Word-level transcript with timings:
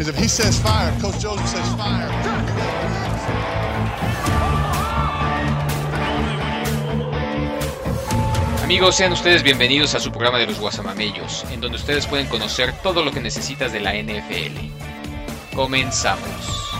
Because 0.00 0.16
if 0.16 0.22
he 0.22 0.28
says 0.28 0.58
fire, 0.58 0.98
Coach 0.98 1.20
Joseph 1.20 1.46
says 1.46 1.74
fire. 1.74 2.08
Amigos, 8.64 8.96
sean 8.96 9.12
ustedes 9.12 9.42
bienvenidos 9.42 9.94
a 9.94 10.00
su 10.00 10.10
programa 10.10 10.38
de 10.38 10.46
los 10.46 10.58
Guasamamellos, 10.58 11.44
en 11.52 11.60
donde 11.60 11.76
ustedes 11.76 12.06
pueden 12.06 12.28
conocer 12.28 12.72
todo 12.82 13.04
lo 13.04 13.12
que 13.12 13.20
necesitas 13.20 13.74
de 13.74 13.80
la 13.80 13.92
NFL. 13.92 15.54
Comenzamos. 15.54 16.72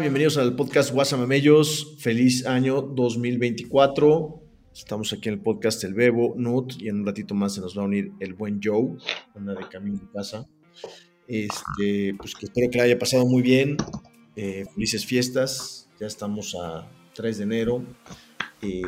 Bienvenidos 0.00 0.38
al 0.38 0.56
podcast 0.56 0.90
Guasamamellos. 0.90 1.96
Feliz 1.98 2.46
año 2.46 2.80
2024. 2.80 4.49
Estamos 4.80 5.12
aquí 5.12 5.28
en 5.28 5.34
el 5.34 5.40
podcast 5.42 5.84
El 5.84 5.92
Bebo, 5.92 6.34
Nut, 6.38 6.72
y 6.78 6.88
en 6.88 7.00
un 7.00 7.06
ratito 7.06 7.34
más 7.34 7.54
se 7.54 7.60
nos 7.60 7.76
va 7.76 7.82
a 7.82 7.84
unir 7.84 8.12
el 8.18 8.32
buen 8.32 8.60
Joe, 8.64 8.96
anda 9.36 9.54
de 9.54 9.68
camino 9.68 9.98
de 9.98 10.10
casa. 10.10 10.48
Este, 11.28 12.14
pues 12.16 12.34
que 12.34 12.46
espero 12.46 12.70
que 12.70 12.78
la 12.78 12.84
haya 12.84 12.98
pasado 12.98 13.26
muy 13.26 13.42
bien. 13.42 13.76
Eh, 14.36 14.64
felices 14.74 15.04
fiestas. 15.04 15.86
Ya 16.00 16.06
estamos 16.06 16.56
a 16.58 16.90
3 17.14 17.36
de 17.36 17.44
enero. 17.44 17.84
Eh, 18.62 18.80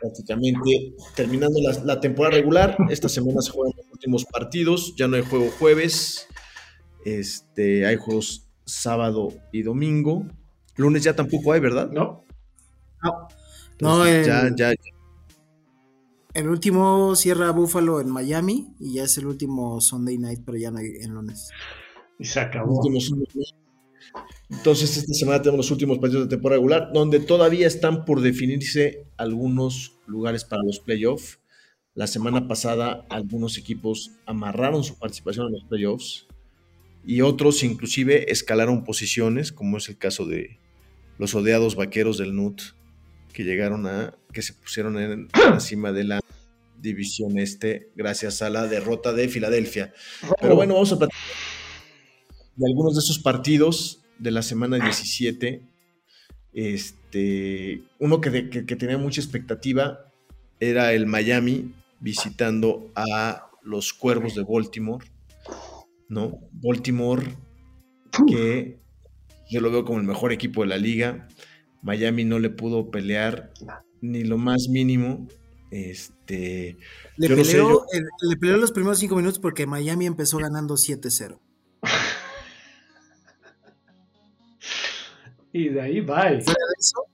prácticamente 0.00 0.94
terminando 1.14 1.60
la, 1.62 1.78
la, 1.84 2.00
temporada 2.00 2.34
regular. 2.34 2.76
Esta 2.90 3.08
semana 3.08 3.40
se 3.40 3.52
juegan 3.52 3.72
los 3.76 3.86
últimos 3.92 4.24
partidos. 4.24 4.96
Ya 4.96 5.06
no 5.06 5.14
hay 5.14 5.22
juego 5.22 5.48
jueves. 5.60 6.26
Este, 7.04 7.86
hay 7.86 7.96
juegos 7.96 8.48
sábado 8.64 9.28
y 9.52 9.62
domingo. 9.62 10.26
Lunes 10.74 11.04
ya 11.04 11.14
tampoco 11.14 11.52
hay, 11.52 11.60
¿verdad? 11.60 11.88
No. 11.92 12.24
No. 13.00 13.28
no 13.80 14.06
el, 14.06 14.26
ya, 14.26 14.50
ya, 14.54 14.72
ya, 14.72 14.95
El 16.36 16.50
último 16.50 17.16
cierra 17.16 17.50
Buffalo 17.50 17.98
en 17.98 18.10
Miami 18.10 18.66
y 18.78 18.92
ya 18.92 19.04
es 19.04 19.16
el 19.16 19.24
último 19.24 19.80
Sunday 19.80 20.18
night, 20.18 20.40
pero 20.44 20.58
ya 20.58 20.70
no 20.70 20.76
hay 20.76 20.88
en 21.00 21.14
lunes. 21.14 21.48
Y 22.18 22.26
se 22.26 22.40
acabó. 22.40 22.78
Entonces, 24.50 24.98
esta 24.98 25.14
semana 25.14 25.40
tenemos 25.40 25.64
los 25.64 25.70
últimos 25.70 25.98
partidos 25.98 26.24
de 26.24 26.36
temporada 26.36 26.58
regular, 26.58 26.90
donde 26.92 27.20
todavía 27.20 27.66
están 27.66 28.04
por 28.04 28.20
definirse 28.20 29.06
algunos 29.16 29.94
lugares 30.06 30.44
para 30.44 30.62
los 30.62 30.78
playoffs. 30.78 31.40
La 31.94 32.06
semana 32.06 32.46
pasada, 32.46 33.06
algunos 33.08 33.56
equipos 33.56 34.10
amarraron 34.26 34.84
su 34.84 34.98
participación 34.98 35.46
en 35.46 35.52
los 35.54 35.64
playoffs 35.64 36.26
y 37.02 37.22
otros, 37.22 37.62
inclusive, 37.64 38.30
escalaron 38.30 38.84
posiciones, 38.84 39.52
como 39.52 39.78
es 39.78 39.88
el 39.88 39.96
caso 39.96 40.26
de 40.26 40.60
los 41.16 41.34
odiados 41.34 41.76
vaqueros 41.76 42.18
del 42.18 42.36
NUT, 42.36 42.60
que 43.36 43.44
llegaron 43.44 43.86
a, 43.86 44.16
que 44.32 44.40
se 44.40 44.54
pusieron 44.54 44.98
en, 44.98 45.28
encima 45.52 45.92
de 45.92 46.04
la 46.04 46.20
división 46.78 47.38
este, 47.38 47.92
gracias 47.94 48.40
a 48.40 48.48
la 48.48 48.66
derrota 48.66 49.12
de 49.12 49.28
Filadelfia. 49.28 49.92
Pero 50.40 50.56
bueno, 50.56 50.72
vamos 50.72 50.90
a 50.92 50.98
platicar 50.98 51.20
de 52.56 52.66
algunos 52.66 52.94
de 52.94 53.00
esos 53.00 53.18
partidos 53.18 54.00
de 54.18 54.30
la 54.30 54.40
semana 54.40 54.78
17. 54.78 55.68
Este, 56.54 57.82
uno 57.98 58.22
que, 58.22 58.48
que, 58.48 58.64
que 58.64 58.76
tenía 58.76 58.96
mucha 58.96 59.20
expectativa 59.20 60.10
era 60.58 60.94
el 60.94 61.04
Miami 61.04 61.74
visitando 62.00 62.90
a 62.94 63.50
los 63.62 63.92
Cuervos 63.92 64.34
de 64.34 64.44
Baltimore, 64.44 65.04
¿no? 66.08 66.40
Baltimore, 66.52 67.36
que 68.26 68.80
yo 69.50 69.60
lo 69.60 69.70
veo 69.70 69.84
como 69.84 69.98
el 69.98 70.06
mejor 70.06 70.32
equipo 70.32 70.62
de 70.62 70.68
la 70.68 70.78
liga. 70.78 71.28
Miami 71.86 72.24
no 72.24 72.40
le 72.40 72.50
pudo 72.50 72.90
pelear 72.90 73.52
ni 74.00 74.24
lo 74.24 74.38
más 74.38 74.66
mínimo. 74.68 75.28
Este, 75.70 76.76
le, 77.16 77.28
peleó, 77.28 77.36
no 77.36 77.44
sé, 77.44 77.56
yo... 77.56 77.86
le 78.28 78.36
peleó 78.36 78.56
los 78.56 78.72
primeros 78.72 78.98
cinco 78.98 79.14
minutos 79.14 79.38
porque 79.38 79.68
Miami 79.68 80.06
empezó 80.06 80.38
ganando 80.38 80.74
7-0. 80.74 81.38
y 85.52 85.68
de 85.68 85.80
ahí 85.80 86.00
va. 86.00 86.22
Fuera 86.22 86.40
de 86.40 86.74
eso, 86.80 87.04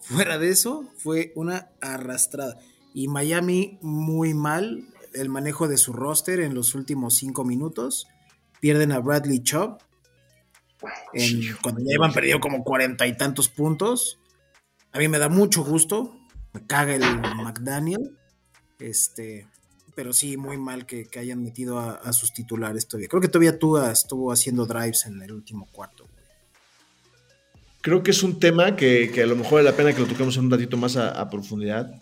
fuera 0.00 0.38
de 0.38 0.50
eso, 0.50 0.90
fue 0.98 1.32
una 1.36 1.70
arrastrada. 1.80 2.58
Y 2.94 3.06
Miami 3.06 3.78
muy 3.82 4.34
mal 4.34 4.84
el 5.14 5.28
manejo 5.28 5.68
de 5.68 5.76
su 5.76 5.92
roster 5.92 6.40
en 6.40 6.56
los 6.56 6.74
últimos 6.74 7.14
cinco 7.14 7.44
minutos. 7.44 8.08
Pierden 8.60 8.90
a 8.90 8.98
Bradley 8.98 9.44
Chubb. 9.44 9.78
En, 11.12 11.40
cuando 11.62 11.80
ya 11.80 11.94
iban 11.94 12.12
perdido 12.12 12.40
como 12.40 12.64
cuarenta 12.64 13.06
y 13.06 13.16
tantos 13.16 13.48
puntos. 13.48 14.18
A 14.92 14.98
mí 14.98 15.08
me 15.08 15.18
da 15.18 15.28
mucho 15.28 15.64
gusto. 15.64 16.16
Me 16.52 16.66
caga 16.66 16.94
el 16.94 17.02
McDaniel. 17.36 18.16
Este. 18.78 19.46
Pero 19.94 20.12
sí, 20.12 20.36
muy 20.36 20.56
mal 20.56 20.86
que, 20.86 21.04
que 21.06 21.18
hayan 21.18 21.42
metido 21.42 21.78
a, 21.78 21.92
a, 21.92 22.12
sus 22.12 22.32
titulares 22.32 22.88
todavía. 22.88 23.08
Creo 23.08 23.20
que 23.20 23.28
todavía 23.28 23.58
tú 23.58 23.76
estuvo 23.78 24.32
haciendo 24.32 24.64
drives 24.64 25.04
en 25.06 25.20
el 25.20 25.32
último 25.32 25.68
cuarto. 25.70 26.06
Creo 27.82 28.02
que 28.02 28.12
es 28.12 28.22
un 28.22 28.38
tema 28.38 28.76
que, 28.76 29.10
que, 29.12 29.22
a 29.22 29.26
lo 29.26 29.36
mejor 29.36 29.54
vale 29.54 29.70
la 29.70 29.76
pena 29.76 29.92
que 29.92 30.00
lo 30.00 30.06
toquemos 30.06 30.36
un 30.36 30.50
ratito 30.50 30.76
más 30.76 30.96
a, 30.96 31.10
a 31.10 31.28
profundidad. 31.28 31.92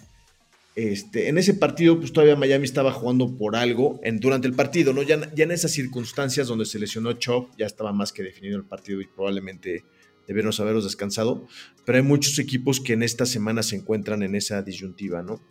Este, 0.76 1.28
en 1.28 1.36
ese 1.36 1.54
partido, 1.54 1.98
pues 1.98 2.12
todavía 2.12 2.36
Miami 2.36 2.64
estaba 2.64 2.92
jugando 2.92 3.36
por 3.36 3.56
algo 3.56 4.00
en, 4.02 4.20
durante 4.20 4.46
el 4.46 4.54
partido, 4.54 4.92
¿no? 4.92 5.02
Ya, 5.02 5.32
ya 5.34 5.44
en 5.44 5.50
esas 5.50 5.72
circunstancias 5.72 6.46
donde 6.46 6.64
se 6.64 6.78
lesionó 6.78 7.12
Chop, 7.14 7.50
ya 7.58 7.66
estaba 7.66 7.92
más 7.92 8.12
que 8.12 8.22
definido 8.22 8.56
el 8.56 8.64
partido 8.64 9.00
y 9.00 9.06
probablemente 9.06 9.84
debieron 10.28 10.52
haberlos 10.58 10.84
descansado. 10.84 11.46
Pero 11.84 11.98
hay 11.98 12.04
muchos 12.04 12.38
equipos 12.38 12.80
que 12.80 12.92
en 12.92 13.02
esta 13.02 13.26
semana 13.26 13.62
se 13.62 13.76
encuentran 13.76 14.22
en 14.22 14.36
esa 14.36 14.62
disyuntiva, 14.62 15.22
¿no? 15.22 15.42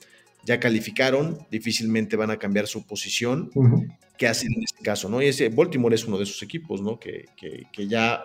Ya 0.46 0.60
calificaron, 0.60 1.38
difícilmente 1.52 2.16
van 2.16 2.32
a 2.32 2.38
cambiar 2.38 2.68
su 2.68 2.88
posición. 2.88 3.52
Uh 3.56 3.64
-huh. 3.64 3.98
¿Qué 4.18 4.28
hacen 4.28 4.54
en 4.54 4.64
este 4.64 4.82
caso, 4.84 5.10
no? 5.10 5.22
Y 5.22 5.28
ese 5.28 5.50
Baltimore 5.50 5.94
es 5.96 6.06
uno 6.06 6.18
de 6.18 6.24
esos 6.24 6.42
equipos, 6.44 6.82
¿no? 6.82 6.98
Que, 6.98 7.26
que, 7.36 7.64
que 7.74 7.88
ya 7.88 8.24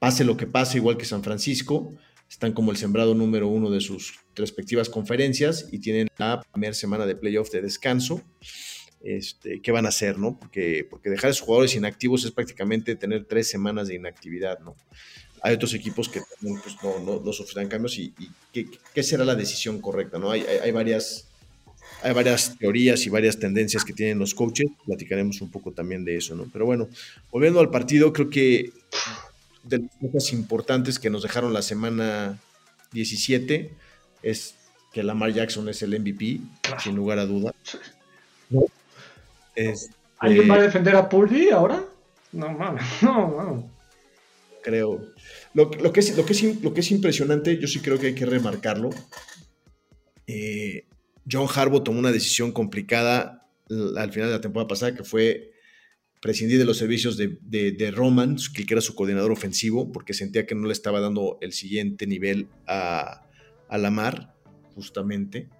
pase 0.00 0.24
lo 0.24 0.36
que 0.36 0.46
pase, 0.46 0.78
igual 0.78 0.96
que 0.96 1.04
San 1.04 1.22
Francisco, 1.22 1.94
están 2.34 2.52
como 2.52 2.72
el 2.72 2.76
sembrado 2.76 3.14
número 3.14 3.46
uno 3.46 3.70
de 3.70 3.80
sus 3.80 4.14
respectivas 4.34 4.88
conferencias 4.88 5.68
y 5.70 5.78
tienen 5.78 6.08
la 6.18 6.42
primera 6.42 6.74
semana 6.74 7.06
de 7.06 7.14
playoff 7.14 7.52
de 7.52 7.62
descanso. 7.62 8.22
Este, 9.04 9.60
¿Qué 9.60 9.70
van 9.70 9.86
a 9.86 9.90
hacer, 9.90 10.18
no? 10.18 10.36
Porque, 10.36 10.84
porque 10.90 11.10
dejar 11.10 11.30
a 11.30 11.32
sus 11.32 11.42
jugadores 11.42 11.76
inactivos 11.76 12.24
es 12.24 12.32
prácticamente 12.32 12.96
tener 12.96 13.24
tres 13.26 13.48
semanas 13.48 13.86
de 13.86 13.94
inactividad, 13.94 14.58
¿no? 14.58 14.74
Hay 15.42 15.54
otros 15.54 15.74
equipos 15.74 16.08
que 16.08 16.22
pues, 16.40 16.76
no, 16.82 16.98
no, 16.98 17.20
no, 17.20 17.32
sufrirán 17.32 17.68
cambios 17.68 17.98
y, 17.98 18.12
y 18.18 18.28
¿qué, 18.52 18.66
¿qué, 18.92 19.02
será 19.04 19.24
la 19.24 19.36
decisión 19.36 19.80
correcta, 19.80 20.18
no? 20.18 20.32
Hay, 20.32 20.40
hay, 20.40 20.58
hay, 20.58 20.72
varias, 20.72 21.28
hay 22.02 22.14
varias 22.14 22.58
teorías 22.58 23.06
y 23.06 23.10
varias 23.10 23.38
tendencias 23.38 23.84
que 23.84 23.92
tienen 23.92 24.18
los 24.18 24.34
coaches, 24.34 24.66
platicaremos 24.84 25.40
un 25.40 25.52
poco 25.52 25.70
también 25.70 26.04
de 26.04 26.16
eso, 26.16 26.34
¿no? 26.34 26.48
Pero 26.52 26.66
bueno, 26.66 26.88
volviendo 27.30 27.60
al 27.60 27.70
partido, 27.70 28.12
creo 28.12 28.28
que 28.28 28.72
de 29.64 29.78
las 29.78 30.12
cosas 30.12 30.32
importantes 30.32 30.98
que 30.98 31.10
nos 31.10 31.22
dejaron 31.22 31.52
la 31.52 31.62
semana 31.62 32.38
17 32.92 33.72
es 34.22 34.54
que 34.92 35.02
Lamar 35.02 35.32
Jackson 35.32 35.68
es 35.68 35.82
el 35.82 35.98
MVP, 35.98 36.40
claro. 36.62 36.80
sin 36.80 36.94
lugar 36.94 37.18
a 37.18 37.26
duda. 37.26 37.54
¿No? 38.50 38.64
Este, 39.54 39.94
¿Alguien 40.18 40.50
va 40.50 40.54
a 40.54 40.62
defender 40.62 40.94
a 40.96 41.08
Purdy 41.08 41.50
ahora? 41.50 41.84
No 42.32 42.50
mames, 42.50 42.84
no, 43.02 43.28
no. 43.28 43.70
Creo. 44.62 45.00
Lo, 45.52 45.70
lo, 45.70 45.92
que 45.92 46.00
es, 46.00 46.16
lo, 46.16 46.24
que 46.24 46.32
es, 46.32 46.62
lo 46.62 46.72
que 46.72 46.80
es 46.80 46.90
impresionante, 46.90 47.58
yo 47.58 47.68
sí 47.68 47.80
creo 47.80 47.98
que 47.98 48.08
hay 48.08 48.14
que 48.14 48.26
remarcarlo. 48.26 48.90
Eh, 50.26 50.86
John 51.30 51.48
Harbaugh 51.54 51.82
tomó 51.82 51.98
una 51.98 52.12
decisión 52.12 52.52
complicada 52.52 53.46
al 53.96 54.12
final 54.12 54.28
de 54.28 54.36
la 54.36 54.40
temporada 54.40 54.68
pasada 54.68 54.94
que 54.94 55.04
fue 55.04 55.53
prescindir 56.24 56.58
de 56.58 56.64
los 56.64 56.78
servicios 56.78 57.18
de, 57.18 57.36
de, 57.42 57.72
de, 57.72 57.90
Roman, 57.90 58.36
que 58.54 58.64
era 58.66 58.80
su 58.80 58.94
coordinador 58.94 59.30
ofensivo, 59.30 59.92
porque 59.92 60.14
sentía 60.14 60.46
que 60.46 60.54
no 60.54 60.66
le 60.66 60.72
estaba 60.72 60.98
dando 60.98 61.36
el 61.42 61.52
siguiente 61.52 62.06
nivel 62.06 62.48
a, 62.66 63.26
a 63.68 63.76
Lamar, 63.76 64.34
justamente. 64.74 65.50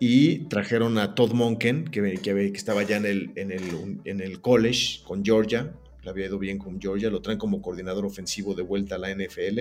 Y 0.00 0.48
trajeron 0.48 0.98
a 0.98 1.14
Todd 1.14 1.32
Monken, 1.34 1.84
que, 1.84 2.14
que, 2.14 2.34
que 2.34 2.58
estaba 2.58 2.82
ya 2.82 2.96
en 2.96 3.06
el, 3.06 3.30
en, 3.36 3.52
el, 3.52 4.00
en 4.04 4.20
el 4.20 4.40
college 4.40 5.04
con 5.04 5.24
Georgia, 5.24 5.72
le 6.02 6.10
había 6.10 6.26
ido 6.26 6.40
bien 6.40 6.58
con 6.58 6.80
Georgia, 6.80 7.08
lo 7.08 7.22
traen 7.22 7.38
como 7.38 7.62
coordinador 7.62 8.04
ofensivo 8.04 8.52
de 8.54 8.62
vuelta 8.62 8.96
a 8.96 8.98
la 8.98 9.14
NFL 9.14 9.60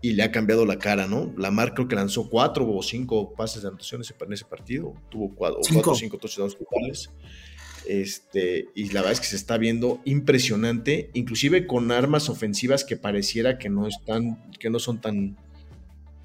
y 0.00 0.12
le 0.12 0.22
ha 0.22 0.32
cambiado 0.32 0.64
la 0.64 0.78
cara, 0.78 1.06
¿no? 1.06 1.34
Lamar 1.36 1.74
creo 1.74 1.86
que 1.86 1.96
lanzó 1.96 2.30
cuatro 2.30 2.66
o 2.66 2.82
cinco 2.82 3.34
pases 3.34 3.60
de 3.60 3.68
anotación 3.68 4.00
en 4.00 4.32
ese 4.32 4.44
partido, 4.46 4.94
tuvo 5.10 5.34
cuatro, 5.34 5.60
cinco. 5.62 5.82
cuatro 5.82 5.92
o 5.92 5.96
cinco 5.96 6.16
touchdowns 6.16 6.56
totales. 6.56 7.10
Este, 7.86 8.68
y 8.74 8.90
la 8.90 9.00
verdad 9.00 9.12
es 9.12 9.20
que 9.20 9.26
se 9.26 9.36
está 9.36 9.58
viendo 9.58 10.00
impresionante, 10.04 11.10
inclusive 11.12 11.66
con 11.66 11.92
armas 11.92 12.28
ofensivas 12.28 12.84
que 12.84 12.96
pareciera 12.96 13.58
que 13.58 13.68
no 13.68 13.86
están, 13.86 14.50
que 14.58 14.70
no 14.70 14.78
son 14.78 15.00
tan, 15.00 15.36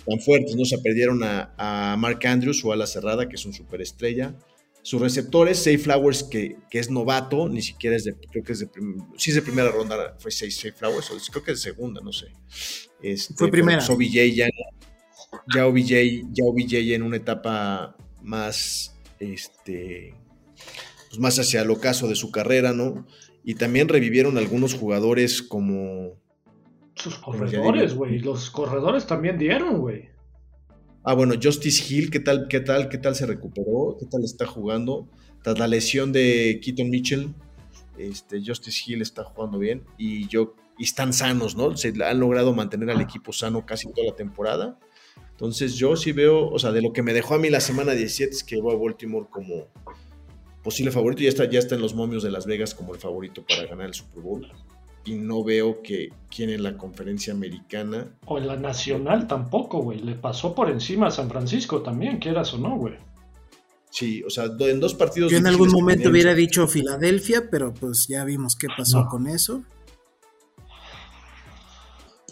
tan 0.05 0.19
fuertes, 0.19 0.55
¿no? 0.55 0.63
Se 0.65 0.77
perdieron 0.77 1.23
a, 1.23 1.53
a 1.57 1.97
Mark 1.97 2.25
Andrews, 2.25 2.59
su 2.59 2.71
ala 2.71 2.87
cerrada, 2.87 3.27
que 3.27 3.35
es 3.35 3.45
un 3.45 3.53
superestrella. 3.53 4.35
Sus 4.81 5.01
receptores, 5.01 5.57
Safe 5.57 5.77
Flowers, 5.77 6.23
que, 6.23 6.55
que, 6.69 6.79
es 6.79 6.89
novato, 6.89 7.49
ni 7.49 7.61
siquiera 7.61 7.97
es 7.97 8.05
de, 8.05 8.13
creo 8.13 8.43
que 8.43 8.53
es 8.53 8.59
de, 8.59 8.69
sí 9.17 9.31
es 9.31 9.35
de 9.35 9.41
primera 9.41 9.69
ronda, 9.69 10.15
fue 10.19 10.31
Safe 10.31 10.71
Flowers, 10.71 11.11
o 11.11 11.17
creo 11.31 11.43
que 11.43 11.51
es 11.51 11.61
de 11.61 11.71
segunda, 11.71 11.99
no 12.01 12.13
sé. 12.13 12.27
Este, 13.03 13.33
fue 13.33 13.51
primera. 13.51 13.85
OBJ 13.85 14.33
ya, 14.33 14.47
ya 15.53 15.67
OBJ, 15.67 15.91
ya 16.31 16.45
OBJ 16.45 16.93
en 16.93 17.03
una 17.03 17.17
etapa 17.17 17.97
más, 18.21 18.95
este, 19.19 20.15
pues, 21.09 21.19
más 21.19 21.37
hacia 21.39 21.61
el 21.61 21.71
ocaso 21.71 22.07
de 22.07 22.15
su 22.15 22.31
carrera, 22.31 22.71
¿no? 22.73 23.05
Y 23.43 23.55
también 23.55 23.89
revivieron 23.89 24.37
algunos 24.37 24.75
jugadores 24.75 25.41
como... 25.41 26.19
Sus 26.95 27.17
corredores, 27.17 27.95
güey. 27.95 28.19
Los 28.19 28.49
corredores 28.51 29.07
también 29.07 29.37
dieron, 29.37 29.79
güey. 29.79 30.09
Ah, 31.03 31.13
bueno, 31.13 31.33
Justice 31.41 31.83
Hill, 31.91 32.11
¿qué 32.11 32.19
tal, 32.19 32.47
qué 32.47 32.59
tal, 32.59 32.89
qué 32.89 32.97
tal 32.97 33.15
se 33.15 33.25
recuperó? 33.25 33.95
¿Qué 33.99 34.05
tal 34.05 34.23
está 34.23 34.45
jugando? 34.45 35.07
Tras 35.41 35.57
la 35.57 35.67
lesión 35.67 36.11
de 36.11 36.59
Keaton 36.61 36.89
Mitchell, 36.89 37.33
este, 37.97 38.41
Justice 38.45 38.83
Hill 38.85 39.01
está 39.01 39.23
jugando 39.23 39.57
bien 39.59 39.83
y 39.97 40.27
yo 40.27 40.55
y 40.77 40.83
están 40.83 41.11
sanos, 41.13 41.55
¿no? 41.55 41.75
Se 41.75 41.93
han 42.03 42.19
logrado 42.19 42.53
mantener 42.53 42.89
al 42.89 43.01
equipo 43.01 43.33
sano 43.33 43.65
casi 43.65 43.91
toda 43.91 44.07
la 44.07 44.15
temporada. 44.15 44.79
Entonces 45.31 45.75
yo 45.75 45.95
sí 45.95 46.11
veo, 46.11 46.49
o 46.49 46.59
sea, 46.59 46.71
de 46.71 46.81
lo 46.81 46.93
que 46.93 47.01
me 47.01 47.13
dejó 47.13 47.35
a 47.35 47.39
mí 47.39 47.49
la 47.49 47.59
semana 47.59 47.93
17 47.93 48.31
es 48.31 48.43
que 48.43 48.55
veo 48.55 48.71
a 48.71 48.77
Baltimore 48.77 49.27
como 49.29 49.67
posible 50.63 50.91
favorito. 50.91 51.21
Ya 51.21 51.29
está, 51.29 51.49
ya 51.49 51.59
está 51.59 51.75
en 51.75 51.81
los 51.81 51.93
momios 51.93 52.23
de 52.23 52.31
Las 52.31 52.45
Vegas 52.45 52.73
como 52.73 52.93
el 52.93 52.99
favorito 52.99 53.43
para 53.47 53.65
ganar 53.65 53.87
el 53.87 53.93
Super 53.93 54.21
Bowl. 54.23 54.51
Y 55.05 55.15
no 55.15 55.43
veo 55.43 55.81
que 55.81 56.09
quien 56.29 56.49
en 56.49 56.61
la 56.61 56.77
conferencia 56.77 57.33
americana. 57.33 58.07
O 58.25 58.37
en 58.37 58.47
la 58.47 58.57
nacional 58.57 59.27
tampoco, 59.27 59.81
güey. 59.81 59.99
Le 59.99 60.15
pasó 60.15 60.53
por 60.53 60.69
encima 60.69 61.07
a 61.07 61.11
San 61.11 61.29
Francisco 61.29 61.81
también, 61.81 62.19
quieras 62.19 62.53
o 62.53 62.57
no, 62.57 62.75
güey. 62.75 62.95
Sí, 63.89 64.21
o 64.23 64.29
sea, 64.29 64.45
en 64.59 64.79
dos 64.79 64.93
partidos. 64.93 65.31
Yo 65.31 65.37
en 65.37 65.47
algún 65.47 65.71
momento 65.71 66.09
hubiera 66.09 66.35
dicho 66.35 66.67
Filadelfia, 66.67 67.49
pero 67.49 67.73
pues 67.73 68.05
ya 68.07 68.23
vimos 68.23 68.55
qué 68.55 68.67
pasó 68.75 69.07
con 69.09 69.27
eso. 69.27 69.63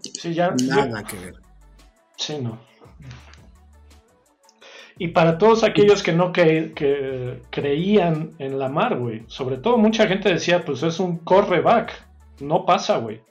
Sí, 0.02 0.34
ya. 0.34 0.54
Nada 0.64 1.04
que 1.04 1.18
ver. 1.18 1.36
Sí, 2.18 2.38
no. 2.42 2.67
Y 5.00 5.10
para 5.10 5.38
todos 5.38 5.64
aquellos 5.64 6.02
que 6.02 6.14
no 6.14 6.32
que, 6.32 7.42
creían 7.52 8.34
en 8.40 8.58
Lamar, 8.58 8.98
güey. 8.98 9.24
Sobre 9.28 9.58
todo 9.58 9.78
mucha 9.78 10.08
gente 10.08 10.30
decía, 10.30 10.66
pues 10.66 10.82
es 10.84 11.00
un 11.00 11.18
correback. 11.20 11.92
No 12.40 12.66
pasa, 12.66 12.98
güey. 12.98 13.22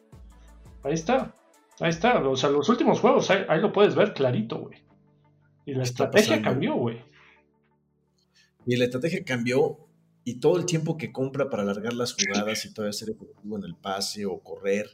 Ahí 0.84 0.94
está. 0.94 1.34
Ahí 1.80 1.90
está. 1.90 2.18
O 2.26 2.36
sea, 2.36 2.50
los 2.50 2.68
últimos 2.68 3.00
juegos, 3.00 3.30
ahí, 3.30 3.60
lo 3.60 3.72
puedes 3.72 3.94
ver 3.96 4.14
clarito, 4.14 4.58
güey. 4.58 4.78
Y 5.64 5.74
la 5.74 5.82
estrategia 5.82 6.40
cambió, 6.40 6.74
güey. 6.74 7.00
Y 8.64 8.76
la 8.76 8.84
estrategia 8.84 9.24
cambió. 9.24 9.78
Y 10.22 10.40
todo 10.40 10.58
el 10.58 10.66
tiempo 10.66 10.96
que 10.96 11.12
compra 11.12 11.50
para 11.50 11.62
alargar 11.62 11.92
las 11.92 12.14
jugadas 12.14 12.64
y 12.64 12.74
todavía 12.74 12.92
ser 12.92 13.10
efectivo 13.10 13.56
en 13.56 13.64
el 13.64 13.76
pase 13.76 14.26
o 14.26 14.40
correr. 14.40 14.90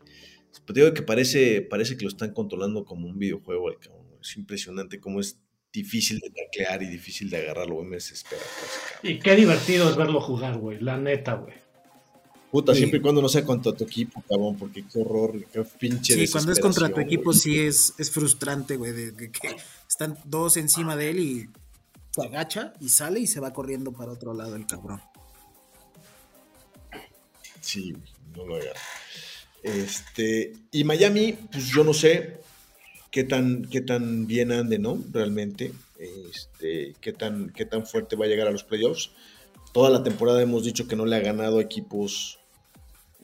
Pues 0.66 0.75
digo 0.75 0.92
que 0.92 1.02
parece, 1.02 1.62
parece 1.62 1.96
que 1.96 2.04
lo 2.04 2.08
están 2.08 2.32
controlando 2.32 2.84
como 2.84 3.08
un 3.08 3.18
videojuego. 3.18 3.70
Es 4.20 4.36
impresionante 4.36 5.00
cómo 5.00 5.20
es 5.20 5.41
difícil 5.72 6.20
de 6.20 6.30
taclear 6.30 6.82
y 6.82 6.86
difícil 6.86 7.30
de 7.30 7.38
agarrarlo, 7.38 7.76
güey, 7.76 7.86
me 7.86 7.96
desespera. 7.96 8.42
y 9.02 9.19
qué 9.19 9.34
divertido 9.34 9.88
es 9.88 9.96
verlo 9.96 10.20
jugar, 10.20 10.58
güey, 10.58 10.78
la 10.80 10.98
neta, 10.98 11.34
güey. 11.34 11.54
Puta, 12.50 12.74
siempre 12.74 12.98
y 12.98 13.02
cuando 13.02 13.22
no 13.22 13.30
sea 13.30 13.46
contra 13.46 13.72
tu 13.72 13.84
equipo, 13.84 14.22
cabrón, 14.28 14.58
porque 14.58 14.84
qué 14.84 15.00
horror, 15.00 15.42
qué 15.50 15.64
pinche 15.64 16.14
Sí, 16.14 16.30
cuando 16.30 16.52
es 16.52 16.60
contra 16.60 16.92
tu 16.92 17.00
equipo 17.00 17.32
sí 17.32 17.58
es, 17.58 17.94
es 17.96 18.10
frustrante, 18.10 18.76
güey, 18.76 18.92
de, 18.92 19.30
que 19.30 19.56
están 19.88 20.19
dos 20.26 20.58
encima 20.58 20.94
de 20.94 21.10
él 21.10 21.19
y 21.19 21.48
se 22.10 22.22
agacha 22.22 22.75
y 22.78 22.90
sale 22.90 23.20
y 23.20 23.26
se 23.26 23.40
va 23.40 23.54
corriendo 23.54 23.92
para 23.92 24.12
otro 24.12 24.34
lado 24.34 24.54
el 24.56 24.66
cabrón. 24.66 25.00
Sí, 27.62 27.94
no 28.36 28.46
lo 28.46 28.56
haga. 28.56 28.72
Este, 29.62 30.52
y 30.72 30.84
Miami, 30.84 31.32
pues 31.32 31.68
yo 31.68 31.84
no 31.84 31.94
sé, 31.94 32.40
qué 33.12 33.23
tan, 33.23 33.67
qué 33.67 33.81
tan 33.82 34.26
bien 34.26 34.50
ande, 34.50 34.81
¿no? 34.81 34.99
Realmente, 35.12 35.73
este, 36.00 36.97
qué, 37.00 37.12
tan, 37.12 37.50
qué 37.50 37.64
tan 37.64 37.87
fuerte 37.87 38.17
va 38.17 38.25
a 38.25 38.29
llegar 38.29 38.49
a 38.49 38.50
los 38.50 38.64
playoffs. 38.64 39.11
Toda 39.73 39.91
la 39.91 40.03
temporada 40.03 40.43
hemos 40.43 40.64
dicho 40.64 40.88
que 40.88 40.97
no 40.97 41.06
le 41.06 41.14
ha 41.14 41.20
ganado 41.20 41.61
equipos 41.61 42.41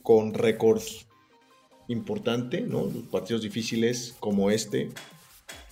con 0.03 0.35
récord 0.35 0.83
importante, 1.89 2.61
¿no? 2.61 2.85
Los 2.85 3.05
partidos 3.11 3.43
difíciles 3.43 4.15
como 4.21 4.51
este 4.51 4.91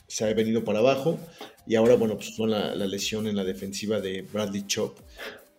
se 0.09 0.25
ha 0.25 0.33
venido 0.33 0.65
para 0.65 0.79
abajo 0.79 1.19
y 1.67 1.75
ahora, 1.75 1.97
bueno, 1.97 2.17
pues 2.17 2.35
son 2.35 2.51
la, 2.51 2.75
lesión 2.75 3.27
en 3.27 3.37
la 3.37 3.45
defensiva 3.45 4.01
de 4.01 4.23
Bradley 4.23 4.67
Chop, 4.67 4.99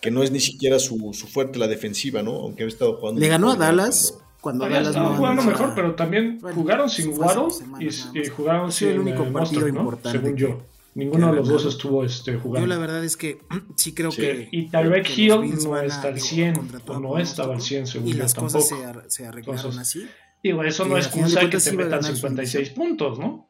que 0.01 0.09
no 0.09 0.23
es 0.23 0.31
ni 0.31 0.39
siquiera 0.39 0.79
su, 0.79 1.13
fuerte 1.13 1.59
la 1.59 1.67
defensiva, 1.67 2.23
¿no? 2.23 2.31
Aunque 2.31 2.63
ha 2.63 2.67
estado 2.67 2.97
jugando. 2.97 3.21
Le 3.21 3.27
ganó 3.27 3.51
a 3.51 3.55
Dallas, 3.55 4.11
cuando 4.11 4.26
jugando 4.53 5.43
mejor, 5.43 5.73
pero 5.75 5.95
también 5.95 6.39
jugaron 6.39 6.89
sin 6.89 7.17
Waddle 7.17 7.47
y, 7.79 8.27
jugaron 8.27 8.71
sin 8.71 8.89
el 8.89 8.99
único 8.99 9.23
eh, 9.23 9.31
partido 9.31 9.67
importante. 9.67 10.19
Según 10.19 10.37
yo. 10.37 10.61
Ninguno 10.95 11.29
de 11.31 11.37
los 11.37 11.47
dos 11.47 11.65
estuvo 11.65 12.03
este, 12.03 12.37
jugando. 12.37 12.67
Yo 12.67 12.73
la 12.73 12.79
verdad 12.79 13.03
es 13.03 13.15
que 13.17 13.39
sí 13.75 13.93
creo 13.93 14.09
que. 14.09 14.49
Y 14.51 14.69
Tyreek 14.69 15.17
Hill 15.17 15.55
no 15.63 15.79
está 15.79 16.07
al 16.07 16.19
100, 16.19 16.81
o 16.87 16.99
no 16.99 17.17
estaba 17.19 17.53
al 17.53 17.61
100 17.61 17.87
según 17.87 18.07
Y 18.07 18.13
las 18.13 18.33
cosas 18.33 18.67
se, 19.07 19.25
arreglaron 19.25 19.77
así. 19.77 20.07
Digo, 20.41 20.63
eso 20.63 20.85
no 20.85 20.97
es 20.97 21.05
excusa 21.05 21.49
que 21.49 21.57
te 21.57 21.71
metan 21.73 22.03
56 22.03 22.69
puntos, 22.71 23.19
¿no? 23.19 23.47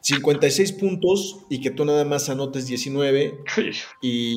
56 0.00 0.72
puntos 0.72 1.40
y 1.50 1.60
que 1.60 1.70
tú 1.70 1.84
nada 1.84 2.04
más 2.04 2.28
anotes 2.28 2.66
19 2.66 3.38
y 4.02 4.36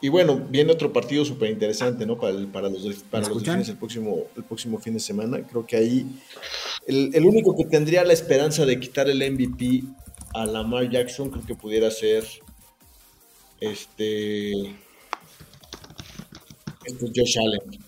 y 0.00 0.08
bueno, 0.08 0.36
viene 0.48 0.72
otro 0.72 0.92
partido 0.92 1.24
súper 1.24 1.50
interesante, 1.50 2.06
¿no? 2.06 2.16
Para, 2.16 2.34
para 2.52 2.68
los, 2.68 3.02
para 3.10 3.28
los 3.28 3.46
el 3.46 3.76
próximo, 3.76 4.26
el 4.36 4.44
próximo 4.44 4.78
fin 4.78 4.94
de 4.94 5.00
semana. 5.00 5.42
Creo 5.42 5.66
que 5.66 5.76
ahí 5.76 6.06
el, 6.86 7.10
el, 7.14 7.24
único 7.24 7.56
que 7.56 7.64
tendría 7.64 8.04
la 8.04 8.12
esperanza 8.12 8.64
de 8.64 8.78
quitar 8.78 9.10
el 9.10 9.18
MVP 9.18 9.82
a 10.34 10.46
Lamar 10.46 10.88
Jackson, 10.88 11.30
creo 11.30 11.44
que 11.44 11.54
pudiera 11.56 11.90
ser 11.90 12.24
este, 13.60 14.52
este 16.84 17.06
Josh 17.14 17.38
Allen. 17.38 17.84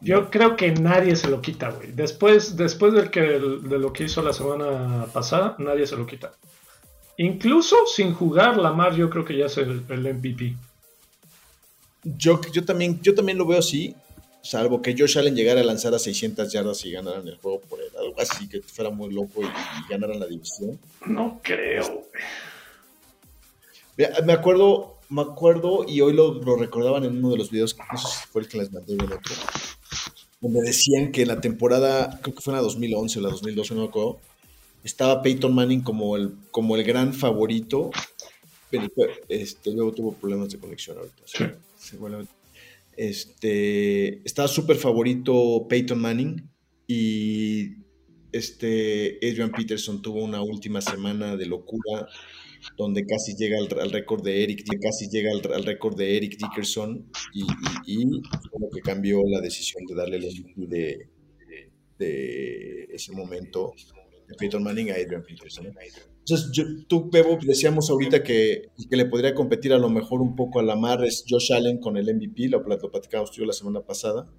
Yo 0.00 0.30
creo 0.30 0.56
que 0.56 0.72
nadie 0.72 1.14
se 1.14 1.28
lo 1.28 1.42
quita, 1.42 1.72
güey. 1.72 1.92
Después, 1.92 2.56
después 2.56 2.94
del 2.94 3.10
que, 3.10 3.20
de 3.20 3.78
lo 3.78 3.92
que 3.92 4.04
hizo 4.04 4.22
la 4.22 4.32
semana 4.32 5.06
pasada, 5.12 5.56
nadie 5.58 5.86
se 5.86 5.96
lo 5.96 6.06
quita. 6.06 6.32
Incluso 7.18 7.76
sin 7.84 8.14
jugar 8.14 8.56
Lamar, 8.56 8.94
yo 8.94 9.10
creo 9.10 9.26
que 9.26 9.36
ya 9.36 9.44
es 9.44 9.58
el, 9.58 9.84
el 9.90 10.14
MVP. 10.14 10.56
Yo, 12.02 12.40
yo, 12.52 12.64
también, 12.64 13.00
yo 13.02 13.14
también 13.14 13.36
lo 13.36 13.46
veo 13.46 13.58
así, 13.58 13.94
salvo 14.42 14.80
que 14.80 14.94
Josh 14.96 15.18
Allen 15.18 15.34
llegara 15.34 15.60
a 15.60 15.64
lanzar 15.64 15.94
a 15.94 15.98
600 15.98 16.50
yardas 16.52 16.84
y 16.84 16.92
ganaran 16.92 17.26
el 17.28 17.36
juego 17.36 17.60
por 17.60 17.80
él. 17.80 17.88
Algo 17.98 18.20
así, 18.20 18.48
que 18.48 18.62
fuera 18.62 18.90
muy 18.90 19.12
loco 19.12 19.42
y, 19.42 19.90
ganaran 19.90 20.20
la 20.20 20.26
división. 20.26 20.78
No 21.06 21.40
creo. 21.42 22.06
Me 24.24 24.32
acuerdo, 24.32 24.96
me 25.10 25.22
acuerdo, 25.22 25.84
y 25.86 26.00
hoy 26.00 26.14
lo, 26.14 26.40
recordaban 26.56 27.04
en 27.04 27.18
uno 27.18 27.30
de 27.30 27.36
los 27.36 27.50
videos, 27.50 27.76
no 27.92 27.98
sé 27.98 28.08
si 28.08 28.26
fue 28.28 28.42
el 28.42 28.48
que 28.48 28.58
les 28.58 28.72
mandé 28.72 28.94
en 28.94 29.00
el 29.02 29.12
otro, 29.12 29.34
donde 30.40 30.62
decían 30.62 31.12
que 31.12 31.22
en 31.22 31.28
la 31.28 31.40
temporada, 31.42 32.18
creo 32.22 32.34
que 32.34 32.40
fue 32.40 32.52
en 32.52 32.56
la 32.56 32.62
2011 32.62 33.18
o 33.18 33.22
la 33.22 33.28
2012, 33.28 33.74
no 33.74 33.82
me 33.82 33.88
acuerdo, 33.88 34.18
estaba 34.84 35.20
Peyton 35.20 35.54
Manning 35.54 35.82
como 35.82 36.16
el, 36.16 36.32
como 36.50 36.76
el 36.76 36.84
gran 36.84 37.12
favorito, 37.12 37.90
pero 38.70 38.88
este, 39.28 39.72
luego 39.72 39.92
tuvo 39.92 40.12
problemas 40.14 40.48
de 40.48 40.58
conexión 40.58 40.96
ahorita. 40.96 41.22
¿sí? 41.26 41.44
Este, 42.96 44.20
estaba 44.26 44.48
súper 44.48 44.76
favorito 44.76 45.66
Peyton 45.68 46.00
Manning 46.00 46.50
y 46.86 47.76
este 48.32 49.18
Adrian 49.22 49.50
Peterson 49.50 50.02
tuvo 50.02 50.22
una 50.22 50.42
última 50.42 50.80
semana 50.80 51.36
de 51.36 51.46
locura 51.46 52.08
donde 52.76 53.06
casi 53.06 53.34
llega 53.36 53.58
al, 53.58 53.90
récord 53.90 54.22
de 54.22 54.42
Eric, 54.42 54.64
casi 54.80 55.08
llega 55.08 55.30
al, 55.32 55.64
récord 55.64 55.96
de 55.96 56.16
Eric 56.16 56.36
Dickerson 56.36 57.10
y, 57.32 57.46
y, 57.86 58.04
lo 58.04 58.68
que 58.72 58.80
cambió 58.82 59.22
la 59.26 59.40
decisión 59.40 59.84
de 59.86 59.94
darle 59.94 60.16
el 60.18 60.26
MVP 60.26 60.66
de, 60.66 61.08
de, 61.98 62.84
ese 62.92 63.12
momento 63.12 63.72
de 64.28 64.34
Peyton 64.34 64.62
Manning 64.62 64.90
a 64.90 64.94
Adrian 64.94 65.22
Peterson. 65.22 65.72
Entonces, 66.20 66.86
tú, 66.86 67.10
Bebo, 67.10 67.38
decíamos 67.40 67.90
ahorita 67.90 68.22
que, 68.22 68.68
que 68.88 68.96
le 68.96 69.06
podría 69.06 69.34
competir 69.34 69.72
a 69.72 69.78
lo 69.78 69.88
mejor 69.88 70.20
un 70.20 70.36
poco 70.36 70.60
a 70.60 70.62
la 70.62 70.76
mar 70.76 71.04
es 71.04 71.24
Josh 71.28 71.52
Allen 71.52 71.78
con 71.78 71.96
el 71.96 72.14
MVP, 72.14 72.48
lo, 72.48 72.60
lo 72.60 72.90
platicamos 72.90 73.30
tú 73.30 73.44
la 73.44 73.52
semana 73.52 73.80
pasada. 73.80 74.30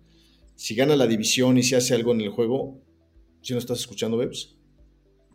Si 0.55 0.75
gana 0.75 0.95
la 0.95 1.07
división 1.07 1.57
y 1.57 1.63
si 1.63 1.75
hace 1.75 1.95
algo 1.95 2.11
en 2.13 2.21
el 2.21 2.29
juego, 2.29 2.79
¿sí 3.41 3.53
nos 3.53 3.63
estás 3.63 3.79
escuchando, 3.79 4.17
Bebs? 4.17 4.55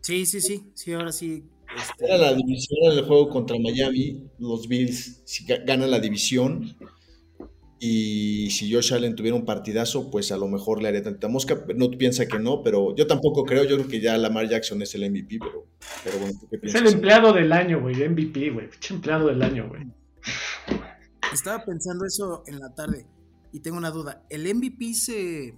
Sí, 0.01 0.25
sí, 0.25 0.41
sí, 0.41 0.63
sí, 0.73 0.93
ahora 0.93 1.11
sí. 1.11 1.43
Este... 1.75 2.17
la 2.17 2.33
división 2.33 2.91
en 2.91 2.99
el 2.99 3.05
juego 3.05 3.29
contra 3.29 3.59
Miami, 3.59 4.23
los 4.39 4.67
Bills, 4.67 5.21
si 5.25 5.45
ganan 5.45 5.91
la 5.91 5.99
división, 5.99 6.77
y 7.79 8.49
si 8.49 8.73
Josh 8.73 8.93
Allen 8.93 9.15
tuviera 9.15 9.37
un 9.37 9.45
partidazo, 9.45 10.09
pues 10.09 10.31
a 10.31 10.37
lo 10.37 10.47
mejor 10.47 10.81
le 10.81 10.87
haría 10.87 11.03
tanta 11.03 11.27
mosca. 11.27 11.63
No 11.75 11.91
piensa 11.91 12.27
que 12.27 12.39
no, 12.39 12.63
pero 12.63 12.95
yo 12.95 13.05
tampoco 13.05 13.43
creo. 13.43 13.65
Yo 13.65 13.77
creo 13.77 13.87
que 13.87 14.01
ya 14.01 14.17
Lamar 14.17 14.49
Jackson 14.49 14.81
es 14.81 14.95
el 14.95 15.09
MVP, 15.09 15.37
pero, 15.39 15.67
pero 16.03 16.19
bueno, 16.19 16.39
qué 16.49 16.57
piensas? 16.57 16.81
Es 16.81 16.87
el 16.87 16.93
empleado 16.95 17.33
del 17.33 17.51
año, 17.51 17.81
güey. 17.81 17.95
MVP, 17.95 18.49
güey. 18.49 18.69
empleado 18.89 19.27
del 19.27 19.41
año, 19.43 19.69
güey. 19.69 19.83
Estaba 21.31 21.63
pensando 21.65 22.05
eso 22.05 22.43
en 22.47 22.59
la 22.59 22.73
tarde 22.73 23.05
y 23.51 23.59
tengo 23.59 23.77
una 23.77 23.91
duda. 23.91 24.25
¿El 24.29 24.51
MVP 24.53 24.93
se, 24.95 25.55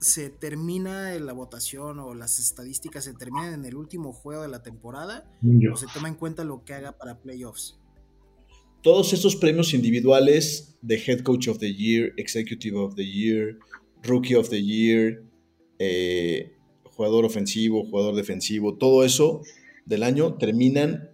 se 0.00 0.30
termina 0.30 1.14
en 1.14 1.26
la 1.26 1.34
votación 1.34 2.00
o 2.00 2.14
las 2.14 2.40
estadísticas 2.40 3.04
se 3.04 3.14
terminan 3.14 3.54
en 3.54 3.64
el 3.64 3.76
último 3.76 4.12
juego 4.12 4.42
de 4.42 4.48
la 4.48 4.62
temporada? 4.62 5.30
¿O 5.72 5.76
se 5.76 5.86
toma 5.94 6.08
en 6.08 6.14
cuenta 6.16 6.42
lo 6.42 6.64
que 6.64 6.74
haga 6.74 6.98
para 6.98 7.20
playoffs? 7.20 7.78
Todos 8.82 9.12
esos 9.12 9.36
premios 9.36 9.74
individuales 9.74 10.76
de 10.82 10.96
Head 10.96 11.20
Coach 11.20 11.48
of 11.48 11.58
the 11.58 11.74
Year, 11.74 12.12
Executive 12.16 12.76
of 12.78 12.94
the 12.94 13.04
Year, 13.06 13.58
Rookie 14.02 14.34
of 14.36 14.48
the 14.50 14.62
Year, 14.62 15.22
eh, 15.78 16.52
jugador 16.84 17.24
ofensivo, 17.24 17.84
jugador 17.84 18.14
defensivo, 18.14 18.76
todo 18.76 19.04
eso 19.04 19.42
del 19.86 20.02
año 20.02 20.34
terminan 20.36 21.10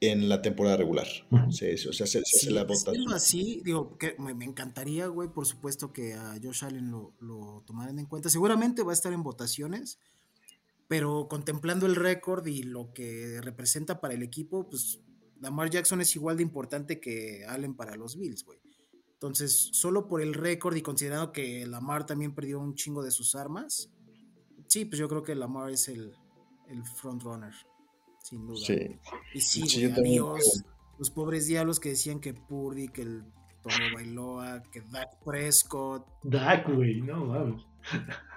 en 0.00 0.28
la 0.28 0.42
temporada 0.42 0.76
regular. 0.76 1.06
Sí, 1.50 1.66
o 1.88 1.92
sea, 1.92 2.06
se, 2.06 2.22
se 2.24 2.24
Sí, 2.24 2.36
hace 2.38 2.50
la 2.50 2.66
siendo 2.66 2.74
votación. 2.74 3.12
así, 3.12 3.62
digo, 3.64 3.96
que 3.98 4.16
me, 4.18 4.34
me 4.34 4.44
encantaría, 4.44 5.06
güey, 5.06 5.28
por 5.28 5.46
supuesto 5.46 5.92
que 5.92 6.14
a 6.14 6.34
Josh 6.42 6.64
Allen 6.64 6.90
lo, 6.90 7.14
lo 7.20 7.62
tomaran 7.66 7.98
en 8.00 8.06
cuenta. 8.06 8.28
Seguramente 8.28 8.82
va 8.82 8.90
a 8.90 8.94
estar 8.94 9.12
en 9.12 9.22
votaciones, 9.22 9.98
pero 10.88 11.28
contemplando 11.28 11.86
el 11.86 11.94
récord 11.94 12.46
y 12.46 12.62
lo 12.64 12.92
que 12.92 13.40
representa 13.42 14.00
para 14.00 14.14
el 14.14 14.22
equipo, 14.22 14.68
pues 14.68 15.00
Lamar 15.42 15.70
Jackson 15.70 16.00
es 16.00 16.14
igual 16.14 16.36
de 16.36 16.44
importante 16.44 17.00
que 17.00 17.44
Allen 17.46 17.74
para 17.74 17.96
los 17.96 18.16
Bills, 18.16 18.44
güey. 18.44 18.60
Entonces, 19.14 19.70
solo 19.72 20.06
por 20.06 20.22
el 20.22 20.34
récord 20.34 20.76
y 20.76 20.82
considerando 20.82 21.32
que 21.32 21.66
Lamar 21.66 22.06
también 22.06 22.34
perdió 22.34 22.60
un 22.60 22.74
chingo 22.76 23.02
de 23.02 23.10
sus 23.10 23.34
armas, 23.34 23.90
sí, 24.68 24.84
pues 24.84 24.98
yo 24.98 25.08
creo 25.08 25.24
que 25.24 25.34
Lamar 25.34 25.70
es 25.70 25.88
el, 25.88 26.14
el 26.68 26.84
frontrunner, 26.84 27.52
sin 28.22 28.46
duda. 28.46 28.64
Sí. 28.64 28.98
Y 29.34 29.40
sí, 29.40 29.66
Sí, 29.66 29.86
güey, 29.88 30.00
adiós. 30.00 30.64
Los 30.98 31.10
pobres 31.10 31.48
diablos 31.48 31.80
que 31.80 31.90
decían 31.90 32.20
que 32.20 32.34
Purdy, 32.34 32.88
que 32.88 33.02
el 33.02 33.24
Tomo 33.62 33.94
Bailoa, 33.94 34.62
que 34.70 34.80
Dak 34.80 35.24
Prescott. 35.24 36.06
Dak, 36.22 36.72
güey, 36.72 37.00
no 37.00 37.24
mames. 37.26 37.62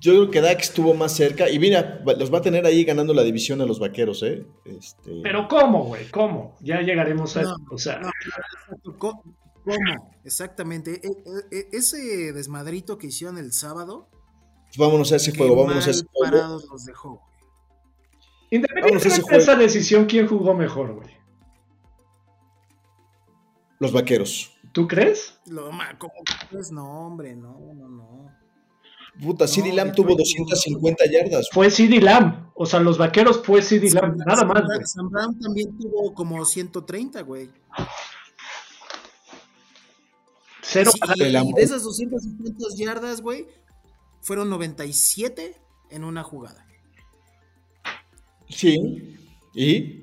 Yo 0.00 0.12
creo 0.12 0.30
que 0.30 0.40
Dak 0.40 0.60
estuvo 0.60 0.94
más 0.94 1.12
cerca 1.12 1.48
y 1.50 1.58
mira, 1.58 2.02
va- 2.06 2.14
los 2.14 2.32
va 2.32 2.38
a 2.38 2.42
tener 2.42 2.64
ahí 2.66 2.84
ganando 2.84 3.12
la 3.14 3.22
división 3.22 3.60
a 3.60 3.66
los 3.66 3.78
vaqueros, 3.80 4.22
¿eh? 4.22 4.46
Este, 4.64 5.20
Pero 5.22 5.48
¿cómo, 5.48 5.84
güey? 5.84 6.08
¿Cómo? 6.10 6.54
Ya 6.60 6.80
llegaremos 6.82 7.36
a 7.36 7.42
No, 7.42 7.48
eso. 7.50 7.56
O 7.70 7.78
sea, 7.78 7.98
no, 7.98 8.08
exacto, 8.08 8.96
co- 8.98 9.22
¿Cómo? 9.64 10.12
Exactamente. 10.24 11.00
E- 11.02 11.08
e- 11.08 11.58
e- 11.58 11.68
ese 11.72 12.32
desmadrito 12.32 12.98
que 12.98 13.08
hicieron 13.08 13.36
el 13.38 13.52
sábado, 13.52 14.08
vámonos 14.78 15.10
a 15.12 15.16
ese 15.16 15.36
juego, 15.36 15.56
vámonos 15.56 15.86
a 15.86 15.90
ese 15.90 16.04
juego. 16.12 16.30
parados 16.36 16.64
los 16.70 16.84
dejó. 16.84 17.08
güey. 17.10 17.20
Vámonos 17.20 18.52
a 18.52 18.54
independientemente 18.54 19.08
ese 19.08 19.16
de 19.16 19.22
juego. 19.22 19.38
esa 19.42 19.56
decisión, 19.56 20.04
¿quién 20.06 20.28
jugó 20.28 20.54
mejor, 20.54 20.94
güey? 20.94 21.08
Los 23.78 23.92
vaqueros. 23.92 24.52
¿Tú 24.72 24.86
crees? 24.86 25.38
Lo, 25.46 25.70
¿cómo 25.98 26.12
crees? 26.48 26.70
No, 26.70 27.06
hombre, 27.06 27.34
no, 27.34 27.58
no, 27.74 27.88
no. 27.88 28.30
Puta, 29.22 29.46
CeeDee 29.48 29.70
No, 29.70 29.76
Lamb 29.76 29.94
tuvo 29.94 30.08
Detroit- 30.10 30.18
250 30.18 31.04
yardas. 31.10 31.48
Fue 31.50 31.70
CD 31.70 32.00
Lamb. 32.00 32.50
O 32.54 32.66
sea, 32.66 32.80
los 32.80 32.98
vaqueros 32.98 33.42
fue 33.44 33.62
CD 33.62 33.90
Lamb. 33.90 34.16
Nada 34.18 34.36
Sam 34.40 34.48
más, 34.48 34.62
güey. 34.64 34.78
Sam 34.84 35.08
Brown 35.10 35.38
también 35.40 35.78
tuvo 35.78 36.12
como 36.14 36.44
130, 36.44 37.22
güey. 37.22 37.50
Cero 40.62 40.90
Sí, 40.92 40.98
para- 41.00 41.14
y, 41.16 41.22
el 41.22 41.32
y 41.32 41.36
amor. 41.36 41.54
de 41.54 41.62
esas 41.62 41.82
250 41.82 42.64
yardas, 42.76 43.20
güey, 43.20 43.46
fueron 44.20 44.50
97 44.50 45.56
en 45.90 46.04
una 46.04 46.22
jugada. 46.22 46.66
Sí. 48.48 49.16
¿Y? 49.54 50.02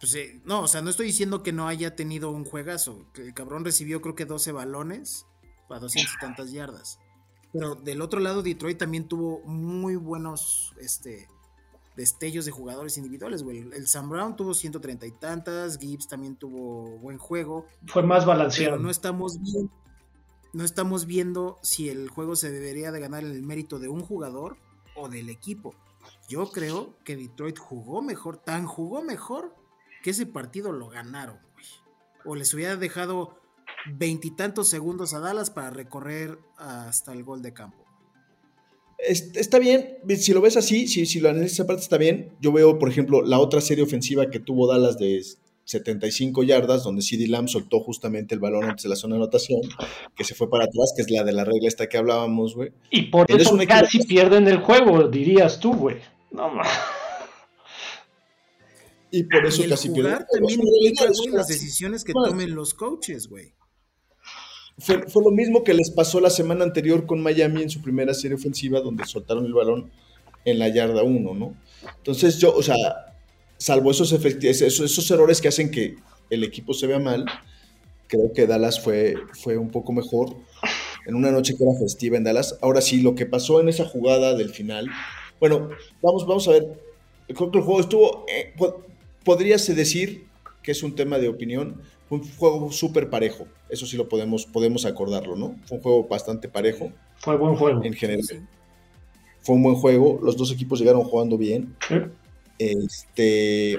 Pues, 0.00 0.14
eh, 0.16 0.40
no, 0.44 0.62
o 0.62 0.68
sea, 0.68 0.82
no 0.82 0.90
estoy 0.90 1.06
diciendo 1.06 1.42
que 1.42 1.52
no 1.52 1.68
haya 1.68 1.94
tenido 1.94 2.30
un 2.30 2.44
juegazo. 2.44 3.06
El 3.14 3.32
cabrón 3.34 3.64
recibió 3.64 4.00
creo 4.00 4.14
que 4.16 4.24
12 4.24 4.50
balones 4.52 5.26
para 5.68 5.80
200 5.80 6.14
y 6.14 6.18
tantas 6.18 6.50
yardas. 6.52 6.98
Pero 7.52 7.74
del 7.74 8.00
otro 8.00 8.20
lado, 8.20 8.42
Detroit 8.42 8.78
también 8.78 9.06
tuvo 9.06 9.40
muy 9.44 9.96
buenos 9.96 10.74
este, 10.80 11.28
destellos 11.96 12.44
de 12.44 12.50
jugadores 12.50 12.96
individuales, 12.96 13.42
güey. 13.42 13.58
El, 13.58 13.86
Sam 13.86 14.08
Brown 14.08 14.36
tuvo 14.36 14.54
130 14.54 15.06
y 15.06 15.10
tantas, 15.12 15.78
Gibbs 15.78 16.08
también 16.08 16.36
tuvo 16.36 16.98
buen 16.98 17.18
juego. 17.18 17.66
Fue 17.86 18.02
más 18.02 18.24
Pero 18.24 18.28
balanceado. 18.38 18.78
no 18.78 18.90
estamos 18.90 19.38
viendo, 19.40 19.70
no 20.52 20.64
estamos 20.64 21.06
viendo 21.06 21.58
si 21.62 21.90
el 21.90 22.08
juego 22.08 22.36
se 22.36 22.50
debería 22.50 22.90
de 22.90 23.00
ganar 23.00 23.24
en 23.24 23.32
el 23.32 23.42
mérito 23.42 23.78
de 23.78 23.88
un 23.88 24.00
jugador 24.00 24.56
o 24.96 25.08
del 25.08 25.28
equipo. 25.28 25.74
Yo 26.28 26.50
creo 26.50 26.96
que 27.04 27.16
Detroit 27.16 27.58
jugó 27.58 28.02
mejor, 28.02 28.38
tan 28.38 28.66
jugó 28.66 29.02
mejor 29.02 29.54
que 30.02 30.10
ese 30.10 30.26
partido 30.26 30.72
lo 30.72 30.88
ganaron, 30.88 31.38
güey. 31.54 31.66
O 32.24 32.34
les 32.34 32.52
hubiera 32.54 32.76
dejado 32.76 33.41
veintitantos 33.90 34.68
segundos 34.68 35.14
a 35.14 35.20
Dallas 35.20 35.50
para 35.50 35.70
recorrer 35.70 36.38
hasta 36.58 37.12
el 37.12 37.24
gol 37.24 37.42
de 37.42 37.52
campo. 37.52 37.78
Es- 38.98 39.34
Está 39.36 39.58
bien, 39.58 39.98
si 40.16 40.32
lo 40.32 40.40
ves 40.40 40.56
así, 40.56 40.86
si, 40.86 41.06
si 41.06 41.20
lo 41.20 41.28
analizas 41.28 41.52
esa 41.54 41.66
parte 41.66 41.82
está 41.82 41.98
bien. 41.98 42.32
Yo 42.40 42.52
veo, 42.52 42.78
por 42.78 42.88
ejemplo, 42.88 43.22
la 43.22 43.38
otra 43.40 43.60
serie 43.60 43.82
ofensiva 43.84 44.30
que 44.30 44.38
tuvo 44.38 44.66
Dallas 44.68 44.98
de 44.98 45.22
75 45.64 46.42
yardas, 46.44 46.84
donde 46.84 47.02
CeeDee 47.02 47.28
Lamb 47.28 47.48
soltó 47.48 47.80
justamente 47.80 48.34
el 48.34 48.40
balón 48.40 48.64
antes 48.64 48.82
de 48.84 48.88
la 48.88 48.96
zona 48.96 49.14
de 49.16 49.22
anotación, 49.22 49.60
que 50.16 50.24
se 50.24 50.34
fue 50.34 50.48
para 50.50 50.64
atrás, 50.64 50.92
que 50.94 51.02
es 51.02 51.10
la 51.10 51.24
de 51.24 51.32
la 51.32 51.44
regla 51.44 51.66
esta 51.68 51.88
que 51.88 51.96
hablábamos, 51.98 52.54
güey. 52.54 52.72
Y 52.90 53.02
por 53.10 53.30
eso 53.30 53.52
un 53.54 53.60
equipo- 53.62 53.80
casi 53.80 53.98
pierden 54.04 54.46
el 54.48 54.58
juego, 54.58 55.08
dirías 55.08 55.58
tú, 55.60 55.72
güey. 55.72 55.96
No 56.30 56.48
mames. 56.48 56.68
Y 59.10 59.24
por 59.24 59.44
eso 59.44 59.60
y 59.60 59.64
el 59.64 59.70
casi 59.70 59.88
jugar 59.88 60.26
también 60.32 60.60
En 60.60 60.66
realidad, 60.66 61.06
implica, 61.10 61.36
las 61.36 61.48
decisiones 61.48 62.02
que 62.04 62.12
Bueno. 62.12 62.30
tomen 62.30 62.54
los 62.54 62.72
coaches, 62.72 63.28
güey. 63.28 63.52
Fue, 64.78 64.96
lo 65.22 65.30
mismo 65.30 65.62
que 65.64 65.74
les 65.74 65.90
pasó 65.90 66.20
la 66.20 66.30
semana 66.30 66.64
anterior 66.64 67.06
con 67.06 67.22
Miami 67.22 67.62
en 67.62 67.70
su 67.70 67.80
primera 67.82 68.14
serie 68.14 68.36
ofensiva, 68.36 68.80
donde 68.80 69.04
soltaron 69.06 69.44
el 69.46 69.52
balón 69.52 69.90
en 70.44 70.58
la 70.58 70.68
yarda 70.68 71.02
1, 71.02 71.34
¿no? 71.34 71.54
Entonces 71.98 72.38
yo, 72.38 72.54
o 72.54 72.62
sea, 72.62 72.76
salvo 73.58 73.90
esos, 73.90 74.12
errores 75.10 75.40
que 75.40 75.48
hacen 75.48 75.70
que 75.70 75.96
el 76.30 76.42
equipo 76.42 76.74
se 76.74 76.86
vea 76.86 76.98
mal, 76.98 77.26
creo 78.08 78.32
que 78.32 78.46
Dallas 78.46 78.80
fue, 78.80 79.14
fue 79.34 79.56
un 79.56 79.70
poco 79.70 79.92
mejor 79.92 80.34
en 81.06 81.14
una 81.14 81.30
noche 81.30 81.54
que 81.56 81.62
era 81.64 81.74
festiva 81.78 82.16
en 82.16 82.24
Dallas. 82.24 82.58
Ahora 82.60 82.80
sí, 82.80 83.02
lo 83.02 83.14
que 83.14 83.26
pasó 83.26 83.60
en 83.60 83.68
esa 83.68 83.84
jugada 83.84 84.34
del 84.34 84.50
final, 84.50 84.88
bueno, 85.38 85.68
vamos, 86.00 86.26
vamos 86.26 86.48
a 86.48 86.52
ver, 86.52 86.80
creo 87.28 87.50
que 87.50 87.60
juego 87.60 87.80
estuvo, 87.80 88.24
eh, 88.28 88.52
po- 88.56 88.84
podríase 89.24 89.74
decir 89.74 90.26
que 90.62 90.72
es 90.72 90.82
un 90.82 90.94
tema 90.94 91.18
de 91.18 91.28
opinión, 91.28 91.82
fue 92.12 92.18
un 92.18 92.36
juego 92.36 92.72
súper 92.72 93.08
parejo, 93.08 93.46
eso 93.70 93.86
sí 93.86 93.96
lo 93.96 94.08
podemos, 94.08 94.44
podemos 94.44 94.84
acordarlo, 94.84 95.36
¿no? 95.36 95.56
Fue 95.64 95.78
un 95.78 95.82
juego 95.82 96.08
bastante 96.08 96.48
parejo 96.48 96.92
Fue 97.16 97.36
buen 97.36 97.54
juego. 97.54 97.82
en 97.82 97.94
general. 97.94 98.22
Fue 99.40 99.56
un 99.56 99.62
buen 99.62 99.76
juego, 99.76 100.20
los 100.22 100.36
dos 100.36 100.52
equipos 100.52 100.78
llegaron 100.78 101.04
jugando 101.04 101.38
bien. 101.38 101.74
Sí. 101.88 101.96
Este, 102.58 103.78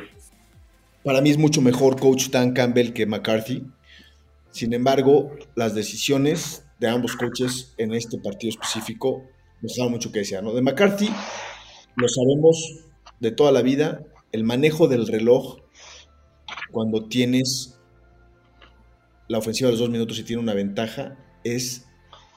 para 1.03 1.21
mí 1.21 1.29
es 1.29 1.37
mucho 1.37 1.61
mejor 1.61 1.99
coach 1.99 2.29
Dan 2.29 2.53
Campbell 2.53 2.91
que 2.91 3.05
McCarthy. 3.05 3.63
Sin 4.51 4.73
embargo, 4.73 5.31
las 5.55 5.75
decisiones 5.75 6.65
de 6.79 6.89
ambos 6.89 7.15
coaches 7.15 7.73
en 7.77 7.93
este 7.93 8.17
partido 8.17 8.49
específico 8.49 9.23
dejaron 9.61 9.91
mucho 9.91 10.11
que 10.11 10.19
desear. 10.19 10.43
¿no? 10.43 10.53
De 10.53 10.61
McCarthy, 10.61 11.09
lo 11.95 12.07
sabemos 12.09 12.83
de 13.19 13.31
toda 13.31 13.51
la 13.51 13.61
vida, 13.61 14.01
el 14.31 14.43
manejo 14.43 14.87
del 14.87 15.07
reloj 15.07 15.59
cuando 16.71 17.07
tienes 17.07 17.72
la 19.27 19.37
ofensiva 19.37 19.67
de 19.67 19.73
los 19.73 19.79
dos 19.79 19.89
minutos 19.89 20.19
y 20.19 20.23
tiene 20.23 20.41
una 20.41 20.53
ventaja 20.53 21.17
es 21.43 21.85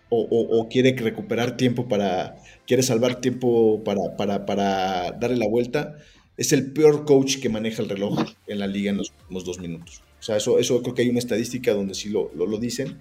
o, 0.09 0.69
quiere 0.71 0.95
recuperar 0.97 1.57
tiempo 1.57 1.89
para, 1.89 2.37
quiere 2.67 2.83
salvar 2.83 3.21
tiempo 3.21 3.83
para, 3.85 4.17
para, 4.17 4.47
para 4.47 5.13
darle 5.13 5.37
la 5.37 5.49
vuelta, 5.49 5.97
es 6.37 6.53
el 6.53 6.73
peor 6.73 7.05
coach 7.05 7.39
que 7.41 7.49
maneja 7.49 7.83
el 7.83 7.89
reloj 7.89 8.25
en 8.47 8.59
la 8.59 8.67
liga 8.67 8.91
en 8.91 8.99
los 8.99 9.11
últimos 9.11 9.45
dos 9.45 9.59
minutos. 9.59 10.03
O 10.21 10.23
sea, 10.23 10.37
eso, 10.37 10.59
eso 10.59 10.81
creo 10.83 10.95
que 10.95 11.03
hay 11.03 11.09
una 11.09 11.19
estadística 11.19 11.73
donde 11.73 11.95
sí 11.95 12.09
lo, 12.09 12.31
lo, 12.35 12.47
lo 12.47 12.59
dicen. 12.59 12.99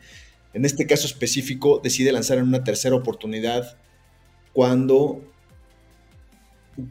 En 0.54 0.65
este 0.65 0.88
caso 0.88 1.06
específico, 1.06 1.80
decide 1.84 2.12
lanzar 2.12 2.38
en 2.38 2.46
una 2.46 2.63
tercera 2.63 2.96
oportunidad 2.96 3.77
cuando 4.54 5.22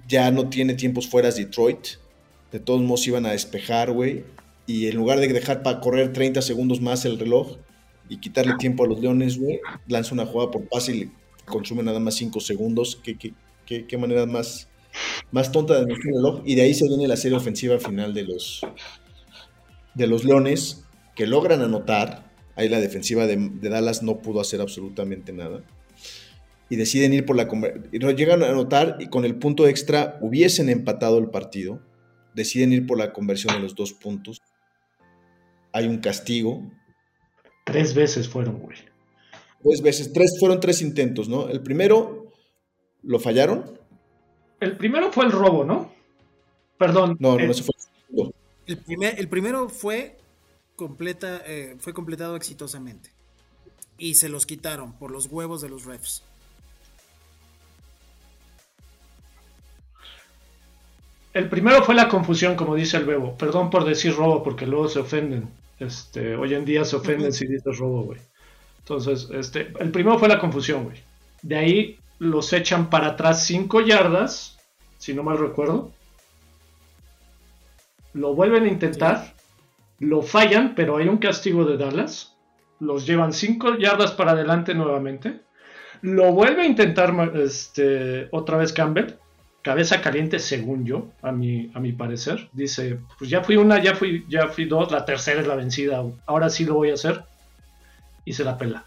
ya 0.07 0.31
no 0.31 0.49
tiene 0.49 0.75
tiempos 0.75 1.09
fuera 1.09 1.31
Detroit. 1.31 1.87
De 2.53 2.61
todos 2.61 2.83
modos 2.83 3.07
iban 3.07 3.27
a 3.27 3.33
despejar, 3.33 3.91
güey. 3.91 4.25
Y 4.67 4.87
en 4.87 4.97
lugar 4.97 5.21
de 5.21 5.29
dejar 5.29 5.63
para 5.63 5.81
correr 5.81 6.13
30 6.13 6.41
segundos 6.43 6.81
más 6.81 7.05
el 7.05 7.19
reloj 7.19 7.59
y 8.09 8.19
quitarle 8.19 8.55
tiempo 8.59 8.85
a 8.85 8.87
los 8.87 9.01
Leones, 9.01 9.39
güey, 9.39 9.61
lanza 9.89 10.15
una 10.15 10.27
jugada 10.27 10.51
por 10.51 10.69
pase 10.69 10.95
y 10.95 11.01
le 11.01 11.11
consume 11.45 11.83
nada 11.83 12.01
más 12.01 12.15
5 12.15 12.41
segundos. 12.41 13.01
¿Qué, 13.03 13.17
qué, 13.17 13.35
qué, 13.67 13.87
qué 13.87 13.99
manera 13.99 14.27
más, 14.27 14.69
más 15.31 15.53
tonta 15.53 15.75
de 15.75 15.81
administrar 15.81 16.15
el 16.15 16.23
reloj? 16.23 16.43
Y 16.47 16.55
de 16.55 16.63
ahí 16.63 16.75
se 16.75 16.89
viene 16.89 17.09
la 17.09 17.17
serie 17.17 17.37
ofensiva 17.37 17.79
final 17.79 18.15
de 18.15 18.25
los, 18.25 18.61
de 19.95 20.07
los 20.07 20.25
Leones, 20.25 20.85
que 21.15 21.27
logran 21.27 21.63
anotar. 21.63 22.33
Ahí 22.57 22.69
la 22.69 22.81
defensiva 22.81 23.27
de, 23.27 23.51
Dallas 23.61 24.03
no 24.03 24.19
pudo 24.19 24.41
hacer 24.41 24.61
absolutamente 24.61 25.33
nada. 25.33 25.63
Y 26.71 26.77
deciden 26.77 27.13
ir 27.13 27.27
por 27.27 27.37
la... 27.37 27.49
Y 27.93 27.99
llegan 28.15 28.43
a 28.43 28.49
anotar 28.49 28.97
y 29.01 29.07
con 29.07 29.25
el 29.25 29.37
punto 29.37 29.67
extra 29.67 30.19
hubiesen 30.21 30.69
empatado 30.69 31.19
el 31.19 31.29
partido. 31.29 31.81
Deciden 32.35 32.73
ir 32.73 32.87
por 32.87 32.99
la 32.99 33.13
conversión 33.13 33.55
de 33.55 33.61
los 33.61 33.75
dos 33.75 33.93
puntos. 33.93 34.41
Hay 35.75 35.87
un 35.89 35.99
castigo. 35.99 36.63
Tres 37.67 37.95
veces 37.95 38.29
fueron, 38.29 38.61
güey. 38.61 38.79
Tres 39.63 39.83
veces, 39.83 40.13
tres, 40.13 40.37
fueron 40.39 40.61
tres 40.61 40.81
intentos, 40.81 41.29
¿no? 41.29 41.49
El 41.49 41.63
primero 41.63 42.31
lo 43.03 43.19
fallaron. 43.19 43.79
El 44.61 44.77
primero 44.77 45.11
fue 45.13 45.25
el 45.25 45.33
robo, 45.33 45.65
¿no? 45.65 45.93
Perdón. 46.79 47.17
No, 47.19 47.35
no, 47.37 47.41
eh, 47.41 47.47
no 47.49 47.55
se 47.55 47.65
fue. 47.65 47.75
El, 48.67 48.79
primer- 48.79 49.19
el 49.19 49.29
primero 49.29 49.69
fue, 49.69 50.17
completa, 50.77 51.43
eh, 51.45 51.77
fue 51.81 51.93
completado 51.93 52.37
exitosamente. 52.37 53.11
Y 53.99 54.15
se 54.15 54.29
los 54.29 54.47
quitaron 54.47 54.93
por 54.99 55.11
los 55.11 55.27
huevos 55.27 55.61
de 55.61 55.69
los 55.69 55.85
refs. 55.85 56.23
El 61.35 61.49
primero 61.49 61.83
fue 61.83 61.97
la 61.97 62.09
confusión, 62.09 62.55
como 62.55 62.77
dice 62.77 62.97
el 62.97 63.07
Bebo. 63.07 63.37
Perdón 63.37 63.69
por 63.69 63.85
decir 63.85 64.15
robo, 64.15 64.45
porque 64.45 64.67
luego 64.67 64.89
se 64.89 65.01
ofenden. 65.01 65.51
Este, 65.81 66.37
hoy 66.37 66.55
en 66.55 66.65
día 66.65 66.85
se 66.85 66.95
ofenden 66.95 67.33
si 67.33 67.49
dices 67.49 67.77
robo, 67.77 68.05
güey. 68.05 68.21
Entonces, 68.79 69.29
este, 69.33 69.73
el 69.81 69.91
primero 69.91 70.17
fue 70.17 70.29
la 70.29 70.39
confusión, 70.39 70.85
güey. 70.85 71.03
De 71.43 71.57
ahí 71.57 71.99
los 72.21 72.53
echan 72.53 72.89
para 72.89 73.09
atrás 73.09 73.45
5 73.47 73.81
yardas, 73.81 74.59
si 74.99 75.13
no 75.13 75.25
mal 75.25 75.39
recuerdo. 75.39 75.91
Lo 78.13 78.35
vuelven 78.37 78.65
a 78.65 78.69
intentar, 78.69 79.35
lo 79.99 80.23
fallan, 80.23 80.77
pero 80.77 80.99
hay 80.99 81.09
un 81.09 81.19
castigo 81.19 81.65
de 81.65 81.77
Dallas. 81.77 82.37
Los 82.79 83.07
llevan 83.07 83.33
5 83.33 83.79
yardas 83.79 84.13
para 84.13 84.33
adelante 84.33 84.73
nuevamente. 84.73 85.41
Lo 86.01 86.33
vuelve 86.33 86.63
a 86.63 86.67
intentar 86.67 87.13
este, 87.35 88.29
otra 88.31 88.57
vez 88.57 88.73
Campbell 88.73 89.17
cabeza 89.65 90.03
caliente 90.03 90.39
según 90.39 90.85
yo, 90.85 91.11
a 91.23 91.33
mi, 91.33 91.71
a 91.75 91.81
mi 91.81 91.93
parecer. 91.93 92.51
Dice, 92.53 92.99
pues 93.19 93.31
ya 93.31 93.43
fui 93.43 93.57
una, 93.57 93.83
ya 93.83 93.97
fui, 93.97 94.25
ya 94.29 94.49
fui 94.49 94.67
dos, 94.67 94.93
la 94.93 95.05
tercera 95.05 95.41
es 95.41 95.47
la 95.47 95.57
vencida, 95.57 96.05
ahora 96.27 96.51
sí 96.51 96.65
lo 96.65 96.75
voy 96.75 96.91
a 96.91 96.95
hacer. 96.95 97.25
Y 98.27 98.35
se 98.35 98.45
la 98.45 98.57
pela. 98.57 98.85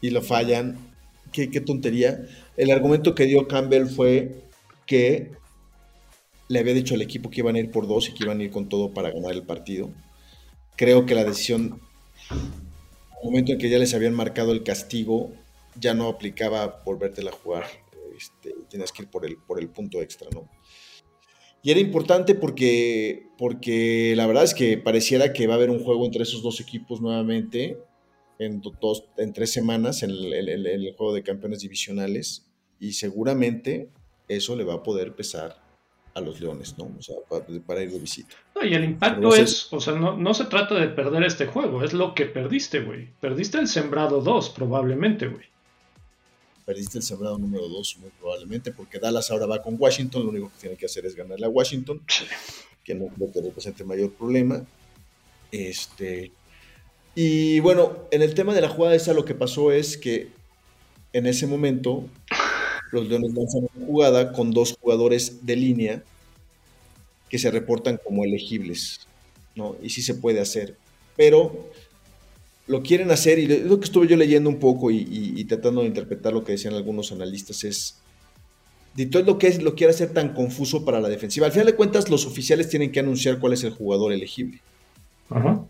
y 0.00 0.10
lo 0.10 0.22
fallan. 0.22 0.78
Qué, 1.32 1.50
qué 1.50 1.60
tontería. 1.60 2.20
El 2.56 2.70
argumento 2.70 3.14
que 3.14 3.26
dio 3.26 3.46
Campbell 3.48 3.86
fue 3.86 4.44
que 4.86 5.32
le 6.48 6.58
había 6.60 6.72
dicho 6.72 6.94
al 6.94 7.02
equipo 7.02 7.28
que 7.28 7.40
iban 7.40 7.56
a 7.56 7.58
ir 7.58 7.70
por 7.70 7.86
dos 7.86 8.08
y 8.08 8.14
que 8.14 8.24
iban 8.24 8.40
a 8.40 8.44
ir 8.44 8.50
con 8.50 8.68
todo 8.68 8.94
para 8.94 9.10
ganar 9.10 9.32
el 9.32 9.42
partido. 9.42 9.90
Creo 10.76 11.04
que 11.06 11.14
la 11.14 11.24
decisión, 11.24 11.80
al 12.30 13.24
momento 13.24 13.52
en 13.52 13.58
que 13.58 13.68
ya 13.68 13.78
les 13.78 13.94
habían 13.94 14.14
marcado 14.14 14.52
el 14.52 14.62
castigo, 14.62 15.32
ya 15.76 15.92
no 15.92 16.08
aplicaba 16.08 16.80
volvértela 16.84 17.30
a 17.30 17.34
jugar. 17.34 17.64
Este, 18.18 18.54
tienes 18.68 18.92
que 18.92 19.02
ir 19.04 19.08
por 19.08 19.24
el, 19.24 19.36
por 19.38 19.58
el 19.60 19.70
punto 19.70 20.02
extra, 20.02 20.28
¿no? 20.34 20.50
Y 21.62 21.70
era 21.70 21.80
importante 21.80 22.34
porque, 22.34 23.26
porque 23.36 24.14
la 24.16 24.26
verdad 24.26 24.44
es 24.44 24.54
que 24.54 24.78
pareciera 24.78 25.32
que 25.32 25.46
va 25.46 25.54
a 25.54 25.56
haber 25.56 25.70
un 25.70 25.82
juego 25.82 26.04
entre 26.04 26.22
esos 26.22 26.42
dos 26.42 26.60
equipos 26.60 27.00
nuevamente 27.00 27.78
en, 28.38 28.60
do- 28.60 28.72
dos, 28.80 29.04
en 29.16 29.32
tres 29.32 29.52
semanas 29.52 30.02
en 30.02 30.10
el, 30.10 30.32
el- 30.32 30.48
el- 30.48 30.66
el 30.66 30.94
juego 30.96 31.12
de 31.14 31.22
campeones 31.22 31.60
divisionales 31.60 32.46
y 32.78 32.92
seguramente 32.92 33.88
eso 34.28 34.54
le 34.54 34.62
va 34.64 34.74
a 34.74 34.82
poder 34.82 35.14
pesar 35.16 35.60
a 36.14 36.20
los 36.20 36.40
Leones, 36.40 36.76
¿no? 36.78 36.84
O 36.98 37.02
sea, 37.02 37.16
para, 37.28 37.44
para 37.66 37.82
ir 37.82 37.90
de 37.90 37.98
visita. 37.98 38.34
No, 38.54 38.64
y 38.64 38.74
el 38.74 38.84
impacto 38.84 39.28
es, 39.42 39.72
o 39.72 39.80
sea, 39.80 39.94
no, 39.94 40.16
no 40.16 40.34
se 40.34 40.44
trata 40.46 40.74
de 40.76 40.88
perder 40.88 41.22
este 41.24 41.46
juego, 41.46 41.82
es 41.84 41.92
lo 41.92 42.14
que 42.14 42.26
perdiste, 42.26 42.80
güey. 42.80 43.08
Perdiste 43.20 43.58
el 43.58 43.68
sembrado 43.68 44.20
2, 44.20 44.50
probablemente, 44.50 45.26
güey. 45.28 45.44
Perdiste 46.68 46.98
el 46.98 47.02
sembrado 47.02 47.38
número 47.38 47.66
dos 47.66 47.96
muy 47.98 48.10
probablemente 48.20 48.72
porque 48.72 48.98
Dallas 48.98 49.30
ahora 49.30 49.46
va 49.46 49.62
con 49.62 49.76
Washington, 49.78 50.24
lo 50.24 50.28
único 50.28 50.50
que 50.50 50.60
tiene 50.60 50.76
que 50.76 50.84
hacer 50.84 51.06
es 51.06 51.14
ganarle 51.14 51.46
a 51.46 51.48
Washington, 51.48 52.02
que 52.84 52.94
no 52.94 53.06
creo 53.06 53.32
que 53.32 53.40
represente 53.40 53.84
mayor 53.84 54.12
problema. 54.12 54.66
Este, 55.50 56.30
y 57.14 57.58
bueno, 57.60 58.06
en 58.10 58.20
el 58.20 58.34
tema 58.34 58.52
de 58.52 58.60
la 58.60 58.68
jugada 58.68 58.94
esa 58.94 59.14
lo 59.14 59.24
que 59.24 59.34
pasó 59.34 59.72
es 59.72 59.96
que 59.96 60.28
en 61.14 61.24
ese 61.24 61.46
momento 61.46 62.04
los 62.92 63.08
Leones 63.08 63.32
lanzan 63.32 63.66
una 63.74 63.86
jugada 63.86 64.32
con 64.34 64.50
dos 64.50 64.76
jugadores 64.78 65.46
de 65.46 65.56
línea 65.56 66.02
que 67.30 67.38
se 67.38 67.50
reportan 67.50 67.96
como 67.96 68.24
elegibles, 68.24 69.08
¿no? 69.54 69.74
Y 69.82 69.88
sí 69.88 70.02
se 70.02 70.16
puede 70.16 70.40
hacer, 70.40 70.76
pero 71.16 71.70
lo 72.68 72.82
quieren 72.82 73.10
hacer 73.10 73.38
y 73.38 73.46
lo 73.46 73.78
que 73.80 73.84
estuve 73.86 74.06
yo 74.06 74.16
leyendo 74.16 74.48
un 74.48 74.58
poco 74.60 74.90
y, 74.90 74.98
y- 74.98 75.32
y 75.40 75.44
tratando 75.44 75.80
de 75.80 75.88
interpretar 75.88 76.32
lo 76.32 76.44
que 76.44 76.52
decían 76.52 76.74
algunos 76.74 77.10
analistas 77.12 77.64
es 77.64 77.96
Detroit 78.94 79.26
lo 79.26 79.38
que 79.38 79.46
es 79.48 79.62
lo 79.62 79.74
quiere 79.74 79.92
hacer 79.92 80.12
tan 80.12 80.34
confuso 80.34 80.84
para 80.84 81.00
la 81.00 81.08
defensiva. 81.08 81.46
Al 81.46 81.52
final 81.52 81.66
de 81.66 81.74
cuentas, 81.76 82.08
los 82.10 82.26
oficiales 82.26 82.68
tienen 82.68 82.90
que 82.92 83.00
anunciar 83.00 83.38
cuál 83.38 83.52
es 83.52 83.62
el 83.64 83.70
jugador 83.70 84.12
elegible 84.12 84.60
Ajá. 85.30 85.64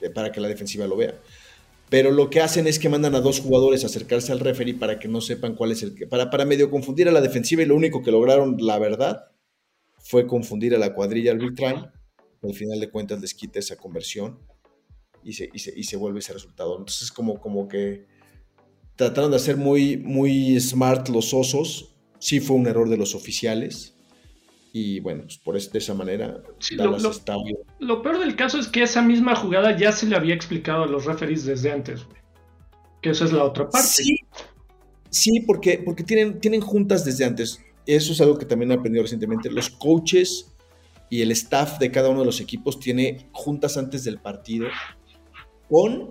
eh, 0.00 0.10
para 0.10 0.30
que 0.32 0.40
la 0.40 0.48
defensiva 0.48 0.86
lo 0.86 0.96
vea. 0.96 1.14
Pero 1.88 2.12
lo 2.12 2.30
que 2.30 2.40
hacen 2.40 2.68
es 2.68 2.78
que 2.78 2.88
mandan 2.88 3.16
a 3.16 3.20
dos 3.20 3.40
jugadores 3.40 3.82
a 3.82 3.86
acercarse 3.88 4.30
al 4.30 4.38
referee 4.38 4.74
para 4.74 5.00
que 5.00 5.08
no 5.08 5.20
sepan 5.20 5.56
cuál 5.56 5.72
es 5.72 5.82
el 5.82 5.94
que. 5.96 6.06
Para, 6.06 6.30
para 6.30 6.44
medio 6.44 6.70
confundir 6.70 7.08
a 7.08 7.12
la 7.12 7.20
defensiva 7.20 7.62
y 7.62 7.66
lo 7.66 7.74
único 7.74 8.00
que 8.02 8.12
lograron, 8.12 8.56
la 8.60 8.78
verdad, 8.78 9.24
fue 9.98 10.26
confundir 10.28 10.72
a 10.74 10.78
la 10.78 10.94
cuadrilla 10.94 11.32
arbitral. 11.32 11.92
Al 12.44 12.54
final 12.54 12.78
de 12.78 12.90
cuentas 12.90 13.20
les 13.20 13.34
quita 13.34 13.58
esa 13.58 13.76
conversión 13.76 14.38
y 15.24 15.32
se, 15.34 15.48
y 15.52 15.58
se, 15.58 15.78
y 15.78 15.84
se 15.84 15.96
vuelve 15.96 16.18
ese 16.20 16.32
resultado. 16.32 16.72
Entonces, 16.78 17.10
como, 17.12 17.40
como 17.40 17.68
que 17.68 18.06
trataron 18.96 19.30
de 19.30 19.36
hacer 19.36 19.56
muy, 19.56 19.96
muy 19.96 20.58
smart 20.60 21.08
los 21.08 21.32
osos. 21.34 21.94
Sí 22.18 22.40
fue 22.40 22.56
un 22.56 22.66
error 22.66 22.88
de 22.88 22.96
los 22.98 23.14
oficiales. 23.14 23.94
Y 24.72 25.00
bueno, 25.00 25.22
pues 25.24 25.38
por 25.38 25.56
es- 25.56 25.72
de 25.72 25.78
esa 25.78 25.94
manera, 25.94 26.42
Sí, 26.58 26.76
lo- 26.76 26.84
Dallas 26.84 27.02
lo- 27.02 27.10
está 27.10 27.34
Lo 27.80 28.02
peor 28.02 28.18
del 28.20 28.36
caso 28.36 28.58
es 28.58 28.68
que 28.68 28.82
esa 28.82 29.02
misma 29.02 29.34
jugada 29.34 29.76
ya 29.76 29.90
se 29.92 30.06
le 30.06 30.14
había 30.16 30.34
explicado 30.34 30.84
a 30.84 30.86
los 30.86 31.06
referees 31.06 31.44
desde 31.44 31.72
antes, 31.72 32.04
güey. 32.04 32.18
Que 33.02 33.10
esa 33.10 33.24
es 33.24 33.32
la 33.32 33.44
otra 33.44 33.68
parte. 33.68 33.88
Sí, 33.88 34.16
sí 35.08 35.40
porque, 35.46 35.78
porque 35.84 36.04
tienen, 36.04 36.38
tienen 36.40 36.60
juntas 36.60 37.04
desde 37.04 37.24
antes. 37.24 37.58
Eso 37.86 38.12
es 38.12 38.20
algo 38.20 38.38
que 38.38 38.44
también 38.44 38.70
he 38.70 38.74
aprendido 38.74 39.02
recientemente. 39.02 39.50
Los 39.50 39.70
coaches 39.70 40.52
y 41.08 41.22
el 41.22 41.32
staff 41.32 41.78
de 41.78 41.90
cada 41.90 42.10
uno 42.10 42.20
de 42.20 42.26
los 42.26 42.40
equipos 42.40 42.78
tiene 42.78 43.28
juntas 43.32 43.76
antes 43.78 44.04
del 44.04 44.18
partido 44.20 44.68
con 45.70 46.10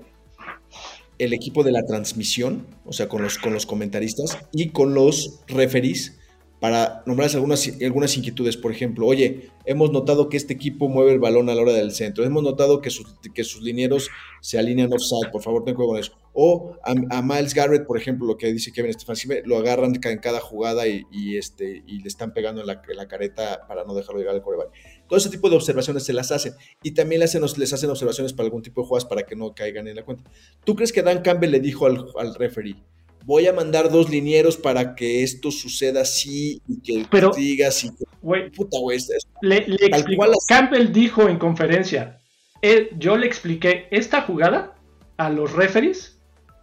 el 1.19 1.33
equipo 1.33 1.63
de 1.63 1.71
la 1.71 1.85
transmisión, 1.85 2.65
o 2.85 2.93
sea, 2.93 3.09
con 3.09 3.21
los, 3.21 3.37
con 3.37 3.53
los 3.53 3.65
comentaristas 3.65 4.39
y 4.53 4.69
con 4.69 4.93
los 4.93 5.41
referees 5.47 6.15
para 6.59 7.03
nombrarles 7.05 7.35
algunas, 7.35 7.71
algunas 7.81 8.17
inquietudes. 8.17 8.57
Por 8.57 8.71
ejemplo, 8.71 9.05
oye, 9.05 9.49
hemos 9.65 9.91
notado 9.91 10.29
que 10.29 10.37
este 10.37 10.53
equipo 10.53 10.89
mueve 10.89 11.13
el 11.13 11.19
balón 11.19 11.49
a 11.49 11.55
la 11.55 11.61
hora 11.61 11.73
del 11.73 11.91
centro. 11.91 12.25
Hemos 12.25 12.43
notado 12.43 12.81
que 12.81 12.89
sus, 12.89 13.15
que 13.33 13.43
sus 13.43 13.61
linieros 13.61 14.09
se 14.41 14.59
alinean 14.59 14.91
offside. 14.91 15.31
Por 15.31 15.41
favor, 15.41 15.63
ten 15.63 15.75
cuidado 15.75 15.91
con 15.91 15.99
eso. 15.99 16.13
O 16.33 16.75
a, 16.83 17.21
Miles 17.21 17.53
Garrett, 17.53 17.85
por 17.85 17.97
ejemplo, 17.97 18.27
lo 18.27 18.37
que 18.37 18.51
dice 18.51 18.71
Kevin 18.73 18.93
Stefanski, 18.93 19.27
lo 19.45 19.57
agarran 19.57 19.93
en 20.03 20.17
cada 20.19 20.41
jugada 20.41 20.87
y, 20.87 21.03
y, 21.11 21.37
este, 21.37 21.83
y 21.87 21.99
le 21.99 22.07
están 22.07 22.33
pegando 22.33 22.61
en 22.61 22.67
la, 22.67 22.81
en 22.87 22.97
la 22.97 23.07
careta 23.07 23.65
para 23.67 23.85
no 23.85 23.93
dejarlo 23.93 24.19
llegar 24.19 24.35
al 24.35 24.41
coreback. 24.41 24.71
Todo 25.09 25.17
ese 25.17 25.29
tipo 25.29 25.49
de 25.49 25.55
observaciones 25.57 26.03
se 26.03 26.13
las 26.13 26.31
hacen. 26.31 26.53
Y 26.83 26.91
también 26.91 27.19
les 27.19 27.35
hacen, 27.35 27.59
les 27.59 27.73
hacen 27.73 27.89
observaciones 27.89 28.31
para 28.31 28.45
algún 28.45 28.61
tipo 28.61 28.81
de 28.81 28.87
jugadas 28.87 29.05
para 29.05 29.23
que 29.23 29.35
no 29.35 29.53
caigan 29.53 29.87
en 29.87 29.95
la 29.95 30.05
cuenta. 30.05 30.23
¿Tú 30.63 30.75
crees 30.75 30.93
que 30.93 31.01
Dan 31.01 31.21
Campbell 31.23 31.49
le 31.51 31.59
dijo 31.59 31.87
al, 31.87 32.05
al 32.17 32.35
referee? 32.35 32.75
Voy 33.25 33.47
a 33.47 33.53
mandar 33.53 33.91
dos 33.91 34.09
linieros 34.09 34.55
para 34.55 34.95
que 34.95 35.23
esto 35.23 35.51
suceda 35.51 36.01
así 36.01 36.61
y 36.67 36.79
que 36.81 37.05
Pero- 37.11 37.31
digas 37.35 37.83
y 37.83 37.89
que 37.89 38.05
Güey, 38.21 38.49
puta, 38.51 38.77
güey. 38.79 38.97
le, 39.41 39.67
le. 39.67 39.89
Campbell 40.47 40.91
dijo 40.93 41.27
en 41.27 41.37
conferencia, 41.39 42.21
yo 42.97 43.17
le 43.17 43.25
expliqué 43.25 43.87
esta 43.91 44.21
jugada 44.21 44.75
a 45.17 45.29
los 45.29 45.53
referees 45.53 46.21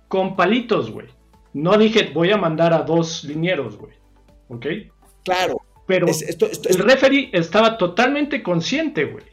con 0.08 0.36
palitos, 0.36 0.90
güey. 0.90 1.08
No 1.52 1.76
dije 1.78 2.10
voy 2.14 2.30
a 2.30 2.36
mandar 2.36 2.72
a 2.72 2.82
dos 2.82 3.24
linieros, 3.24 3.76
güey. 3.76 3.94
¿Ok? 4.48 4.66
Claro. 5.24 5.56
Pero 5.86 6.06
es- 6.08 6.22
esto, 6.22 6.46
esto- 6.46 6.68
el 6.68 6.76
esto- 6.76 6.86
referee 6.88 7.30
estaba 7.32 7.78
totalmente 7.78 8.42
consciente, 8.42 9.04
güey. 9.04 9.24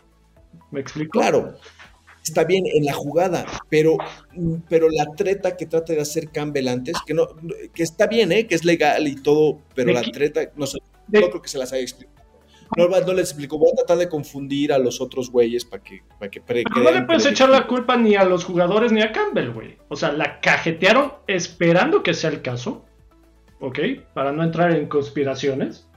¿Me 0.72 0.80
explico? 0.80 1.12
Claro, 1.20 1.56
está 2.24 2.44
bien 2.44 2.64
en 2.74 2.86
la 2.86 2.94
jugada, 2.94 3.46
pero, 3.70 3.98
pero 4.70 4.88
la 4.90 5.06
treta 5.16 5.56
que 5.58 5.66
trata 5.66 5.94
de 5.94 6.02
hacer 6.02 6.30
Campbell 6.30 6.68
antes, 6.68 6.96
que 7.06 7.14
no, 7.14 7.28
que 7.74 7.84
está 7.84 8.08
bien, 8.08 8.32
¿eh? 8.32 8.48
que 8.48 8.56
es 8.56 8.64
legal 8.66 9.08
y 9.08 9.16
todo, 9.16 9.60
pero 9.76 9.88
¿De 9.90 9.94
la 9.94 10.02
treta, 10.04 10.42
no 10.56 10.66
sé, 10.66 10.80
De- 11.08 11.22
no 11.22 11.30
creo 11.30 11.42
que 11.42 11.50
se 11.50 11.58
las 11.58 11.72
haya 11.74 11.82
explicado. 11.84 12.14
No, 12.76 12.88
no 12.88 13.14
les 13.14 13.30
explico, 13.30 13.60
voy 13.60 13.70
a 13.72 13.76
tratar 13.76 13.98
de 13.98 14.10
confundir 14.10 14.74
a 14.74 14.80
los 14.80 15.00
otros 15.00 15.30
güeyes 15.30 15.64
para 15.64 15.84
que, 15.84 16.02
para 16.18 16.32
que 16.32 16.42
pre- 16.42 16.64
Pero 16.74 16.84
no 16.84 16.92
le 16.92 17.04
puedes 17.04 17.26
echar 17.28 17.50
la 17.50 17.68
culpa 17.68 17.98
ni 17.98 18.16
a 18.16 18.24
los 18.24 18.46
jugadores 18.46 18.92
ni 18.92 19.02
a 19.04 19.12
Campbell, 19.12 19.52
güey. 19.52 19.78
O 19.90 19.96
sea, 19.96 20.12
la 20.12 20.40
cajetearon 20.40 21.14
esperando 21.28 22.02
que 22.02 22.16
sea 22.16 22.32
el 22.32 22.42
caso, 22.42 22.84
¿ok? 23.60 23.78
Para 24.16 24.32
no 24.32 24.44
entrar 24.44 24.72
en 24.72 24.88
conspiraciones. 24.88 25.88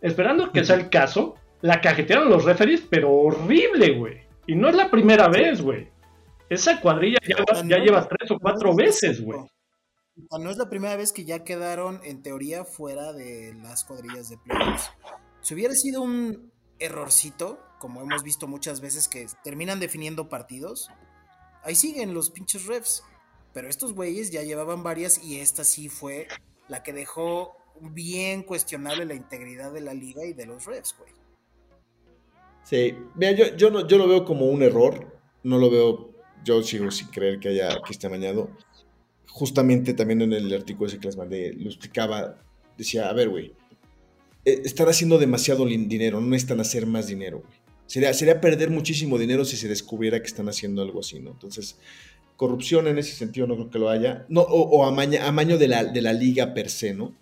Esperando 0.00 0.52
que 0.52 0.64
sea 0.64 0.76
el 0.76 0.90
caso, 0.90 1.34
la 1.60 1.80
cajetearon 1.80 2.28
los 2.28 2.44
referees, 2.44 2.82
pero 2.88 3.10
horrible, 3.12 3.96
güey. 3.96 4.20
Y 4.46 4.54
no 4.54 4.68
es 4.68 4.74
la 4.74 4.90
primera 4.90 5.28
vez, 5.28 5.60
güey. 5.60 5.88
Esa 6.48 6.80
cuadrilla 6.80 7.18
ya, 7.26 7.36
ya 7.36 7.62
no, 7.62 7.84
lleva 7.84 8.08
tres 8.08 8.30
o 8.30 8.38
cuatro 8.38 8.74
veces, 8.74 9.20
güey. 9.20 9.40
No 10.40 10.50
es 10.50 10.56
la 10.56 10.68
primera 10.68 10.96
vez 10.96 11.12
que 11.12 11.24
ya 11.24 11.44
quedaron, 11.44 12.00
en 12.04 12.22
teoría, 12.22 12.64
fuera 12.64 13.12
de 13.12 13.54
las 13.62 13.84
cuadrillas 13.84 14.28
de 14.28 14.38
playoffs. 14.38 14.90
Si 15.40 15.54
hubiera 15.54 15.74
sido 15.74 16.02
un 16.02 16.50
errorcito, 16.78 17.60
como 17.78 18.00
hemos 18.00 18.22
visto 18.22 18.48
muchas 18.48 18.80
veces 18.80 19.08
que 19.08 19.26
terminan 19.44 19.78
definiendo 19.78 20.28
partidos, 20.28 20.90
ahí 21.62 21.74
siguen 21.74 22.14
los 22.14 22.30
pinches 22.30 22.66
refs. 22.66 23.04
Pero 23.52 23.68
estos 23.68 23.92
güeyes 23.92 24.30
ya 24.30 24.42
llevaban 24.42 24.82
varias 24.82 25.22
y 25.22 25.40
esta 25.40 25.64
sí 25.64 25.88
fue 25.88 26.28
la 26.68 26.82
que 26.82 26.92
dejó 26.92 27.56
bien 27.80 28.42
cuestionable 28.42 29.04
la 29.04 29.14
integridad 29.14 29.72
de 29.72 29.80
la 29.80 29.94
liga 29.94 30.24
y 30.24 30.32
de 30.32 30.46
los 30.46 30.64
refs, 30.66 30.94
güey. 30.98 31.12
Sí, 32.64 32.94
mira, 33.14 33.32
yo, 33.32 33.56
yo, 33.56 33.70
no, 33.70 33.86
yo 33.86 33.96
lo 33.98 34.06
veo 34.06 34.24
como 34.24 34.46
un 34.46 34.62
error, 34.62 35.18
no 35.42 35.58
lo 35.58 35.70
veo, 35.70 36.10
yo 36.44 36.62
sigo 36.62 36.90
sin 36.90 37.08
creer 37.08 37.40
que 37.40 37.48
haya 37.48 37.80
que 37.84 37.92
esté 37.92 38.06
amañado. 38.06 38.50
Justamente 39.26 39.94
también 39.94 40.20
en 40.22 40.32
el 40.32 40.52
artículo 40.52 40.88
ese 40.88 40.98
que 40.98 41.06
les 41.06 41.16
mandé, 41.16 41.52
lo 41.54 41.68
explicaba, 41.68 42.36
decía, 42.76 43.08
a 43.08 43.12
ver, 43.12 43.28
güey, 43.28 43.54
eh, 44.44 44.62
están 44.64 44.88
haciendo 44.88 45.18
demasiado 45.18 45.64
dinero, 45.64 46.20
no 46.20 46.26
necesitan 46.26 46.60
hacer 46.60 46.86
más 46.86 47.06
dinero, 47.06 47.38
güey. 47.40 47.58
Sería, 47.86 48.12
sería 48.12 48.38
perder 48.40 48.68
muchísimo 48.68 49.16
dinero 49.16 49.46
si 49.46 49.56
se 49.56 49.66
descubriera 49.66 50.20
que 50.20 50.26
están 50.26 50.48
haciendo 50.50 50.82
algo 50.82 51.00
así, 51.00 51.20
¿no? 51.20 51.30
Entonces, 51.30 51.78
corrupción 52.36 52.86
en 52.86 52.98
ese 52.98 53.16
sentido 53.16 53.46
no 53.46 53.54
creo 53.54 53.70
que 53.70 53.78
lo 53.78 53.88
haya, 53.88 54.26
no, 54.28 54.42
o, 54.42 54.60
o 54.60 54.84
amaña- 54.84 55.26
amaño 55.26 55.56
de 55.56 55.68
la, 55.68 55.84
de 55.84 56.02
la 56.02 56.12
liga 56.12 56.52
per 56.52 56.68
se, 56.68 56.92
¿no? 56.92 57.14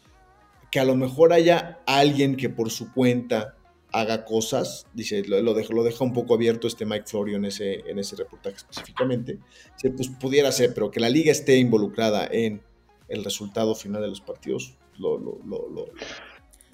Que 0.77 0.81
a 0.81 0.85
lo 0.85 0.95
mejor 0.95 1.33
haya 1.33 1.81
alguien 1.87 2.37
que 2.37 2.51
por 2.51 2.71
su 2.71 2.93
cuenta 2.93 3.55
haga 3.93 4.27
cosas, 4.27 4.87
dice, 4.93 5.23
lo, 5.27 5.41
lo 5.41 5.55
deja, 5.55 5.73
lo 5.73 5.83
deja 5.83 6.05
un 6.05 6.13
poco 6.13 6.35
abierto 6.35 6.67
este 6.69 6.85
Mike 6.85 7.07
Florio 7.07 7.39
en 7.39 7.47
ese, 7.47 7.81
en 7.89 7.99
ese 7.99 8.15
reportaje 8.15 8.57
específicamente, 8.57 9.39
Dice, 9.73 9.97
pues 9.97 10.09
pudiera 10.11 10.53
ser, 10.53 10.75
pero 10.75 10.91
que 10.91 11.01
la 11.01 11.09
liga 11.09 11.33
esté 11.33 11.57
involucrada 11.57 12.29
en 12.31 12.61
el 13.09 13.25
resultado 13.25 13.75
final 13.75 14.03
de 14.03 14.09
los 14.09 14.21
partidos, 14.21 14.77
lo, 14.99 15.17
lo, 15.17 15.39
lo, 15.47 15.67
lo, 15.71 15.87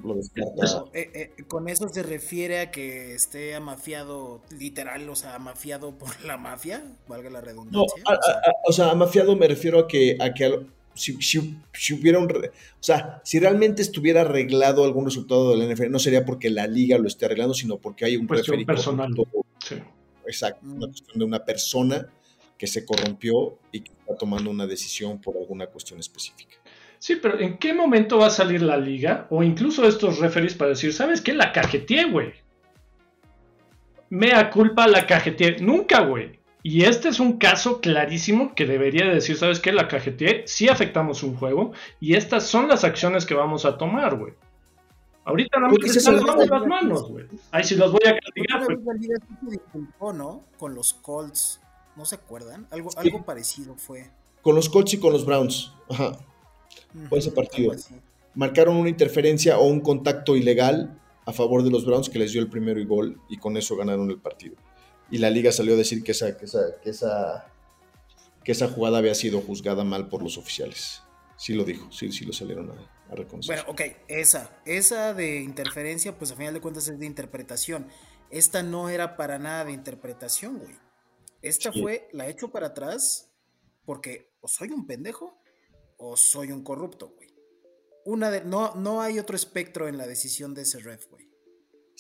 lo 0.03 0.15
descarta. 0.17 0.53
Pero, 0.61 0.91
eh, 0.95 1.11
eh, 1.39 1.45
con 1.45 1.69
eso 1.69 1.89
se 1.89 2.03
refiere 2.03 2.59
a 2.59 2.73
que 2.73 3.15
esté 3.15 3.55
amafiado, 3.55 4.43
literal, 4.59 5.09
o 5.09 5.15
sea, 5.15 5.37
amafiado 5.37 5.97
por 5.97 6.25
la 6.25 6.39
mafia, 6.39 6.83
valga 7.07 7.31
la 7.31 7.39
No, 7.39 7.47
redundancia. 7.47 8.03
a- 8.05 8.15
o 8.19 8.23
sea, 8.25 8.35
a- 8.35 8.39
a- 8.39 8.55
o 8.67 8.73
sea, 8.73 8.91
a 8.91 8.95
mafiado 8.97 9.37
me 9.37 9.47
refiero 9.47 9.79
a 9.79 9.87
que, 9.87 10.17
a 10.19 10.35
que 10.35 10.67
si, 10.95 11.21
si- 11.23 11.57
si 11.73 11.95
hubiera 11.95 12.19
un... 12.19 12.27
O 12.31 12.41
sea, 12.81 13.21
si 13.25 13.39
realmente 13.41 13.83
estuviera 13.83 14.23
arreglado 14.23 14.85
algún 14.85 15.05
resultado 15.05 15.51
de 15.51 15.57
la 15.57 15.73
NFL, 15.73 15.91
no 15.91 15.99
sería 15.99 16.25
porque 16.25 16.51
la 16.51 16.67
liga 16.67 16.99
lo 16.99 17.07
esté 17.09 17.27
arreglando, 17.27 17.55
sino 17.55 17.79
porque 17.79 18.05
hay 18.05 18.17
un 18.17 18.27
Cuestión 18.27 18.65
personal. 18.65 19.09
corrupto. 19.15 19.47
Sí. 19.67 19.77
Exacto, 20.27 20.61
una 20.67 20.87
Mm. 20.87 20.91
cuestión 20.91 21.19
de 21.19 21.25
una 21.25 21.45
persona 21.45 22.07
que 22.59 22.67
se 22.67 22.85
corrompió 22.87 23.59
y 23.73 23.81
que 23.81 23.91
está 23.93 24.17
tomando 24.17 24.51
una 24.51 24.67
decisión 24.67 25.21
por 25.21 25.37
alguna 25.37 25.67
cuestión 25.67 25.99
específica. 25.99 26.57
Sí, 26.99 27.17
pero 27.17 27.41
¿en 27.41 27.59
qué 27.59 27.75
momento 27.75 28.19
va 28.19 28.27
a 28.27 28.31
salir 28.31 28.63
la 28.63 28.77
liga? 28.77 29.27
O 29.31 29.43
incluso 29.43 29.85
estos 29.89 30.21
referees 30.21 30.55
para 30.55 30.71
decir, 30.71 30.93
¿sabes 30.93 31.21
qué? 31.21 31.33
La 31.33 31.51
cajeteé, 31.51 32.05
güey. 32.05 32.33
Mea 34.11 34.51
culpa, 34.51 34.87
la 34.87 35.07
cajeteé. 35.07 35.57
Nunca, 35.61 36.03
güey. 36.03 36.39
Y 36.65 36.85
este 36.85 37.09
es 37.09 37.19
un 37.19 37.39
caso 37.39 37.81
clarísimo 37.81 38.55
que 38.55 38.67
debería 38.67 39.07
decir, 39.07 39.37
¿sabes 39.37 39.59
qué? 39.59 39.73
La 39.73 39.89
cajeteé, 39.89 40.45
sí 40.47 40.69
afectamos 40.69 41.23
un 41.25 41.37
juego 41.37 41.73
y 42.01 42.15
estas 42.15 42.47
son 42.47 42.69
las 42.69 42.85
acciones 42.85 43.27
que 43.27 43.35
vamos 43.35 43.65
a 43.65 43.77
tomar, 43.79 44.17
güey. 44.17 44.35
Ahorita 45.25 45.59
nada 45.61 45.73
más 45.73 45.93
se 45.93 46.13
lavando 46.13 46.45
las 46.47 46.67
manos, 46.67 47.09
güey. 47.09 47.27
Ay, 47.51 47.65
si 47.65 47.75
los 47.77 47.93
voy 47.93 48.01
a 48.07 48.17
castigar, 48.19 48.65
güey. 48.65 48.79
sí. 49.73 49.79
Con 50.59 50.75
los 50.75 50.95
Colts, 50.95 51.61
¿no 51.97 52.05
se 52.05 52.15
acuerdan? 52.17 52.67
Algo, 52.71 52.91
Sí. 52.91 52.99
algo 52.99 53.25
parecido 53.25 53.75
fue. 53.77 54.11
Con 54.43 54.55
los 54.55 54.69
Colts 54.69 54.95
y 54.95 54.99
con 54.99 55.13
los 55.13 55.25
Browns. 55.25 55.73
Ajá. 55.91 56.13
Fue 57.09 57.19
ese 57.19 57.31
partido. 57.33 57.73
Marcaron 58.35 58.77
una 58.77 58.89
interferencia 58.89 59.59
o 59.59 59.67
un 59.67 59.81
contacto 59.81 60.37
ilegal 60.37 60.99
a 61.27 61.33
favor 61.33 61.63
de 61.63 61.71
los 61.71 61.85
Browns 61.85 62.09
que 62.09 62.19
les 62.19 62.33
dio 62.33 62.41
el 62.41 62.49
primero 62.49 62.81
y 62.81 62.85
gol 62.85 63.21
y 63.29 63.37
con 63.37 63.57
eso 63.57 63.77
ganaron 63.77 64.11
el 64.11 64.19
partido. 64.19 64.57
Y 65.13 65.19
la 65.19 65.31
liga 65.31 65.53
salió 65.53 65.75
a 65.75 65.77
decir 65.77 66.03
que 66.03 66.11
esa, 66.13 66.37
que 66.37 66.47
esa, 66.47 66.81
que 66.83 66.91
esa, 66.91 67.47
que 68.43 68.51
esa 68.53 68.69
jugada 68.69 68.99
había 68.99 69.15
sido 69.15 69.41
juzgada 69.41 69.85
mal 69.85 70.09
por 70.09 70.23
los 70.23 70.37
oficiales. 70.39 71.03
Sí 71.37 71.55
lo 71.55 71.65
dijo, 71.65 71.93
sí, 71.93 72.11
sí 72.11 72.25
lo 72.25 72.33
salieron 72.33 72.71
a, 72.71 73.13
a 73.13 73.15
reconocer. 73.15 73.57
Bueno, 73.57 73.71
ok, 73.71 73.83
esa, 74.09 74.61
esa 74.65 75.13
de 75.15 75.41
interferencia, 75.41 76.17
pues 76.19 76.33
a 76.33 76.37
final 76.37 76.55
de 76.55 76.61
cuentas 76.61 76.89
es 76.89 76.99
de 76.99 77.07
interpretación. 77.07 77.89
Esta 78.31 78.63
no 78.63 78.89
era 78.89 79.17
para 79.17 79.39
nada 79.39 79.67
de 79.67 79.73
interpretación, 79.73 80.59
güey. 80.59 80.75
Esta 81.43 81.73
Sí. 81.73 81.83
fue, 81.83 82.09
la 82.13 82.29
echo 82.29 82.51
para 82.51 82.69
atrás 82.69 83.31
porque 83.85 84.33
o 84.41 84.49
soy 84.49 84.71
un 84.71 84.87
pendejo 84.87 85.39
o 85.99 86.17
soy 86.17 86.53
un 86.53 86.63
corrupto, 86.65 87.13
güey. 87.17 87.29
Una 88.05 88.31
de, 88.31 88.45
no, 88.45 88.75
no 88.77 89.03
hay 89.03 89.19
otro 89.19 89.37
espectro 89.37 89.89
en 89.89 89.99
la 89.99 90.07
decisión 90.07 90.55
de 90.55 90.63
ese 90.63 90.79
ref, 90.79 91.07
güey. 91.11 91.29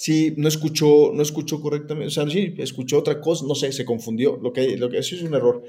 Sí, 0.04 0.34
no 0.36 0.48
escuchó, 0.48 1.12
no 1.14 1.22
escuchó 1.22 1.60
correctamente. 1.60 2.08
O 2.08 2.10
sea, 2.10 2.28
sí, 2.28 2.54
escuchó 2.58 2.98
otra 2.98 3.20
cosa, 3.20 3.44
no 3.46 3.54
sé, 3.54 3.70
se 3.70 3.84
confundió. 3.84 4.36
Lo 4.42 4.52
que, 4.52 4.76
lo 4.76 4.90
que 4.90 4.98
eso 4.98 5.14
es 5.14 5.22
un 5.22 5.32
error. 5.32 5.62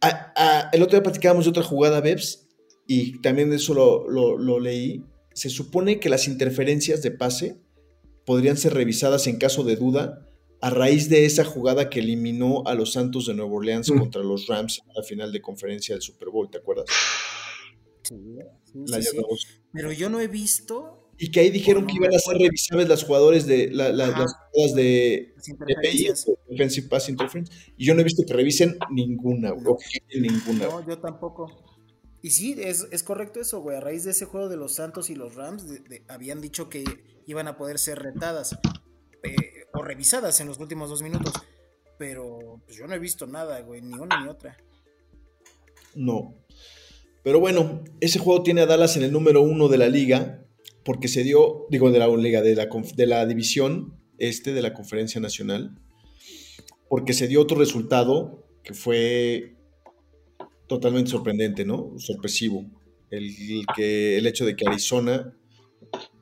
Ah, 0.00 0.32
ah, 0.34 0.70
el 0.72 0.82
otro 0.82 0.96
día 0.96 1.02
platicábamos 1.02 1.44
de 1.44 1.50
otra 1.50 1.62
jugada, 1.62 2.00
Bebs, 2.00 2.48
y 2.86 3.20
también 3.20 3.50
de 3.50 3.56
eso 3.56 3.74
lo, 3.74 4.08
lo- 4.08 4.38
lo 4.38 4.58
leí. 4.60 5.04
Se 5.34 5.50
supone 5.50 6.00
que 6.00 6.08
las 6.08 6.26
interferencias 6.26 7.02
de 7.02 7.10
pase 7.10 7.60
podrían 8.24 8.56
ser 8.56 8.72
revisadas 8.72 9.26
en 9.26 9.36
caso 9.36 9.62
de 9.62 9.76
duda 9.76 10.24
a 10.62 10.70
raíz 10.70 11.10
de 11.10 11.26
esa 11.26 11.44
jugada 11.44 11.90
que 11.90 12.00
eliminó 12.00 12.62
a 12.66 12.74
los 12.74 12.92
Santos 12.94 13.26
de 13.26 13.34
Nueva 13.34 13.52
Orleans 13.52 13.90
Mm. 13.90 13.98
contra 13.98 14.22
los 14.22 14.46
Rams 14.46 14.80
en 14.88 14.94
la 14.94 15.02
final 15.02 15.32
de 15.32 15.42
conferencia 15.42 15.94
del 15.94 16.00
Super 16.02 16.30
Bowl, 16.30 16.50
¿te 16.50 16.56
acuerdas? 16.56 16.86
Sí, 18.04 18.14
sí, 18.64 18.78
La 18.86 19.02
sí. 19.02 19.16
Pero 19.72 19.92
yo 19.92 20.08
no 20.08 20.18
he 20.20 20.28
visto 20.28 20.99
Y 21.22 21.30
que 21.30 21.40
ahí 21.40 21.50
dijeron 21.50 21.86
que 21.86 21.96
iban 21.96 22.14
a 22.14 22.18
ser 22.18 22.38
revisables 22.38 22.88
las 22.88 23.04
jugadores 23.04 23.46
de 23.46 23.68
la- 23.70 23.90
la- 23.92 24.06
Ajá. 24.06 24.20
las 24.20 24.32
jugadas 24.52 24.74
de. 24.74 25.34
Defensive 26.48 26.88
Pass 26.88 27.08
Interference, 27.10 27.52
y 27.76 27.84
yo 27.84 27.94
no 27.94 28.00
he 28.00 28.04
visto 28.04 28.22
que 28.26 28.32
revisen 28.32 28.78
ninguna, 28.90 29.50
güey, 29.50 29.76
ninguna. 30.18 30.66
No, 30.66 30.86
yo 30.88 30.98
tampoco. 30.98 31.62
Y 32.22 32.30
sí, 32.30 32.54
es, 32.58 32.86
es 32.90 33.02
correcto 33.02 33.40
eso, 33.40 33.60
güey. 33.60 33.76
A 33.76 33.80
raíz 33.80 34.04
de 34.04 34.10
ese 34.12 34.24
juego 34.24 34.48
de 34.48 34.56
los 34.56 34.74
Santos 34.74 35.10
y 35.10 35.14
los 35.14 35.34
Rams, 35.34 35.68
de- 35.68 35.80
de- 35.80 36.02
habían 36.08 36.40
dicho 36.40 36.68
que 36.70 36.84
iban 37.26 37.48
a 37.48 37.56
poder 37.58 37.78
ser 37.78 37.98
retadas 37.98 38.58
eh, 39.22 39.36
o 39.74 39.82
revisadas 39.82 40.40
en 40.40 40.46
los 40.48 40.58
últimos 40.58 40.88
dos 40.88 41.02
minutos. 41.02 41.34
Pero 41.98 42.62
pues, 42.64 42.78
yo 42.78 42.86
no 42.86 42.94
he 42.94 42.98
visto 42.98 43.26
nada, 43.26 43.60
güey, 43.60 43.82
ni 43.82 43.92
una 43.98 44.22
ni 44.22 44.28
otra. 44.28 44.56
No. 45.94 46.34
Pero 47.22 47.40
bueno, 47.40 47.84
ese 48.00 48.18
juego 48.18 48.42
tiene 48.42 48.62
a 48.62 48.66
Dallas 48.66 48.96
en 48.96 49.02
el 49.02 49.12
número 49.12 49.42
uno 49.42 49.68
de 49.68 49.76
la 49.78 49.88
liga, 49.88 50.42
porque 50.84 51.08
se 51.08 51.24
dio, 51.24 51.66
digo, 51.70 51.90
de 51.90 51.98
la 51.98 52.08
liga, 52.08 52.42
de 52.42 53.06
la, 53.06 53.26
división 53.26 53.94
este, 54.18 54.52
de 54.52 54.62
la 54.62 54.72
conferencia 54.72 55.20
nacional, 55.20 55.78
porque 56.88 57.12
se 57.12 57.28
dio 57.28 57.40
otro 57.40 57.58
resultado 57.58 58.46
que 58.62 58.74
fue 58.74 59.56
totalmente 60.66 61.10
sorprendente, 61.10 61.64
¿no? 61.64 61.92
Sorpresivo. 61.98 62.64
El, 63.10 63.64
que, 63.74 64.18
el 64.18 64.26
hecho 64.26 64.44
de 64.44 64.54
que 64.54 64.68
Arizona 64.68 65.34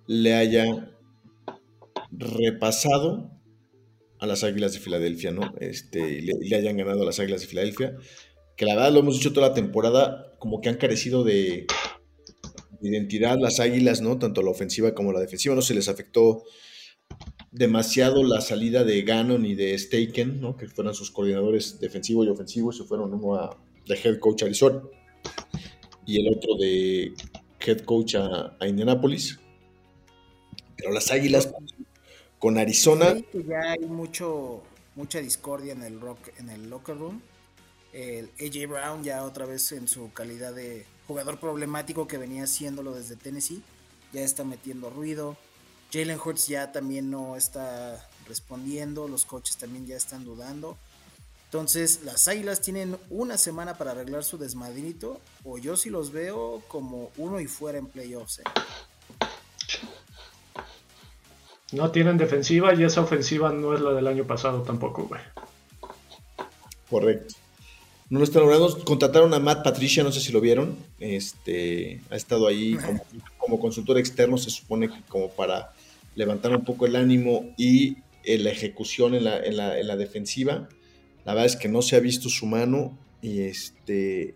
le 0.06 0.34
haya 0.34 0.90
repasado 2.10 3.30
a 4.18 4.26
las 4.26 4.42
Águilas 4.42 4.72
de 4.72 4.80
Filadelfia, 4.80 5.30
¿no? 5.30 5.54
Este, 5.60 6.22
le, 6.22 6.32
le 6.40 6.56
hayan 6.56 6.76
ganado 6.76 7.02
a 7.02 7.06
las 7.06 7.20
Águilas 7.20 7.42
de 7.42 7.46
Filadelfia, 7.46 7.96
que 8.56 8.64
la 8.64 8.74
verdad 8.74 8.92
lo 8.92 9.00
hemos 9.00 9.16
dicho 9.16 9.32
toda 9.32 9.48
la 9.48 9.54
temporada, 9.54 10.34
como 10.38 10.60
que 10.60 10.68
han 10.68 10.76
carecido 10.76 11.24
de 11.24 11.66
identidad 12.80 13.38
las 13.38 13.60
Águilas, 13.60 14.00
¿no? 14.00 14.18
Tanto 14.18 14.42
la 14.42 14.50
ofensiva 14.50 14.94
como 14.94 15.12
la 15.12 15.20
defensiva, 15.20 15.54
no 15.54 15.62
se 15.62 15.74
les 15.74 15.88
afectó 15.88 16.44
demasiado 17.50 18.22
la 18.22 18.40
salida 18.40 18.84
de 18.84 19.02
Gannon 19.02 19.44
y 19.46 19.54
de 19.54 19.76
Staken, 19.78 20.40
¿no? 20.40 20.56
Que 20.56 20.68
fueran 20.68 20.94
sus 20.94 21.10
coordinadores 21.10 21.80
defensivo 21.80 22.24
y 22.24 22.28
ofensivo, 22.28 22.72
se 22.72 22.84
fueron 22.84 23.14
uno 23.14 23.34
a, 23.34 23.56
de 23.86 23.94
head 23.94 24.18
coach 24.18 24.42
a 24.42 24.46
Arizona 24.46 24.82
y 26.06 26.20
el 26.20 26.34
otro 26.34 26.56
de 26.56 27.12
head 27.60 27.80
coach 27.80 28.14
a, 28.14 28.56
a 28.58 28.68
Indianapolis. 28.68 29.38
Pero 30.76 30.92
las 30.92 31.10
Águilas 31.10 31.52
con 32.38 32.56
Arizona, 32.56 33.16
ya 33.32 33.72
hay 33.72 33.86
mucho, 33.86 34.62
mucha 34.94 35.20
discordia 35.20 35.72
en 35.72 35.82
el 35.82 36.00
rock, 36.00 36.18
en 36.38 36.50
el 36.50 36.70
locker 36.70 36.96
room. 36.96 37.20
El 37.92 38.30
AJ 38.38 38.68
Brown 38.68 39.02
ya 39.02 39.24
otra 39.24 39.44
vez 39.44 39.72
en 39.72 39.88
su 39.88 40.12
calidad 40.12 40.54
de 40.54 40.84
jugador 41.08 41.40
problemático 41.40 42.06
que 42.06 42.18
venía 42.18 42.44
haciéndolo 42.44 42.94
desde 42.94 43.16
Tennessee, 43.16 43.62
ya 44.12 44.20
está 44.20 44.44
metiendo 44.44 44.90
ruido. 44.90 45.36
Jalen 45.90 46.20
Hurts 46.22 46.46
ya 46.48 46.70
también 46.70 47.10
no 47.10 47.34
está 47.34 48.06
respondiendo, 48.28 49.08
los 49.08 49.24
coaches 49.24 49.56
también 49.56 49.86
ya 49.86 49.96
están 49.96 50.24
dudando. 50.24 50.76
Entonces, 51.46 52.02
las 52.04 52.28
Águilas 52.28 52.60
tienen 52.60 52.98
una 53.08 53.38
semana 53.38 53.78
para 53.78 53.92
arreglar 53.92 54.22
su 54.22 54.36
desmadrito, 54.36 55.18
o 55.44 55.56
yo 55.56 55.78
sí 55.78 55.88
los 55.88 56.12
veo 56.12 56.62
como 56.68 57.10
uno 57.16 57.40
y 57.40 57.46
fuera 57.46 57.78
en 57.78 57.86
playoffs. 57.86 58.40
¿eh? 58.40 58.44
No 61.72 61.90
tienen 61.90 62.18
defensiva 62.18 62.74
y 62.74 62.84
esa 62.84 63.00
ofensiva 63.00 63.50
no 63.50 63.74
es 63.74 63.80
la 63.80 63.92
del 63.92 64.06
año 64.06 64.26
pasado 64.26 64.60
tampoco, 64.60 65.04
güey. 65.04 65.22
correcto. 66.90 67.34
No 68.10 68.18
lo 68.18 68.24
están 68.24 68.42
logrando. 68.42 68.84
Contrataron 68.84 69.34
a 69.34 69.38
Matt 69.38 69.64
Patricia, 69.64 70.02
no 70.02 70.12
sé 70.12 70.20
si 70.20 70.32
lo 70.32 70.40
vieron. 70.40 70.76
Este, 70.98 72.00
ha 72.10 72.16
estado 72.16 72.46
ahí 72.46 72.74
como, 72.76 73.04
como 73.36 73.60
consultor 73.60 73.98
externo, 73.98 74.38
se 74.38 74.50
supone 74.50 74.88
que 74.88 75.00
como 75.08 75.30
para 75.30 75.72
levantar 76.14 76.52
un 76.56 76.64
poco 76.64 76.86
el 76.86 76.96
ánimo 76.96 77.54
y 77.56 77.98
eh, 78.24 78.38
la 78.38 78.50
ejecución 78.50 79.14
en 79.14 79.24
la, 79.24 79.38
en, 79.38 79.56
la, 79.56 79.78
en 79.78 79.86
la 79.86 79.96
defensiva. 79.96 80.68
La 81.24 81.34
verdad 81.34 81.46
es 81.46 81.56
que 81.56 81.68
no 81.68 81.82
se 81.82 81.96
ha 81.96 82.00
visto 82.00 82.28
su 82.28 82.46
mano 82.46 82.98
y 83.20 83.40
este 83.40 84.34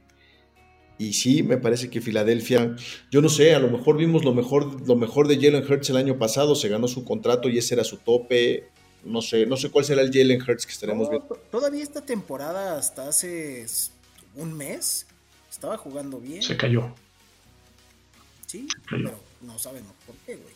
Y 0.99 1.15
sí, 1.15 1.43
me 1.43 1.57
parece 1.57 1.91
que 1.91 2.01
Filadelfia, 2.01 2.77
yo 3.11 3.21
no 3.21 3.29
sé, 3.29 3.55
a 3.55 3.59
lo 3.59 3.71
mejor 3.71 3.97
vimos 3.97 4.25
lo 4.25 4.35
mejor, 4.35 4.87
lo 4.87 4.97
mejor 4.97 5.27
de 5.29 5.37
Jalen 5.37 5.65
Hurts 5.65 5.91
el 5.91 5.97
año 5.97 6.19
pasado, 6.19 6.55
se 6.55 6.69
ganó 6.69 6.89
su 6.89 7.05
contrato 7.05 7.49
y 7.49 7.59
ese 7.59 7.75
era 7.75 7.85
su 7.85 7.97
tope. 7.97 8.69
No 9.05 9.21
sé, 9.23 9.47
no 9.47 9.57
sé 9.57 9.71
cuál 9.71 9.85
será 9.85 10.03
el 10.03 10.13
Jalen 10.13 10.41
Hurts 10.43 10.65
que 10.67 10.73
estaremos 10.73 11.09
No, 11.09 11.19
viendo. 11.19 11.35
Todavía 11.51 11.83
esta 11.83 12.03
temporada, 12.03 12.79
hasta 12.79 13.09
hace 13.09 13.67
un 14.37 14.53
mes, 14.55 15.07
estaba 15.51 15.77
jugando 15.77 16.19
bien. 16.21 16.43
Se 16.43 16.57
cayó. 16.57 16.95
Sí, 18.47 18.69
cayó. 18.89 19.05
pero 19.05 19.19
no 19.43 19.59
sabemos 19.59 19.93
por 20.07 20.15
qué, 20.27 20.37
güey. 20.37 20.55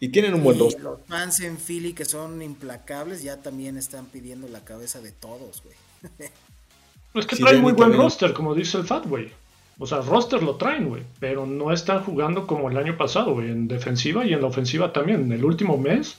Y 0.00 0.08
tienen 0.08 0.34
un 0.34 0.42
buen 0.42 0.58
dos. 0.58 0.78
los 0.80 1.00
fans 1.06 1.40
en 1.40 1.56
Philly 1.56 1.92
que 1.94 2.04
son 2.04 2.42
implacables 2.42 3.22
ya 3.22 3.40
también 3.40 3.76
están 3.78 4.06
pidiendo 4.06 4.48
la 4.48 4.64
cabeza 4.64 5.00
de 5.00 5.12
todos, 5.12 5.62
güey. 5.62 5.76
Es 7.14 7.26
que 7.26 7.36
Sí, 7.36 7.42
traen 7.42 7.62
muy 7.62 7.72
buen 7.72 7.90
también. 7.90 8.02
roster, 8.02 8.32
como 8.34 8.54
dice 8.54 8.76
el 8.76 8.84
Fat, 8.84 9.06
güey. 9.06 9.30
O 9.78 9.86
sea, 9.86 10.00
roster 10.00 10.42
lo 10.42 10.56
traen, 10.56 10.88
güey. 10.88 11.02
Pero 11.20 11.46
no 11.46 11.72
están 11.72 12.02
jugando 12.02 12.46
como 12.46 12.68
el 12.70 12.76
año 12.76 12.96
pasado, 12.98 13.34
güey. 13.34 13.50
En 13.50 13.68
defensiva 13.68 14.26
y 14.26 14.32
en 14.32 14.40
la 14.40 14.48
ofensiva 14.48 14.92
también. 14.92 15.22
En 15.22 15.32
el 15.32 15.44
último 15.44 15.78
mes. 15.78 16.16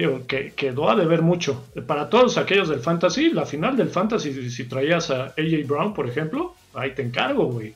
Digo, 0.00 0.26
que 0.26 0.54
quedó 0.54 0.88
a 0.88 0.96
deber 0.96 1.20
mucho. 1.20 1.66
Para 1.86 2.08
todos 2.08 2.38
aquellos 2.38 2.70
del 2.70 2.80
Fantasy, 2.80 3.28
la 3.28 3.44
final 3.44 3.76
del 3.76 3.90
Fantasy, 3.90 4.32
si, 4.32 4.50
si 4.50 4.64
traías 4.64 5.10
a 5.10 5.34
AJ 5.36 5.66
Brown, 5.66 5.92
por 5.92 6.08
ejemplo, 6.08 6.54
ahí 6.72 6.94
te 6.94 7.02
encargo, 7.02 7.48
güey. 7.48 7.74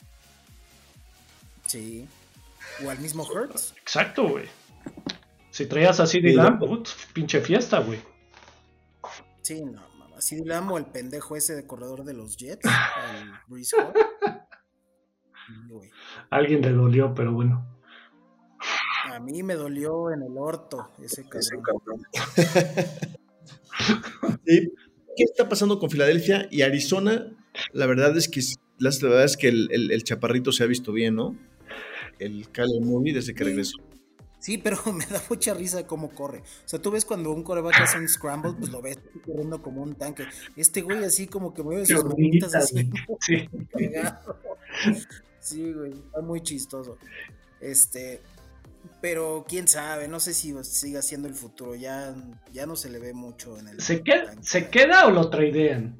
Sí. 1.67 2.07
O 2.83 2.89
al 2.89 2.97
mismo 2.97 3.21
Hurts. 3.21 3.75
Exacto, 3.79 4.27
güey. 4.27 4.45
Si 5.51 5.67
traías 5.67 5.99
a 5.99 6.07
CD 6.07 6.33
Lamb, 6.33 6.83
pinche 7.13 7.41
fiesta, 7.41 7.77
güey. 7.77 7.99
Sí, 9.43 9.63
no, 9.63 9.83
mamá. 9.99 10.19
Sí, 10.19 10.43
Lamb 10.43 10.77
el 10.77 10.85
pendejo 10.85 11.35
ese 11.35 11.53
de 11.53 11.67
corredor 11.67 12.05
de 12.05 12.15
los 12.15 12.37
Jets. 12.37 12.65
al 12.65 13.39
Breeze. 13.45 13.77
Alguien 16.31 16.63
le 16.63 16.71
dolió, 16.71 17.13
pero 17.13 17.33
bueno. 17.33 17.74
A 19.15 19.19
mí 19.19 19.43
me 19.43 19.55
dolió 19.55 20.11
en 20.11 20.21
el 20.23 20.37
orto 20.37 20.89
ese 21.01 21.23
cabrón. 21.29 22.03
Sí, 24.45 24.71
¿Qué 25.17 25.23
está 25.23 25.49
pasando 25.49 25.79
con 25.79 25.89
Filadelfia 25.89 26.47
y 26.51 26.61
Arizona? 26.61 27.31
La 27.73 27.85
verdad 27.87 28.15
es 28.17 28.27
que 28.27 28.41
la 28.79 28.89
verdad 29.01 29.23
es 29.23 29.37
que 29.37 29.47
el, 29.47 29.69
el- 29.71 29.91
el 29.91 30.03
chaparrito 30.03 30.51
se 30.51 30.63
ha 30.63 30.67
visto 30.67 30.91
bien, 30.91 31.15
¿no? 31.15 31.37
El 32.19 32.49
Kyler 32.49 32.81
Murray 32.81 33.13
desde 33.13 33.33
que 33.33 33.43
Sí. 33.43 33.49
regresó. 33.49 33.77
Sí, 34.39 34.57
pero 34.57 34.77
me 34.93 35.05
da 35.05 35.21
mucha 35.29 35.53
risa 35.53 35.87
cómo 35.87 36.09
corre. 36.11 36.39
O 36.39 36.67
sea, 36.67 36.81
tú 36.81 36.91
ves 36.91 37.05
cuando 37.05 37.31
un 37.31 37.43
coreback 37.43 37.79
hace 37.81 37.97
un 37.97 38.07
scramble, 38.07 38.53
pues 38.59 38.71
lo 38.71 38.81
ves 38.81 38.99
corriendo 39.25 39.61
como 39.61 39.81
un 39.81 39.95
tanque. 39.95 40.25
Este 40.55 40.81
güey 40.81 41.03
así 41.03 41.27
como 41.27 41.53
que 41.53 41.63
mueve 41.63 41.85
sus 41.85 42.03
manitas 42.05 42.53
así. 42.55 42.89
Sí. 43.21 43.47
Sí, 45.39 45.73
güey, 45.73 45.91
está 45.93 46.21
muy 46.21 46.41
chistoso. 46.41 46.97
Este, 47.61 48.19
pero 49.01 49.45
quién 49.47 49.67
sabe, 49.67 50.07
no 50.07 50.19
sé 50.19 50.33
si 50.33 50.53
siga 50.63 51.01
siendo 51.01 51.27
el 51.27 51.33
futuro. 51.33 51.75
Ya, 51.75 52.15
ya 52.51 52.65
no 52.65 52.75
se 52.75 52.89
le 52.89 52.99
ve 52.99 53.13
mucho 53.13 53.57
en 53.57 53.67
el. 53.69 53.81
¿Se 53.81 54.01
queda, 54.01 54.33
¿Se 54.41 54.69
queda 54.69 55.07
o 55.07 55.11
lo 55.11 55.29
traidean? 55.29 55.97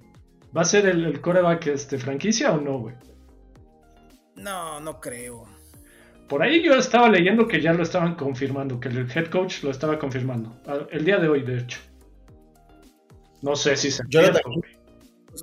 ¿Va 0.55 0.61
a 0.61 0.65
ser 0.65 0.85
el, 0.87 1.05
el 1.05 1.21
coreback 1.21 1.67
este, 1.67 1.97
franquicia 1.97 2.51
o 2.51 2.61
no, 2.61 2.79
güey? 2.79 2.95
No, 4.35 4.79
no 4.79 4.99
creo. 4.99 5.45
Por 6.27 6.41
ahí 6.41 6.63
yo 6.63 6.73
estaba 6.73 7.09
leyendo 7.09 7.47
que 7.47 7.61
ya 7.61 7.73
lo 7.73 7.83
estaban 7.83 8.15
confirmando, 8.15 8.79
que 8.79 8.89
el 8.89 9.09
head 9.11 9.27
coach 9.27 9.63
lo 9.63 9.69
estaba 9.69 9.99
confirmando. 9.99 10.55
El 10.91 11.05
día 11.05 11.17
de 11.17 11.27
hoy, 11.27 11.43
de 11.43 11.59
hecho. 11.59 11.79
No 13.41 13.55
sé 13.55 13.75
si 13.75 13.91
se 13.91 14.03
Jonathan. 14.09 14.41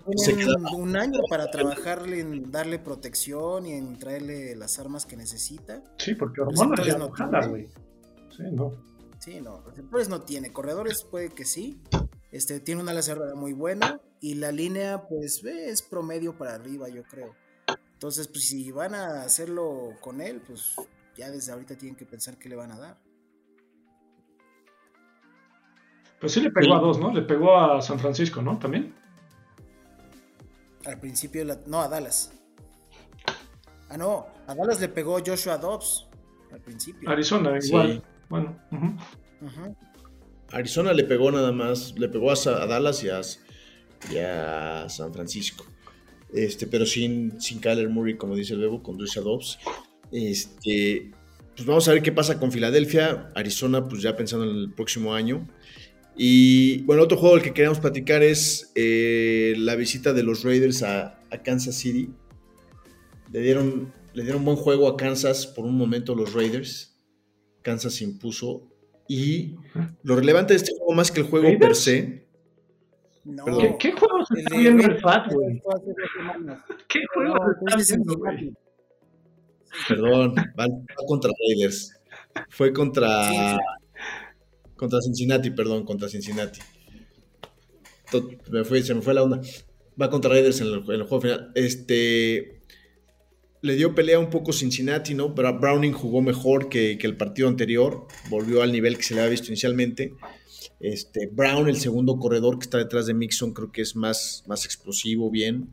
Pues 0.05 0.23
Se 0.25 0.33
tienen 0.35 0.55
queda- 0.57 0.77
un 0.77 0.97
año 0.97 1.21
para 1.29 1.51
trabajarle 1.51 2.21
en 2.21 2.51
darle 2.51 2.79
protección 2.79 3.67
y 3.67 3.73
en 3.73 3.99
traerle 3.99 4.57
las 4.57 4.79
armas 4.79 5.05
que 5.07 5.17
necesita. 5.17 5.83
Sí, 5.99 6.15
porque 6.15 6.41
hormonas 6.41 6.87
ya 6.87 6.97
no 6.99 7.09
no 7.09 7.13
jala, 7.13 7.47
güey. 7.47 7.69
Sí, 8.37 8.43
no. 8.53 8.73
Sí, 9.19 9.41
no, 9.41 9.63
receptores 9.63 10.09
no 10.09 10.23
tiene, 10.23 10.53
corredores 10.53 11.05
puede 11.05 11.29
que 11.29 11.45
sí. 11.45 11.81
Este 12.33 12.59
tiene 12.61 12.81
una 12.83 12.93
ala 12.93 13.03
cerrada 13.03 13.35
muy 13.35 13.53
buena 13.53 14.01
y 14.21 14.35
la 14.35 14.51
línea 14.51 15.03
pues 15.09 15.45
es 15.45 15.83
promedio 15.83 16.37
para 16.39 16.55
arriba, 16.55 16.89
yo 16.89 17.03
creo. 17.05 17.35
Entonces, 17.93 18.27
pues 18.27 18.49
si 18.49 18.73
van 18.73 18.95
a 18.95 19.23
hacerlo 19.23 19.91
con 20.01 20.21
él, 20.21 20.41
pues 20.45 20.75
ya 21.17 21.31
desde 21.31 21.53
ahorita 21.53 21.77
tienen 21.77 21.95
que 21.97 22.07
pensar 22.07 22.37
qué 22.39 22.49
le 22.49 22.57
van 22.57 22.73
a 22.73 22.79
dar. 22.79 22.99
Pues 26.21 26.33
sí 26.33 26.41
le 26.41 26.51
pegó 26.51 26.75
a 26.75 26.81
dos, 26.81 26.99
¿no? 26.99 27.13
Le 27.13 27.23
pegó 27.23 27.57
a 27.59 27.83
San 27.83 27.99
Francisco, 27.99 28.43
¿no? 28.43 28.59
También. 28.59 28.95
Al 30.87 30.99
principio, 31.01 31.45
la- 31.45 31.61
no, 31.67 31.81
a 31.81 31.89
Dallas. 31.89 32.33
Ah, 33.89 33.97
no, 33.97 34.27
a 34.47 34.55
Dallas 34.55 34.81
le 34.81 34.89
pegó 34.89 35.19
Joshua 35.25 35.59
Dobbs 35.59 36.07
al 36.53 36.61
principio. 36.61 37.09
Arizona, 37.11 37.61
Sí. 37.61 37.69
igual. 37.69 38.03
Bueno. 38.29 38.57
Arizona 40.51 40.93
le 40.93 41.05
pegó 41.05 41.31
nada 41.31 41.53
más, 41.53 41.95
le 41.99 42.09
pegó 42.09 42.31
a, 42.31 42.35
Dallas 42.67 43.03
y 43.05 43.09
a, 43.09 43.21
y 44.11 44.19
a 44.19 44.89
San 44.89 45.13
Francisco. 45.13 45.65
Este, 46.33 46.67
pero 46.67 46.87
sin, 46.87 47.41
sin 47.41 47.61
Kyler 47.61 47.89
Murray, 47.89 48.17
como 48.17 48.35
dice 48.35 48.55
el 48.55 48.61
Bebo, 48.61 48.83
con 48.83 48.99
Joshua 48.99 49.23
Dobbs. 49.23 49.59
Este, 50.11 51.11
pues 51.55 51.67
vamos 51.67 51.87
a 51.89 51.93
ver 51.93 52.03
qué 52.03 52.13
pasa 52.13 52.39
con 52.39 52.53
Filadelfia. 52.53 53.31
Arizona, 53.35 53.87
pues 53.89 54.03
ya 54.03 54.17
pensando 54.17 54.45
en 54.51 54.57
el 54.57 54.71
próximo 54.73 55.15
año. 55.15 55.47
Y 56.17 56.83
bueno, 56.83 57.03
otro 57.03 57.17
juego 57.17 57.37
del 57.37 57.45
que 57.45 57.53
queríamos 57.53 57.81
platicar 57.81 58.23
es 58.23 58.73
eh, 58.75 59.55
la 59.57 59.75
visita 59.77 60.13
de 60.13 60.23
los 60.23 60.45
Raiders 60.45 60.83
a, 60.83 61.21
a 61.31 61.39
Kansas 61.43 61.75
City. 61.77 62.11
Le 63.31 63.41
dieron, 63.41 63.93
le 64.13 64.23
dieron 64.23 64.45
buen 64.45 64.57
juego 64.57 64.89
a 64.89 64.97
Kansas 64.97 65.47
por 65.47 65.65
un 65.65 65.77
momento 65.77 66.15
los 66.15 66.35
Raiders. 66.35 66.99
Kansas 67.63 67.95
se 67.95 68.05
impuso. 68.05 68.69
Y 69.09 69.57
lo 70.03 70.17
relevante 70.17 70.53
de 70.53 70.59
este 70.59 70.73
juego, 70.77 70.93
más 70.93 71.11
que 71.11 71.21
el 71.21 71.27
juego 71.27 71.59
per 71.59 71.75
se, 71.75 72.27
No. 73.25 73.45
¿Qué, 73.45 73.77
qué 73.79 73.93
juegos 73.93 74.31
el 74.33 74.39
está 74.39 74.57
viendo 74.57 74.85
el 74.85 74.99
Fat, 75.01 75.33
güey? 75.33 75.63
¿Qué 76.89 77.01
No, 77.17 77.35
fue 77.37 77.75
de 77.77 77.83
está 77.83 77.95
viendo, 77.97 78.21
perdón, 79.89 80.35
va, 80.59 80.67
va 80.67 81.07
contra 81.07 81.31
Raiders. 81.49 82.01
Fue 82.49 82.73
contra, 82.73 83.59
contra 84.83 85.01
Cincinnati, 85.01 85.51
perdón, 85.51 85.85
contra 85.85 86.09
Cincinnati. 86.09 86.59
Me 88.51 88.65
fue- 88.65 88.83
se 88.83 88.95
me 88.95 89.01
fue 89.01 89.15
la 89.15 89.23
onda. 89.23 89.41
Va 90.01 90.11
contra 90.11 90.31
Raiders 90.31 90.61
en 90.61 90.67
el, 90.67 90.75
en 90.87 90.91
el 90.91 91.03
juego 91.05 91.21
final. 91.21 91.53
Este. 91.55 92.61
Le 93.61 93.77
dio 93.77 93.95
pelea 93.95 94.19
un 94.19 94.29
poco 94.29 94.53
Cincinnati, 94.53 95.15
¿no? 95.15 95.37
Pero 95.37 95.57
Browning 95.57 95.93
jugó 95.93 96.21
mejor 96.21 96.69
que, 96.69 96.99
que 96.99 97.07
el 97.07 97.17
partido 97.17 97.47
anterior. 97.47 98.09
Volvió 98.29 98.63
al 98.63 98.73
nivel 98.73 98.97
que 98.97 99.05
se 99.05 99.15
le 99.15 99.21
había 99.21 99.31
visto 99.31 99.49
inicialmente. 99.49 100.15
Este, 100.81 101.29
Brown, 101.29 101.69
el 101.69 101.77
segundo 101.77 102.17
corredor 102.19 102.59
que 102.59 102.65
está 102.65 102.79
detrás 102.79 103.07
de 103.07 103.15
Mixon, 103.15 103.53
creo 103.55 103.71
que 103.71 103.83
es 103.83 103.95
más, 103.95 104.43
más 104.49 104.65
explosivo, 104.65 105.31
bien. 105.31 105.69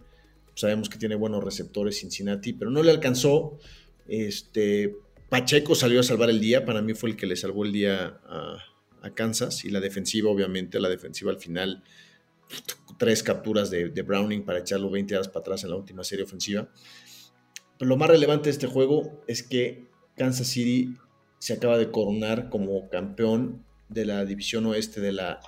Sabemos 0.53 0.87
que 0.87 0.99
tiene 0.99 1.15
buenos 1.15 1.43
receptores 1.43 1.99
Cincinnati, 1.99 2.53
pero 2.53 2.69
no 2.69 2.83
le 2.83 2.91
alcanzó. 2.91 3.57
Este, 4.07 4.93
Pacheco 5.29 5.73
salió 5.73 5.99
a 5.99 6.03
salvar 6.03 6.29
el 6.29 6.39
día. 6.39 6.65
Para 6.65 6.83
mí 6.83 6.93
fue 6.93 7.09
el 7.09 7.15
que 7.15 7.25
le 7.25 7.35
salvó 7.35 7.65
el 7.65 7.71
día 7.71 8.19
a, 8.27 8.57
a 9.01 9.11
Kansas. 9.11 9.65
Y 9.65 9.69
la 9.69 9.79
defensiva, 9.79 10.29
obviamente, 10.29 10.79
la 10.79 10.89
defensiva 10.89 11.31
al 11.31 11.39
final. 11.39 11.83
Tres 12.97 13.23
capturas 13.23 13.69
de, 13.69 13.89
Browning 14.01 14.43
para 14.43 14.59
echarlo 14.59 14.89
20 14.89 15.11
yardas 15.11 15.27
para 15.27 15.41
atrás 15.41 15.63
en 15.63 15.69
la 15.69 15.75
última 15.75 16.03
serie 16.03 16.25
ofensiva. 16.25 16.69
Pero 17.77 17.89
lo 17.89 17.97
más 17.97 18.09
relevante 18.09 18.45
de 18.45 18.51
este 18.51 18.67
juego 18.67 19.23
es 19.27 19.43
que 19.43 19.87
Kansas 20.17 20.47
City 20.47 20.95
se 21.37 21.53
acaba 21.53 21.77
de 21.77 21.91
coronar 21.91 22.49
como 22.49 22.89
campeón 22.89 23.63
de 23.87 24.05
la 24.05 24.25
división 24.25 24.65
oeste 24.65 24.99
de 24.99 25.13
la 25.13 25.39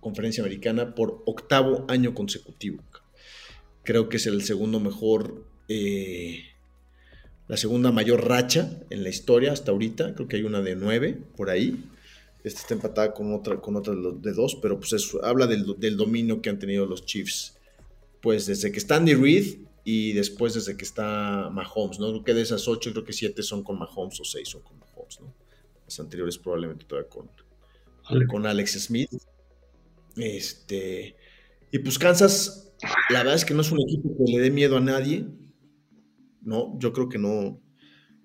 conferencia 0.00 0.42
americana 0.42 0.94
por 0.94 1.22
octavo 1.26 1.84
año 1.88 2.14
consecutivo. 2.14 2.82
Creo 3.82 4.08
que 4.08 4.18
es 4.18 4.26
el 4.26 4.42
segundo 4.42 4.80
mejor, 4.80 5.46
eh, 5.68 6.44
la 7.48 7.56
segunda 7.56 7.90
mayor 7.90 8.28
racha 8.28 8.80
en 8.90 9.02
la 9.02 9.08
historia 9.08 9.52
hasta 9.52 9.72
ahorita. 9.72 10.14
Creo 10.14 10.28
que 10.28 10.36
hay 10.36 10.42
una 10.42 10.60
de 10.60 10.76
nueve 10.76 11.18
por 11.36 11.50
ahí. 11.50 11.84
Esta 12.44 12.60
está 12.60 12.74
empatada 12.74 13.12
con 13.12 13.34
otra, 13.34 13.60
con 13.60 13.74
otra 13.74 13.94
de 13.94 14.32
dos, 14.32 14.56
pero 14.60 14.78
pues 14.78 14.94
habla 15.22 15.46
del, 15.46 15.64
del 15.78 15.96
dominio 15.96 16.42
que 16.42 16.50
han 16.50 16.58
tenido 16.58 16.86
los 16.86 17.04
Chiefs. 17.04 17.58
Pues 18.20 18.46
desde 18.46 18.70
que 18.70 18.78
está 18.78 18.96
Andy 18.96 19.14
Reid 19.14 19.66
y 19.82 20.12
después 20.12 20.54
desde 20.54 20.76
que 20.76 20.84
está 20.84 21.50
Mahomes, 21.50 21.98
¿no? 21.98 22.10
Creo 22.10 22.24
que 22.24 22.34
de 22.34 22.42
esas 22.42 22.68
ocho, 22.68 22.92
creo 22.92 23.04
que 23.04 23.12
siete 23.12 23.42
son 23.42 23.62
con 23.62 23.78
Mahomes 23.78 24.20
o 24.20 24.24
seis 24.24 24.48
son 24.48 24.62
con 24.62 24.78
Mahomes, 24.78 25.20
¿no? 25.20 25.34
Las 25.84 25.98
anteriores 26.00 26.38
probablemente 26.38 26.84
todavía 26.84 27.08
con, 27.08 27.30
con 28.26 28.46
Alex 28.46 28.84
Smith. 28.84 29.10
Este. 30.16 31.16
Y 31.70 31.78
pues 31.78 31.98
Kansas, 31.98 32.72
la 33.10 33.20
verdad 33.20 33.34
es 33.34 33.44
que 33.44 33.54
no 33.54 33.62
es 33.62 33.72
un 33.72 33.80
equipo 33.80 34.10
que 34.16 34.32
le 34.32 34.38
dé 34.38 34.50
miedo 34.50 34.76
a 34.76 34.80
nadie. 34.80 35.26
No, 36.42 36.78
yo 36.78 36.92
creo 36.92 37.08
que 37.08 37.18
no. 37.18 37.60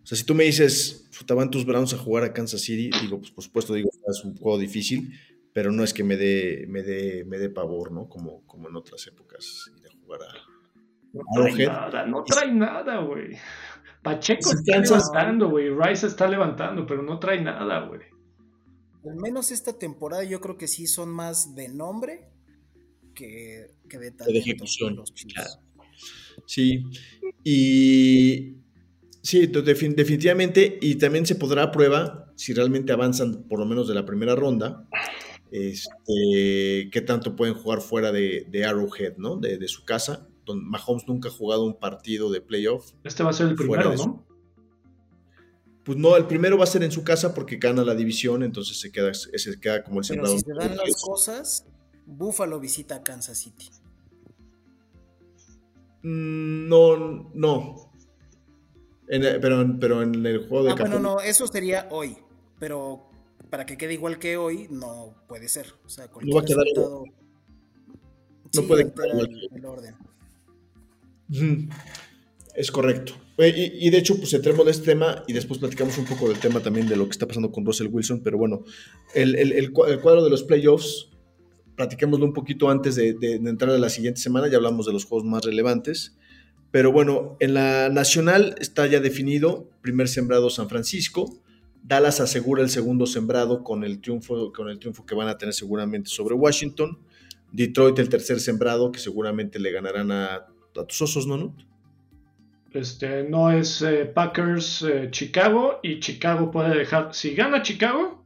O 0.10 0.16
sea, 0.16 0.18
si 0.18 0.24
tú 0.26 0.34
me 0.34 0.46
dices, 0.46 1.08
"Puta, 1.18 1.36
van 1.36 1.52
tus 1.52 1.66
Browns 1.66 1.94
a 1.94 1.98
jugar 1.98 2.24
a 2.24 2.34
Kansas 2.34 2.62
City, 2.62 2.90
digo, 3.02 3.20
pues 3.20 3.30
por 3.32 3.44
supuesto, 3.44 3.74
digo, 3.76 3.90
es 4.08 4.24
un 4.24 4.36
juego 4.36 4.58
difícil, 4.58 5.14
pero 5.54 5.72
no 5.72 5.84
es 5.84 5.94
que 5.94 6.04
me 6.04 6.18
dé, 6.18 6.66
me 6.68 6.82
dé, 6.82 7.26
me 7.26 7.38
dé 7.38 7.50
pavor, 7.50 7.92
¿no? 7.92 8.10
Como, 8.10 8.44
como 8.48 8.70
en 8.70 8.76
otras 8.76 9.06
épocas 9.06 9.70
ir 9.78 9.86
a 9.88 9.92
jugar 10.02 10.22
a, 10.24 10.34
No 11.14 11.22
trae 11.34 11.46
Arrowhead. 11.52 11.68
nada, 11.68 12.06
no 12.08 12.24
trae 12.24 12.52
nada, 12.52 13.02
güey. 13.02 13.38
Pacheco 14.02 14.52
está 14.52 14.74
Kansas- 14.74 15.10
levantando, 15.12 15.50
güey. 15.50 15.70
Rice 15.70 16.08
está 16.08 16.28
levantando, 16.28 16.86
pero 16.88 17.04
no 17.04 17.20
trae 17.20 17.42
nada, 17.42 17.86
güey. 17.88 18.02
Al 19.06 19.16
menos 19.16 19.52
esta 19.52 19.78
temporada 19.78 20.24
yo 20.24 20.40
creo 20.42 20.58
que 20.58 20.68
sí 20.68 20.88
son 20.88 21.10
más 21.10 21.54
de 21.56 21.70
nombre 21.70 22.30
que, 23.14 23.68
que 23.88 23.98
de 24.00 24.12
talento. 24.12 24.40
ejecución, 24.40 24.96
los 24.96 25.14
Chiefs. 25.14 25.34
claro. 25.36 25.50
Sí, 26.48 26.84
y 27.44 28.56
sí, 29.30 29.48
definitivamente, 29.48 30.78
y 30.82 30.96
también 30.96 31.26
se 31.26 31.36
podrá 31.36 31.64
a 31.64 31.72
prueba 31.72 32.32
si 32.36 32.54
realmente 32.54 32.92
avanzan 32.92 33.44
por 33.48 33.60
lo 33.60 33.66
menos 33.66 33.88
de 33.88 33.94
la 33.94 34.06
primera 34.06 34.36
ronda, 34.36 34.88
este, 35.52 36.90
qué 36.92 37.02
tanto 37.06 37.36
pueden 37.36 37.54
jugar 37.56 37.82
fuera 37.82 38.12
de, 38.12 38.46
de 38.50 38.66
Arrowhead, 38.66 39.18
¿no? 39.18 39.36
De, 39.38 39.58
de 39.58 39.68
su 39.68 39.84
casa, 39.86 40.28
donde 40.46 40.66
Mahomes 40.66 41.08
nunca 41.08 41.30
ha 41.30 41.32
jugado 41.32 41.66
un 41.66 41.78
partido 41.80 42.32
de 42.32 42.42
playoff. 42.42 42.92
Este 43.04 43.24
va 43.24 43.30
a 43.30 43.34
ser 43.34 43.48
el 43.48 43.56
primero, 43.56 43.96
¿no? 43.96 44.26
Pues 45.86 45.98
no, 45.98 46.16
el 46.18 46.26
primero 46.26 46.58
va 46.58 46.66
a 46.66 46.68
ser 46.68 46.84
en 46.84 46.92
su 46.92 47.04
casa 47.04 47.34
porque 47.34 47.58
gana 47.58 47.84
la 47.84 47.96
división, 47.96 48.44
entonces 48.44 48.80
se 48.80 48.92
queda, 48.92 49.14
se 49.14 49.60
queda 49.60 49.84
como 49.84 50.02
el 50.02 50.08
Pero 50.08 50.26
sembrado. 50.26 50.38
si 50.38 50.44
se 50.46 50.54
dan 50.54 50.78
las 50.78 51.02
cosas, 51.02 51.66
Buffalo 52.06 52.60
visita 52.60 52.96
a 52.96 53.04
Kansas 53.04 53.38
City. 53.40 53.70
Mm, 56.04 56.68
No, 56.68 57.32
no. 57.34 57.89
En 59.10 59.24
el- 59.24 59.40
pero, 59.40 59.62
en- 59.62 59.80
pero 59.80 60.02
en 60.02 60.26
el 60.26 60.48
juego 60.48 60.66
de 60.66 60.72
Ah, 60.72 60.76
bueno, 60.80 61.00
no, 61.00 61.20
eso 61.20 61.46
sería 61.48 61.88
hoy. 61.92 62.16
Pero 62.60 63.10
para 63.50 63.66
que 63.66 63.76
quede 63.78 63.94
igual 63.94 64.20
que 64.20 64.38
hoy, 64.38 64.68
no 64.70 65.16
puede 65.28 65.48
ser. 65.50 65.66
O 65.86 65.90
sea, 65.90 66.08
cualquier 66.08 66.36
va 66.38 66.42
a 66.42 66.46
quedar 66.46 66.64
resultado. 66.64 67.04
No 67.06 68.62
Sí, 68.62 68.62
puede 68.68 68.92
quedar 68.92 69.08
igual 69.10 69.30
el, 69.56 69.66
orden. 69.66 69.96
Es 72.56 72.72
correcto. 72.72 73.14
Y, 73.38 73.88
y 73.88 73.90
de 73.90 73.98
hecho, 73.98 74.18
pues 74.18 74.34
entremos 74.34 74.66
de 74.66 74.72
este 74.72 74.86
tema 74.86 75.24
y 75.28 75.34
después 75.34 75.60
platicamos 75.60 75.98
un 75.98 76.06
poco 76.06 76.28
del 76.28 76.40
tema 76.40 76.60
también 76.60 76.88
de 76.90 76.96
lo 76.98 77.06
que 77.06 77.12
está 77.12 77.26
pasando 77.28 77.52
con 77.52 77.66
Russell 77.66 77.88
Wilson. 77.88 78.22
Pero 78.22 78.38
bueno, 78.38 78.64
el, 79.14 79.36
el- 79.36 79.54
el 79.54 79.72
cua- 79.74 79.90
el 79.90 80.02
cuadro 80.02 80.24
de 80.24 80.30
los 80.30 80.44
playoffs, 80.44 81.10
platiquémoslo 81.76 82.26
un 82.26 82.34
poquito 82.34 82.70
antes 82.70 82.96
de, 82.96 83.14
de- 83.14 83.40
de 83.40 83.50
entrar 83.50 83.72
a 83.72 83.78
la 83.78 83.90
siguiente 83.90 84.20
semana. 84.20 84.48
Ya 84.50 84.58
hablamos 84.58 84.86
de 84.88 84.94
los 84.94 85.06
juegos 85.06 85.26
más 85.26 85.46
relevantes. 85.46 86.18
Pero 86.72 86.92
bueno, 86.92 87.36
en 87.40 87.54
la 87.54 87.90
nacional 87.90 88.56
está 88.60 88.86
ya 88.88 89.00
definido: 89.00 89.70
primer 89.82 90.08
sembrado 90.08 90.50
San 90.50 90.70
Francisco. 90.70 91.42
Dallas 91.82 92.20
asegura 92.20 92.62
el 92.62 92.70
segundo 92.70 93.08
sembrado 93.08 93.64
con 93.64 93.84
el 93.84 94.02
triunfo, 94.02 94.52
con 94.52 94.70
el 94.70 94.80
triunfo 94.80 95.06
que 95.06 95.16
van 95.16 95.28
a 95.28 95.38
tener 95.38 95.54
seguramente 95.54 96.10
sobre 96.10 96.36
Washington. 96.36 97.00
Detroit 97.52 97.98
el 97.98 98.10
tercer 98.10 98.40
sembrado, 98.40 98.92
que 98.92 99.00
seguramente 99.00 99.58
le 99.58 99.72
ganarán 99.72 100.12
a, 100.12 100.36
a 100.36 100.86
tus 100.88 101.02
osos, 101.02 101.26
¿no? 101.26 101.38
no? 101.38 101.56
Este, 102.74 103.24
no 103.24 103.50
es 103.50 103.82
eh, 103.82 104.06
Packers 104.06 104.84
eh, 104.84 105.08
Chicago 105.10 105.80
y 105.82 106.00
Chicago 106.00 106.52
puede 106.52 106.78
dejar, 106.78 107.16
si 107.16 107.34
gana 107.34 107.64
Chicago, 107.64 108.24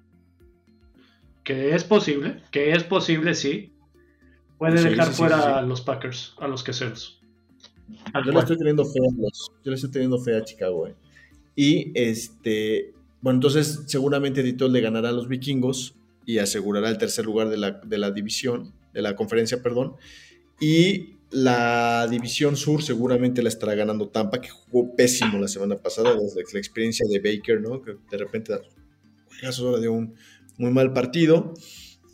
que 1.46 1.74
es 1.74 1.86
posible, 1.86 2.42
que 2.52 2.74
es 2.74 2.84
posible, 2.84 3.36
sí, 3.36 3.72
puede 4.58 4.80
Sí, 4.80 4.90
dejar 4.90 5.08
sí, 5.08 5.14
fuera 5.14 5.42
sí. 5.42 5.48
a 5.48 5.62
los 5.62 5.80
Packers, 5.80 6.36
a 6.40 6.50
los 6.50 6.62
queseros. 6.64 7.23
Tal 8.12 8.24
Yo 8.26 8.32
le 8.32 8.40
estoy 8.40 8.58
teniendo 8.58 8.86
fe 8.86 9.00
a 9.00 9.22
los- 9.22 9.52
yo 9.64 9.70
le 9.72 9.76
estoy 9.76 9.92
teniendo 9.92 10.20
fe 10.20 10.36
a 10.38 10.44
Chicago, 10.44 10.88
eh. 10.88 10.96
Y 11.56 11.92
este, 11.96 12.94
bueno, 13.22 13.38
entonces 13.38 13.82
seguramente 13.86 14.42
Detroit 14.44 14.74
le 14.74 14.82
ganará 14.82 15.10
a 15.10 15.12
los 15.12 15.28
vikingos 15.28 15.96
y 16.26 16.38
asegurará 16.40 16.90
el 16.90 16.98
tercer 16.98 17.26
lugar 17.26 17.50
de 17.50 17.58
la, 17.58 17.72
de 17.72 17.98
la 17.98 18.12
división, 18.12 18.74
de 18.94 19.02
la 19.02 19.16
conferencia, 19.16 19.62
perdón. 19.62 19.94
Y 20.60 21.16
la 21.30 22.08
división 22.10 22.56
sur 22.56 22.84
seguramente 22.84 23.42
la 23.44 23.50
estará 23.50 23.76
ganando 23.76 24.08
Tampa, 24.08 24.40
que 24.40 24.50
jugó 24.50 24.96
pésimo 24.96 25.40
la 25.40 25.48
semana 25.48 25.76
pasada, 25.76 26.16
desde 26.16 26.44
la 26.54 26.60
experiencia 26.60 27.06
de 27.10 27.20
Baker, 27.20 27.60
¿no? 27.62 27.82
Que 27.82 27.96
de 28.10 28.18
repente 28.18 28.54
juegazo, 29.28 29.68
ahora 29.68 29.82
dio 29.82 29.94
un 29.94 30.14
muy 30.58 30.72
mal 30.72 30.94
partido. 30.94 31.54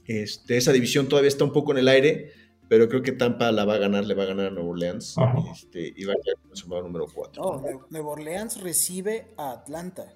Este, 0.07 0.57
esa 0.57 0.71
división 0.71 1.07
todavía 1.07 1.27
está 1.27 1.43
un 1.43 1.51
poco 1.53 1.71
en 1.71 1.79
el 1.79 1.87
aire, 1.87 2.31
pero 2.69 2.87
creo 2.87 3.01
que 3.01 3.11
Tampa 3.11 3.51
la 3.51 3.65
va 3.65 3.73
a 3.73 3.77
ganar, 3.79 4.05
le 4.05 4.13
va 4.13 4.23
a 4.23 4.27
ganar 4.27 4.45
a 4.45 4.49
Nueva 4.51 4.69
Orleans 4.69 5.15
este, 5.51 5.91
y 5.97 6.05
va 6.05 6.13
a 6.13 6.17
quedar 6.23 6.37
con 6.69 6.83
número 6.85 7.05
4. 7.13 7.41
No, 7.43 7.59
Nue- 7.61 7.85
Nueva 7.89 8.09
Orleans 8.11 8.61
recibe 8.61 9.33
a 9.37 9.51
Atlanta. 9.51 10.13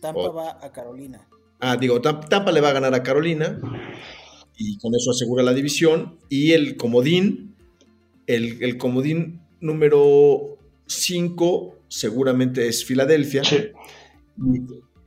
Tampa 0.00 0.20
Oh. 0.22 0.32
va 0.32 0.58
a 0.64 0.72
Carolina. 0.72 1.28
Ah, 1.60 1.76
digo, 1.76 2.00
Tam- 2.02 2.28
Tampa 2.28 2.50
le 2.52 2.60
va 2.60 2.70
a 2.70 2.72
ganar 2.72 2.94
a 2.94 3.02
Carolina 3.02 3.58
y 4.56 4.76
con 4.78 4.94
eso 4.94 5.10
asegura 5.10 5.42
la 5.42 5.52
división. 5.54 6.18
Y 6.28 6.52
el 6.52 6.76
comodín, 6.76 7.54
el, 8.26 8.62
el 8.62 8.76
comodín 8.78 9.40
número 9.60 10.58
5 10.86 11.76
seguramente 11.88 12.66
es 12.68 12.84
Filadelfia. 12.84 13.44
Sí. 13.44 13.68
Y, 14.38 14.58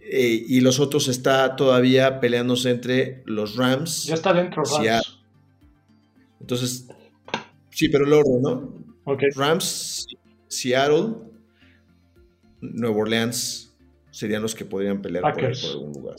eh, 0.10 0.44
y 0.48 0.62
los 0.62 0.80
otros 0.80 1.08
está 1.10 1.56
todavía 1.56 2.20
peleándose 2.20 2.70
entre 2.72 3.24
los 3.26 3.56
Rams. 3.56 4.06
Ya 4.06 4.16
está 4.16 4.34
dentro 4.34 4.64
Rams. 4.64 5.17
Entonces, 6.40 6.88
sí, 7.70 7.90
pero 7.90 8.06
el 8.06 8.14
orden, 8.14 8.42
¿no? 8.42 8.74
Rams, 9.36 10.08
Seattle, 10.48 11.16
Nueva 12.62 12.96
Orleans 12.98 13.76
serían 14.12 14.42
los 14.42 14.56
que 14.56 14.66
podrían 14.66 15.02
pelear 15.02 15.34
por, 15.34 15.46
algún 15.46 15.94
lugar. 15.94 16.16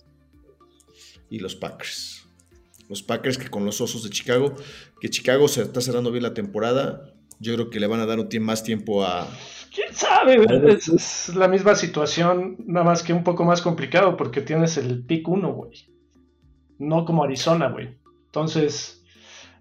Y 1.31 1.39
los 1.39 1.55
Packers. 1.55 2.27
Los 2.89 3.03
Packers 3.03 3.37
que 3.37 3.49
con 3.51 3.65
los 3.67 3.81
Osos 3.81 4.03
de 4.05 4.11
Chicago, 4.11 4.55
que 5.01 5.11
Chicago 5.11 5.47
se 5.49 5.63
está 5.63 5.81
cerrando 5.81 6.11
bien 6.11 6.23
la 6.23 6.33
temporada, 6.33 7.13
yo 7.39 7.55
creo 7.55 7.71
que 7.71 7.81
le 7.81 7.87
van 7.87 8.01
a 8.01 8.07
dar 8.07 8.19
un 8.19 8.29
tie- 8.29 8.41
más 8.41 8.63
tiempo 8.63 9.05
a... 9.05 9.29
¿Quién 9.75 9.95
sabe? 9.95 10.47
Es, 10.73 10.89
es 10.89 11.35
la 11.37 11.47
misma 11.47 11.75
situación, 11.75 12.57
nada 12.67 12.87
más 12.87 13.03
que 13.03 13.13
un 13.13 13.23
poco 13.23 13.45
más 13.45 13.61
complicado 13.61 14.17
porque 14.17 14.41
tienes 14.41 14.79
el 14.79 15.05
pick 15.05 15.29
1, 15.29 15.53
güey. 15.53 15.73
No 16.79 17.05
como 17.05 17.25
Arizona, 17.25 17.69
güey. 17.69 17.99
Entonces, 18.27 18.98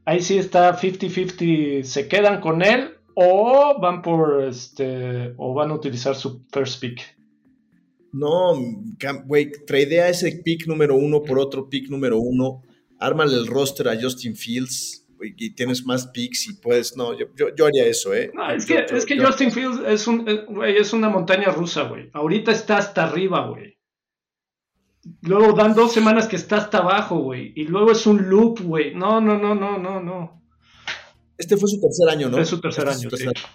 ahí 0.08 0.22
sí 0.22 0.38
está 0.38 0.76
50-50. 0.80 1.84
¿Se 1.84 2.08
quedan 2.08 2.40
con 2.42 2.62
él 2.64 2.92
o 3.14 3.80
van 3.80 4.02
por 4.02 4.44
este. 4.44 5.34
o 5.38 5.54
van 5.54 5.72
a 5.72 5.76
utilizar 5.76 6.16
su 6.16 6.46
first 6.52 6.80
pick? 6.82 7.02
No, 8.14 8.54
güey, 9.26 9.52
tradea 9.68 10.10
ese 10.10 10.42
pick 10.44 10.66
número 10.66 10.96
uno 10.96 11.22
por 11.22 11.38
otro 11.38 11.70
pick 11.70 11.90
número 11.90 12.18
uno, 12.20 12.64
ármale 13.00 13.36
el 13.36 13.48
roster 13.48 13.90
a 13.90 14.00
Justin 14.02 14.36
Fields 14.36 15.06
y 15.20 15.54
tienes 15.54 15.84
más 15.86 16.08
picks 16.08 16.48
y 16.48 16.54
puedes... 16.54 16.96
No, 16.96 17.18
yo, 17.18 17.26
yo, 17.36 17.48
yo 17.56 17.66
haría 17.66 17.86
eso, 17.86 18.14
¿eh? 18.14 18.32
No, 18.34 18.50
es 18.52 18.66
Yo- 18.68 18.76
que, 18.86 18.96
es 18.96 19.06
que 19.06 19.20
Justin 19.20 19.52
Fields 19.52 19.80
es, 19.88 20.08
un, 20.08 20.28
eh, 20.30 20.46
güey, 20.48 20.78
es 20.78 20.94
una 20.94 21.10
montaña 21.10 21.50
rusa, 21.52 21.84
güey. 21.84 22.10
Ahorita 22.14 22.52
está 22.52 22.78
hasta 22.78 23.04
arriba, 23.04 23.48
güey. 23.50 23.77
Luego 25.22 25.54
dan 25.54 25.74
dos 25.76 25.94
semanas 25.94 26.28
que 26.28 26.36
está 26.36 26.58
hasta 26.58 26.80
abajo, 26.80 27.20
güey. 27.20 27.54
Y 27.56 27.66
luego 27.66 27.92
es 27.92 28.06
un 28.08 28.30
loop, 28.30 28.62
güey. 28.62 28.94
No, 28.96 29.22
no, 29.22 29.38
no, 29.38 29.54
no, 29.56 29.78
no, 29.78 30.02
no. 30.02 30.44
Este 31.38 31.56
fue 31.58 31.70
su 31.70 31.80
tercer 31.80 32.10
año, 32.10 32.30
¿no? 32.30 32.40
Es 32.40 32.50
su 32.50 32.60
tercer 32.60 32.88
Este 32.88 33.00
año, 33.02 33.10
su 33.10 33.18
sí. 33.18 33.26
tercer 33.26 33.50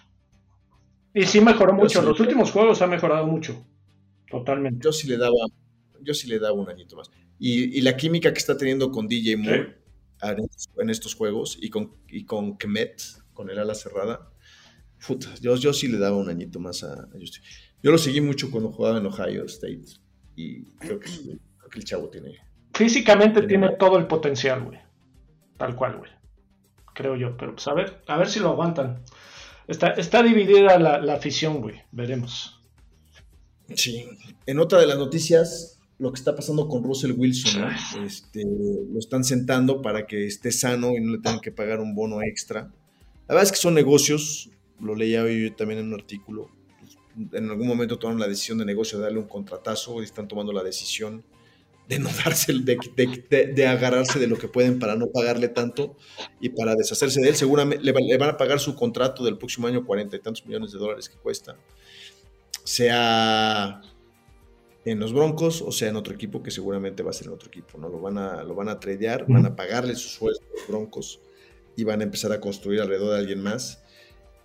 Y 1.15 1.25
sí 1.25 1.41
mejoró 1.41 1.73
mucho. 1.75 2.01
sí. 2.01 2.07
Los 2.07 2.19
últimos 2.21 2.51
juegos 2.53 2.81
ha 2.83 2.87
mejorado 2.87 3.27
mucho. 3.27 3.65
Totalmente. 4.31 4.85
Yo 4.85 4.93
sí 4.93 5.09
le 5.09 5.17
daba, 5.19 5.35
yo 6.01 6.15
sí 6.15 6.29
le 6.29 6.39
daba 6.39 6.55
un 6.55 6.69
añito 6.69 6.97
más. 6.97 7.11
Y, 7.39 7.79
y 7.79 7.81
la 7.81 7.97
química 7.97 8.33
que 8.33 8.39
está 8.39 8.57
teniendo 8.57 8.91
con 8.91 9.09
DJ 9.09 9.37
Moore 9.37 9.83
en, 10.23 10.39
estos, 10.45 10.69
en 10.79 10.91
estos 10.91 11.15
juegos 11.15 11.59
y 11.61 11.71
con, 11.71 11.97
y 12.09 12.25
con 12.25 12.57
Kemet, 12.57 13.03
con 13.33 13.51
el 13.51 13.59
ala 13.59 13.75
cerrada, 13.75 14.31
puta, 15.07 15.29
yo, 15.41 15.57
yo 15.57 15.73
sí 15.73 15.89
le 15.89 15.99
daba 15.99 16.17
un 16.17 16.29
añito 16.29 16.61
más 16.61 16.85
a, 16.85 16.93
a 16.93 17.09
Justin. 17.19 17.43
Yo 17.83 17.91
lo 17.91 17.99
seguí 17.99 18.21
mucho 18.21 18.51
cuando 18.51 18.71
jugaba 18.71 18.99
en 18.99 19.07
Ohio 19.07 19.45
State 19.47 19.83
y 20.37 20.65
creo 20.79 20.99
que, 20.99 21.09
creo 21.09 21.71
que 21.71 21.79
el 21.79 21.85
chavo 21.85 22.09
tiene... 22.09 22.39
Físicamente 22.75 23.43
Tiene 23.43 23.77
todo 23.79 23.99
el 23.99 24.07
potencial, 24.07 24.65
güey. 24.65 24.79
Tal 25.59 25.77
cual, 25.77 25.99
güey. 25.99 26.11
Creo 26.95 27.17
yo. 27.17 27.37
Pero 27.37 27.55
pues 27.55 27.69
a 27.69 27.75
ver, 27.75 28.03
a 28.07 28.17
ver 28.17 28.29
si 28.29 28.41
lo 28.41 28.51
aguantan. 28.51 29.03
Está, 29.69 29.89
está 29.89 30.23
dividida 30.23 30.79
la, 30.79 30.99
la 30.99 31.15
afición, 31.15 31.61
güey. 31.61 31.83
Veremos. 31.93 32.61
Sí. 33.75 34.07
En 34.47 34.59
otra 34.59 34.81
de 34.81 34.87
las 34.87 34.99
noticias, 34.99 35.81
lo 35.99 36.13
que 36.13 36.19
está 36.19 36.35
pasando 36.35 36.69
con 36.69 36.83
Russell 36.83 37.13
Wilson, 37.13 37.61
¿no? 37.61 38.05
Este, 38.05 38.45
lo 38.45 38.99
están 38.99 39.25
sentando 39.25 39.81
para 39.83 40.07
que 40.07 40.27
esté 40.27 40.51
sano 40.51 40.97
y 40.97 41.01
no 41.01 41.13
le 41.13 41.19
tengan 41.19 41.41
que 41.41 41.53
pagar 41.53 41.81
un 41.81 41.95
bono 41.95 42.23
extra. 42.23 42.73
La 43.29 43.35
verdad 43.35 43.45
es 43.45 43.53
que 43.53 43.59
son 43.59 43.75
negocios, 43.75 44.51
lo 44.81 44.95
leía 44.95 45.23
hoy 45.23 45.49
yo 45.49 45.55
también 45.55 45.81
en 45.81 45.87
un 45.87 45.95
artículo. 45.95 46.51
En 47.33 47.51
algún 47.51 47.67
momento 47.67 47.99
tomaron 47.99 48.21
la 48.21 48.29
decisión 48.29 48.59
de 48.59 48.65
negocio 48.65 48.99
de 48.99 49.05
darle 49.05 49.19
un 49.19 49.29
contratazo 49.29 50.01
y 50.01 50.05
están 50.05 50.29
tomando 50.29 50.53
la 50.53 50.63
decisión 50.63 51.25
de 51.89 51.99
no 51.99 52.09
darse, 52.25 52.53
de, 52.53 52.77
de- 52.97 53.25
de- 53.29 53.47
de 53.49 53.67
agarrarse 53.67 54.19
de 54.19 54.27
lo 54.27 54.39
que 54.39 54.49
pueden 54.49 54.79
para 54.79 54.95
no 54.97 55.09
pagarle 55.09 55.49
tanto 55.49 55.97
y 56.41 56.49
para 56.51 56.75
deshacerse 56.75 57.21
de 57.21 57.29
él. 57.31 57.37
Seguramente 57.37 57.85
le, 57.85 57.93
va- 57.93 58.01
le 58.01 58.17
van 58.17 58.31
a 58.31 58.37
pagar 58.37 58.61
su 58.61 58.75
contrato 58.75 59.25
del 59.25 59.37
próximo 59.39 59.67
año, 59.67 59.85
cuarenta 59.85 60.17
y 60.17 60.21
tantos 60.21 60.47
millones 60.47 60.73
de 60.73 60.79
dólares 60.79 61.09
que 61.09 61.17
cuesta. 61.17 61.57
Sea 62.65 63.81
en 64.85 64.99
los 64.99 65.13
Broncos 65.13 65.63
o 65.63 65.71
sea 65.73 65.89
en 65.89 65.97
otro 65.97 66.13
equipo 66.15 66.43
que 66.43 66.51
seguramente 66.51 67.03
va 67.03 67.11
a 67.11 67.13
ser 67.13 67.29
en 67.29 67.35
otro 67.35 67.49
equipo, 67.49 67.79
¿no? 67.79 67.89
Lo 67.89 68.01
van 68.01 68.19
a, 68.19 68.43
lo 68.45 68.55
van 68.55 68.69
a 68.69 68.79
tradear, 68.81 69.27
van 69.29 69.47
a 69.47 69.55
pagarle 69.57 69.95
sus 69.95 70.13
sueldos 70.13 70.41
a 70.43 70.59
los 70.59 70.69
Broncos 70.69 71.21
y 71.77 71.85
van 71.85 72.01
a 72.01 72.05
empezar 72.05 72.33
a 72.33 72.41
construir 72.41 72.81
alrededor 72.81 73.13
de 73.15 73.19
alguien 73.19 73.43
más. 73.43 73.82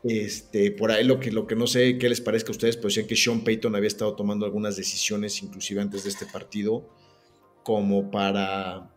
Este, 0.04 0.72
por 0.72 0.92
ahí 0.92 1.04
lo 1.04 1.20
que, 1.20 1.32
lo 1.32 1.48
que 1.48 1.56
no 1.56 1.68
sé 1.68 1.98
qué 1.98 2.08
les 2.08 2.22
parezca 2.22 2.50
a 2.50 2.52
ustedes, 2.52 2.78
pero 2.78 2.88
decían 2.88 3.08
que 3.08 3.16
Sean 3.16 3.44
Payton 3.44 3.76
había 3.76 3.88
estado 3.88 4.16
tomando 4.16 4.46
algunas 4.46 4.76
decisiones, 4.76 5.42
inclusive 5.42 5.82
antes 5.82 6.04
de 6.04 6.10
este 6.10 6.26
partido, 6.26 6.88
como 7.64 8.10
para 8.12 8.94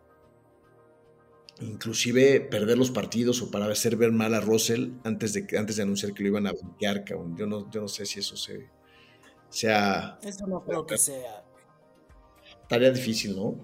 inclusive 1.61 2.41
perder 2.41 2.79
los 2.79 2.91
partidos 2.91 3.43
o 3.43 3.51
para 3.51 3.67
hacer 3.67 3.97
ver 3.97 4.13
mal 4.13 4.35
a 4.35 4.41
Russell 4.41 4.93
antes 5.05 5.33
de, 5.35 5.47
antes 5.59 5.77
de 5.77 5.83
anunciar 5.83 6.15
que 6.15 6.23
lo 6.23 6.29
iban 6.29 6.47
a 6.47 6.53
bloquear, 6.53 7.05
Yo 7.05 7.47
no, 7.47 7.71
yo 7.71 7.81
no 7.81 7.89
sé 7.89 8.07
si 8.07 8.21
eso 8.21 8.37
se, 8.37 8.69
sea... 9.49 10.19
Eso 10.23 10.47
no 10.47 10.65
creo 10.65 10.87
que 10.87 10.97
sea. 10.97 11.45
Tarea 12.69 12.91
difícil, 12.91 13.37
¿no? 13.37 13.59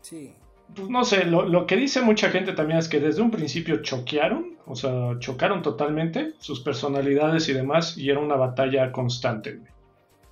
Sí. 0.00 0.34
Pues 0.74 0.88
no 0.88 1.04
sé, 1.04 1.24
lo, 1.24 1.66
que 1.66 1.76
dice 1.76 2.02
mucha 2.02 2.30
gente 2.30 2.52
también 2.52 2.78
es 2.78 2.88
que 2.88 3.00
desde 3.00 3.22
un 3.22 3.30
principio 3.30 3.82
choquearon, 3.82 4.56
o 4.66 4.76
sea, 4.76 5.18
chocaron 5.18 5.62
totalmente 5.62 6.34
sus 6.38 6.60
personalidades 6.60 7.48
y 7.48 7.52
demás, 7.52 7.96
y 7.98 8.10
era 8.10 8.20
una 8.20 8.36
batalla 8.36 8.92
constante. 8.92 9.60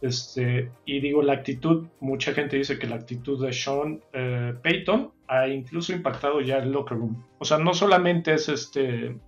Este, 0.01 0.71
y 0.85 1.01
digo, 1.01 1.23
la 1.23 1.33
actitud, 1.33 1.89
mucha 2.01 2.33
gente 2.33 2.57
dice 2.57 2.79
que 2.79 2.87
la 2.87 2.97
actitud 2.97 3.45
de 3.45 3.53
Sean 3.53 4.01
eh, 4.13 4.55
Payton 4.63 5.11
ha 5.27 5.49
incluso 5.49 5.93
impactado 5.93 6.41
ya 6.41 6.59
el 6.59 6.71
locker 6.71 6.99
room. 6.99 7.25
O 7.39 7.45
sea, 7.45 7.59
no 7.59 7.75
solamente 7.75 8.35
es 8.35 8.49
este, 8.49 9.19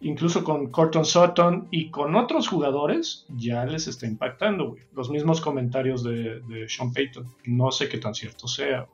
incluso 0.00 0.42
con 0.42 0.70
Corton 0.70 1.04
Sutton 1.04 1.68
y 1.70 1.90
con 1.90 2.16
otros 2.16 2.48
jugadores, 2.48 3.26
ya 3.28 3.64
les 3.64 3.86
está 3.86 4.06
impactando, 4.06 4.70
güey. 4.70 4.82
Los 4.92 5.08
mismos 5.08 5.40
comentarios 5.40 6.02
de, 6.02 6.40
de 6.40 6.68
Sean 6.68 6.92
Payton. 6.92 7.26
No 7.44 7.70
sé 7.70 7.88
qué 7.88 7.98
tan 7.98 8.14
cierto 8.14 8.48
sea. 8.48 8.88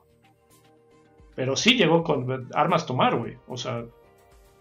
Pero 1.35 1.55
sí 1.55 1.75
llegó 1.75 2.03
con 2.03 2.49
armas 2.53 2.85
tomar, 2.85 3.17
güey. 3.17 3.37
O 3.47 3.57
sea, 3.57 3.83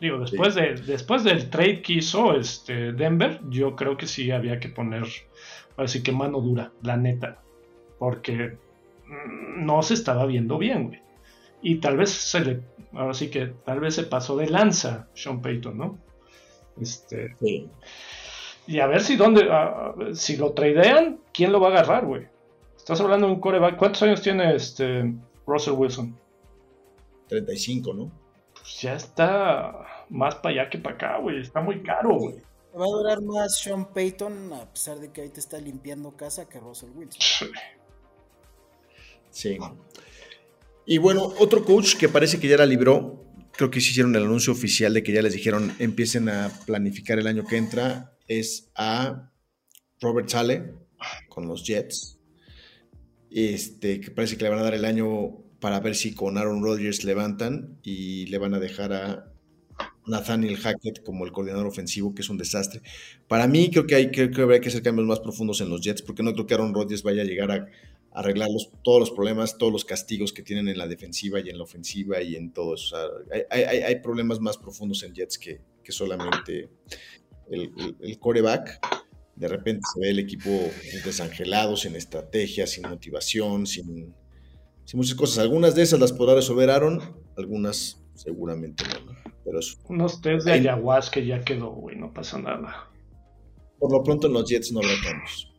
digo, 0.00 0.18
después, 0.18 0.54
de, 0.54 0.74
después 0.74 1.24
del 1.24 1.50
trade 1.50 1.82
que 1.82 1.94
hizo 1.94 2.34
este 2.34 2.92
Denver, 2.92 3.40
yo 3.48 3.76
creo 3.76 3.96
que 3.96 4.06
sí 4.06 4.30
había 4.30 4.58
que 4.58 4.68
poner, 4.68 5.04
así 5.76 6.02
que 6.02 6.12
mano 6.12 6.40
dura, 6.40 6.72
la 6.82 6.96
neta. 6.96 7.38
Porque 7.98 8.56
mm, 9.06 9.64
no 9.64 9.82
se 9.82 9.94
estaba 9.94 10.26
viendo 10.26 10.58
bien, 10.58 10.88
güey. 10.88 11.02
Y 11.60 11.76
tal 11.76 11.96
vez 11.96 12.10
se 12.10 12.40
le, 12.40 12.60
ahora 12.92 13.14
sí 13.14 13.30
que 13.30 13.46
tal 13.46 13.80
vez 13.80 13.94
se 13.94 14.04
pasó 14.04 14.36
de 14.36 14.48
lanza 14.48 15.08
Sean 15.14 15.40
Payton, 15.40 15.78
¿no? 15.78 15.98
Este. 16.80 17.36
Sí. 17.40 17.68
Y 18.66 18.78
a 18.78 18.86
ver 18.86 19.02
si 19.02 19.16
dónde, 19.16 19.48
si 20.14 20.36
lo 20.36 20.52
tradean, 20.52 21.18
¿quién 21.32 21.52
lo 21.52 21.60
va 21.60 21.68
a 21.68 21.70
agarrar, 21.72 22.06
güey? 22.06 22.26
Estás 22.76 23.00
hablando 23.00 23.26
de 23.26 23.34
un 23.34 23.40
coreback. 23.40 23.76
¿Cuántos 23.76 24.02
años 24.02 24.22
tiene 24.22 24.54
este 24.54 25.12
Russell 25.46 25.74
Wilson? 25.74 26.16
35, 27.32 27.94
¿no? 27.94 28.12
Pues 28.54 28.80
ya 28.80 28.94
está 28.94 30.04
más 30.08 30.36
para 30.36 30.62
allá 30.62 30.70
que 30.70 30.78
para 30.78 30.94
acá, 30.94 31.18
güey. 31.18 31.40
Está 31.40 31.60
muy 31.60 31.82
caro, 31.82 32.16
güey. 32.16 32.36
Va 32.78 32.84
a 32.84 32.88
durar 32.88 33.20
más 33.22 33.58
Sean 33.58 33.92
Payton, 33.92 34.52
a 34.52 34.72
pesar 34.72 34.98
de 34.98 35.10
que 35.10 35.20
ahorita 35.20 35.40
está 35.40 35.58
limpiando 35.58 36.16
casa, 36.16 36.48
que 36.48 36.58
Russell 36.58 36.90
Wilson. 36.94 37.50
Sí. 39.30 39.58
Y 40.86 40.98
bueno, 40.98 41.32
otro 41.38 41.64
coach 41.64 41.96
que 41.96 42.08
parece 42.08 42.38
que 42.38 42.48
ya 42.48 42.56
la 42.56 42.66
libró, 42.66 43.24
creo 43.52 43.70
que 43.70 43.80
sí 43.80 43.90
hicieron 43.90 44.14
el 44.14 44.24
anuncio 44.24 44.52
oficial 44.52 44.94
de 44.94 45.02
que 45.02 45.12
ya 45.12 45.22
les 45.22 45.32
dijeron 45.32 45.74
empiecen 45.78 46.28
a 46.28 46.50
planificar 46.66 47.18
el 47.18 47.26
año 47.26 47.44
que 47.44 47.56
entra, 47.56 48.16
es 48.26 48.70
a 48.74 49.30
Robert 50.00 50.28
Sale 50.28 50.74
con 51.28 51.46
los 51.46 51.64
Jets. 51.64 52.18
Este, 53.30 54.00
que 54.00 54.10
parece 54.10 54.36
que 54.36 54.44
le 54.44 54.50
van 54.50 54.58
a 54.58 54.64
dar 54.64 54.74
el 54.74 54.84
año 54.84 55.41
para 55.62 55.78
ver 55.78 55.94
si 55.94 56.12
con 56.12 56.38
Aaron 56.38 56.60
Rodgers 56.60 57.04
levantan 57.04 57.78
y 57.84 58.26
le 58.26 58.38
van 58.38 58.52
a 58.52 58.58
dejar 58.58 58.92
a 58.92 59.32
Nathaniel 60.08 60.56
Hackett 60.56 61.04
como 61.04 61.24
el 61.24 61.30
coordinador 61.30 61.68
ofensivo, 61.68 62.16
que 62.16 62.22
es 62.22 62.28
un 62.28 62.36
desastre. 62.36 62.82
Para 63.28 63.46
mí 63.46 63.70
creo 63.70 63.86
que, 63.86 63.94
hay, 63.94 64.10
que 64.10 64.28
habría 64.42 64.60
que 64.60 64.70
hacer 64.70 64.82
cambios 64.82 65.06
más 65.06 65.20
profundos 65.20 65.60
en 65.60 65.70
los 65.70 65.80
Jets, 65.80 66.02
porque 66.02 66.24
no 66.24 66.32
creo 66.32 66.46
que 66.48 66.54
Aaron 66.54 66.74
Rodgers 66.74 67.04
vaya 67.04 67.22
a 67.22 67.24
llegar 67.24 67.52
a, 67.52 67.68
arreglar 68.10 68.48
todos 68.82 68.98
los 68.98 69.12
problemas, 69.12 69.56
todos 69.56 69.72
los 69.72 69.84
castigos 69.84 70.32
que 70.32 70.42
tienen 70.42 70.68
en 70.68 70.76
la 70.76 70.88
defensiva 70.88 71.38
y 71.38 71.48
en 71.48 71.58
la 71.58 71.62
ofensiva 71.62 72.20
y 72.20 72.34
en 72.34 72.52
todo 72.52 72.74
eso. 72.74 72.96
hay, 73.48 74.00
problemas 74.02 74.40
más 74.40 74.58
profundos 74.58 75.04
en 75.04 75.14
Jets 75.14 75.38
que, 75.38 75.60
solamente 75.90 76.70
el, 77.48 77.70
el 78.00 78.18
coreback 78.18 78.80
de 79.36 79.48
repente 79.48 79.82
se 79.94 80.00
ve 80.00 80.10
el 80.10 80.18
equipo 80.18 80.50
desangelado, 81.04 81.76
sin 81.76 81.94
estrategia, 81.94 82.66
sin 82.66 82.88
motivación, 82.88 83.66
sin, 83.66 84.12
muchas 84.94 85.14
cosas. 85.14 85.38
Algunas 85.38 85.74
de 85.74 85.82
esas 85.82 86.00
las 86.00 86.12
podrá 86.12 86.34
resolver 86.34 86.70
Aaron, 86.70 87.00
algunas 87.36 88.02
seguramente 88.14 88.84
no. 88.84 89.12
Pero 89.44 89.58
Unos 89.88 90.20
test 90.20 90.46
de 90.46 90.52
ayahuasca 90.52 91.20
ya 91.20 91.40
quedó, 91.40 91.70
güey, 91.70 91.96
no 91.96 92.12
pasa 92.12 92.38
nada. 92.38 92.88
Por 93.78 93.92
lo 93.92 94.02
pronto 94.02 94.28
en 94.28 94.34
los 94.34 94.48
Jets 94.48 94.72
no 94.72 94.80
habrá 94.80 94.94
cambios. 95.02 95.52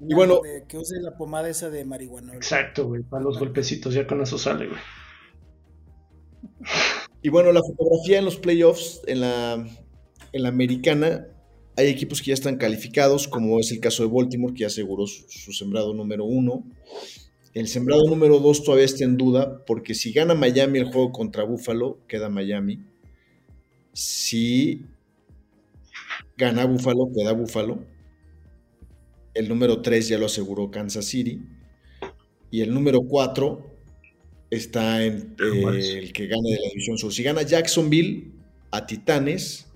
Y 0.00 0.14
bueno. 0.14 0.40
que 0.68 0.76
use 0.76 1.00
la 1.00 1.16
pomada 1.16 1.48
esa 1.48 1.70
de 1.70 1.84
marihuana. 1.84 2.34
Exacto, 2.34 2.86
güey, 2.86 3.02
para 3.02 3.22
los 3.22 3.38
golpecitos, 3.38 3.94
ya 3.94 4.06
con 4.06 4.20
eso 4.20 4.38
sale, 4.38 4.66
güey. 4.66 4.80
Y 7.22 7.28
bueno, 7.28 7.52
la 7.52 7.62
fotografía 7.62 8.18
en 8.18 8.24
los 8.24 8.36
playoffs, 8.36 9.00
en 9.06 9.20
la, 9.20 9.66
en 10.32 10.42
la 10.42 10.48
americana, 10.48 11.26
hay 11.76 11.88
equipos 11.88 12.20
que 12.20 12.28
ya 12.28 12.34
están 12.34 12.56
calificados, 12.56 13.28
como 13.28 13.58
es 13.60 13.70
el 13.70 13.80
caso 13.80 14.02
de 14.02 14.12
Baltimore, 14.12 14.52
que 14.52 14.60
ya 14.60 14.66
aseguró 14.66 15.06
su 15.06 15.52
sembrado 15.52 15.94
número 15.94 16.24
uno. 16.24 16.64
El 17.54 17.68
sembrado 17.68 18.02
número 18.08 18.40
2 18.40 18.64
todavía 18.64 18.84
está 18.84 19.04
en 19.04 19.16
duda, 19.16 19.64
porque 19.64 19.94
si 19.94 20.12
gana 20.12 20.34
Miami 20.34 20.80
el 20.80 20.86
juego 20.86 21.12
contra 21.12 21.44
Buffalo, 21.44 22.00
queda 22.08 22.28
Miami. 22.28 22.80
Si 23.92 24.84
gana 26.36 26.66
Buffalo, 26.66 27.10
queda 27.14 27.32
Buffalo. 27.32 27.78
El 29.34 29.48
número 29.48 29.82
3 29.82 30.08
ya 30.08 30.18
lo 30.18 30.26
aseguró 30.26 30.72
Kansas 30.72 31.04
City. 31.04 31.42
Y 32.50 32.60
el 32.60 32.74
número 32.74 33.02
4 33.02 33.64
está 34.50 35.04
en 35.04 35.36
eh, 35.38 35.98
el 35.98 36.12
que 36.12 36.26
gane 36.26 36.50
de 36.50 36.58
la 36.60 36.68
división 36.70 36.98
sur. 36.98 37.12
Si 37.12 37.22
gana 37.22 37.42
Jacksonville 37.42 38.32
a 38.72 38.84
Titanes, 38.84 39.68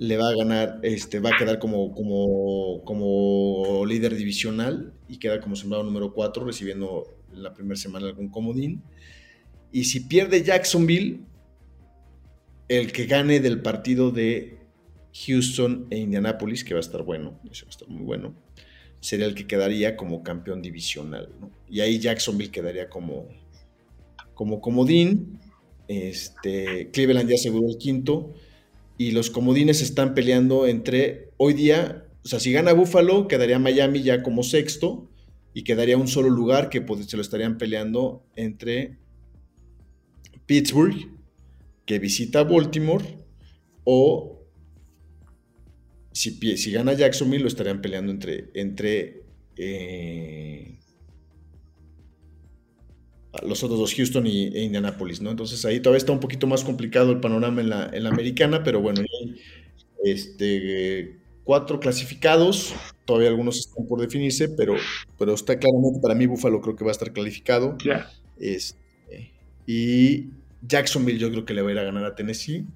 le 0.00 0.16
va 0.16 0.30
a 0.30 0.34
ganar, 0.34 0.80
este, 0.82 1.20
va 1.20 1.28
a 1.28 1.36
quedar 1.36 1.58
como, 1.58 1.92
como, 1.94 2.82
como 2.86 3.84
líder 3.84 4.16
divisional 4.16 4.94
y 5.08 5.18
queda 5.18 5.40
como 5.40 5.56
sembrado 5.56 5.84
número 5.84 6.14
4, 6.14 6.42
recibiendo 6.42 7.18
en 7.34 7.42
la 7.42 7.52
primera 7.52 7.76
semana 7.76 8.06
algún 8.06 8.30
comodín. 8.30 8.82
Y 9.70 9.84
si 9.84 10.00
pierde 10.00 10.42
Jacksonville, 10.42 11.20
el 12.68 12.92
que 12.92 13.04
gane 13.04 13.40
del 13.40 13.60
partido 13.60 14.10
de 14.10 14.60
Houston 15.26 15.86
e 15.90 15.98
Indianapolis, 15.98 16.64
que 16.64 16.72
va 16.72 16.78
a 16.78 16.80
estar 16.80 17.02
bueno, 17.02 17.38
eso 17.50 17.66
va 17.66 17.68
a 17.68 17.72
estar 17.72 17.88
muy 17.88 18.02
bueno, 18.02 18.34
sería 19.00 19.26
el 19.26 19.34
que 19.34 19.46
quedaría 19.46 19.96
como 19.96 20.22
campeón 20.22 20.62
divisional. 20.62 21.28
Y 21.68 21.80
ahí 21.80 21.98
Jacksonville 21.98 22.50
quedaría 22.50 22.88
como, 22.88 23.28
como 24.32 24.62
comodín. 24.62 25.38
Este, 25.88 26.90
Cleveland 26.90 27.28
ya 27.28 27.34
aseguró 27.34 27.68
el 27.68 27.76
quinto 27.76 28.32
y 29.00 29.12
los 29.12 29.30
comodines 29.30 29.80
están 29.80 30.12
peleando 30.12 30.66
entre 30.66 31.30
hoy 31.38 31.54
día, 31.54 32.04
o 32.22 32.28
sea, 32.28 32.38
si 32.38 32.52
gana 32.52 32.74
Buffalo, 32.74 33.28
quedaría 33.28 33.58
Miami 33.58 34.02
ya 34.02 34.22
como 34.22 34.42
sexto 34.42 35.10
y 35.54 35.64
quedaría 35.64 35.96
un 35.96 36.06
solo 36.06 36.28
lugar 36.28 36.68
que 36.68 36.82
pues, 36.82 37.06
se 37.06 37.16
lo 37.16 37.22
estarían 37.22 37.56
peleando 37.56 38.26
entre 38.36 38.98
Pittsburgh, 40.44 41.16
que 41.86 41.98
visita 41.98 42.44
Baltimore, 42.44 43.24
o 43.84 44.44
si, 46.12 46.32
si 46.58 46.70
gana 46.70 46.92
Jacksonville, 46.92 47.44
lo 47.44 47.48
estarían 47.48 47.80
peleando 47.80 48.12
entre, 48.12 48.50
entre 48.52 49.22
eh, 49.56 50.78
los 53.42 53.62
otros 53.62 53.78
dos, 53.78 53.94
Houston 53.94 54.26
y, 54.26 54.48
e 54.48 54.62
Indianapolis, 54.62 55.20
¿no? 55.20 55.30
Entonces 55.30 55.64
ahí 55.64 55.80
todavía 55.80 55.98
está 55.98 56.12
un 56.12 56.20
poquito 56.20 56.46
más 56.46 56.64
complicado 56.64 57.12
el 57.12 57.20
panorama 57.20 57.60
en 57.60 57.68
la, 57.70 58.10
americana, 58.10 58.62
pero 58.62 58.80
bueno, 58.80 59.00
hay 59.00 59.40
este, 60.04 61.16
cuatro 61.44 61.78
clasificados, 61.78 62.74
todavía 63.04 63.28
algunos 63.28 63.58
están 63.58 63.86
por 63.86 64.00
definirse, 64.00 64.48
pero, 64.48 64.74
pero 65.18 65.34
está 65.34 65.58
claramente 65.58 66.00
para 66.00 66.14
mí 66.14 66.26
Buffalo 66.26 66.60
creo 66.60 66.76
que 66.76 66.84
va 66.84 66.90
a 66.90 66.92
estar 66.92 67.12
calificado. 67.12 67.76
Este, 68.38 69.32
y 69.66 70.30
Jacksonville 70.66 71.18
yo 71.18 71.30
creo 71.30 71.44
que 71.44 71.54
le 71.54 71.62
va 71.62 71.68
a 71.68 71.72
ir 71.72 71.78
a 71.78 71.84
ganar 71.84 72.04
a 72.04 72.14
Tennessee. 72.14 72.66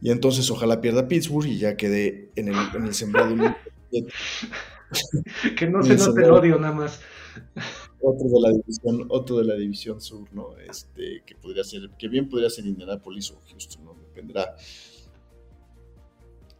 Y 0.00 0.10
entonces 0.10 0.50
ojalá 0.50 0.80
pierda 0.82 1.08
Pittsburgh 1.08 1.46
y 1.46 1.58
ya 1.58 1.76
quede 1.76 2.28
en 2.36 2.48
el, 2.48 2.56
en 2.74 2.86
el 2.86 2.94
sembrado. 2.94 3.34
que 5.56 5.66
no 5.66 5.82
se 5.82 5.96
note 5.96 6.22
el 6.22 6.30
odio 6.30 6.58
nada 6.58 6.74
más 6.74 7.00
otro 8.04 8.28
de 8.28 8.40
la 8.40 8.50
división, 8.50 9.06
otro 9.08 9.38
de 9.38 9.44
la 9.44 9.54
división 9.54 10.00
sur, 10.00 10.28
¿no? 10.32 10.56
Este, 10.58 11.22
que 11.26 11.34
podría 11.36 11.64
ser, 11.64 11.90
que 11.98 12.08
bien 12.08 12.28
podría 12.28 12.50
ser 12.50 12.66
Indianapolis 12.66 13.30
o 13.30 13.40
Houston, 13.48 13.84
¿no? 13.84 13.94
Dependerá 13.94 14.56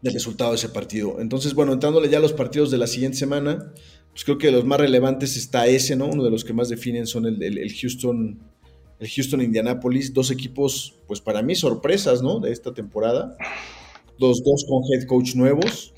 del 0.05 0.12
resultado 0.12 0.51
de 0.51 0.57
ese 0.57 0.68
partido. 0.68 1.18
Entonces, 1.18 1.55
bueno, 1.55 1.72
entrándole 1.72 2.11
ya 2.11 2.18
a 2.18 2.20
los 2.20 2.34
partidos 2.34 2.70
de 2.70 2.76
la 2.76 2.86
siguiente 2.86 3.16
semana, 3.16 3.72
pues 4.11 4.22
creo 4.24 4.36
que 4.36 4.51
los 4.51 4.64
más 4.64 4.78
relevantes 4.78 5.34
está 5.36 5.66
ese, 5.66 5.97
¿no? 5.97 6.07
Uno 6.07 6.22
de 6.22 6.30
los 6.30 6.45
que 6.45 6.53
más 6.53 6.68
definen 6.68 7.07
son 7.07 7.24
el, 7.24 7.42
el, 7.42 7.72
Houston, 7.72 8.38
el 9.01 9.09
Houston 9.09 9.40
Indianapolis, 9.40 10.12
dos 10.12 10.30
equipos, 10.30 11.01
pues 11.07 11.22
para 11.22 11.42
mí 11.42 11.55
sorpresas, 11.55 12.22
¿no? 12.22 12.38
De 12.38 12.53
esta 12.53 12.74
temporada. 12.74 13.36
los 14.18 14.45
dos 14.45 14.66
con 14.68 14.82
head 14.92 15.07
coach 15.07 15.34
nuevos, 15.34 15.95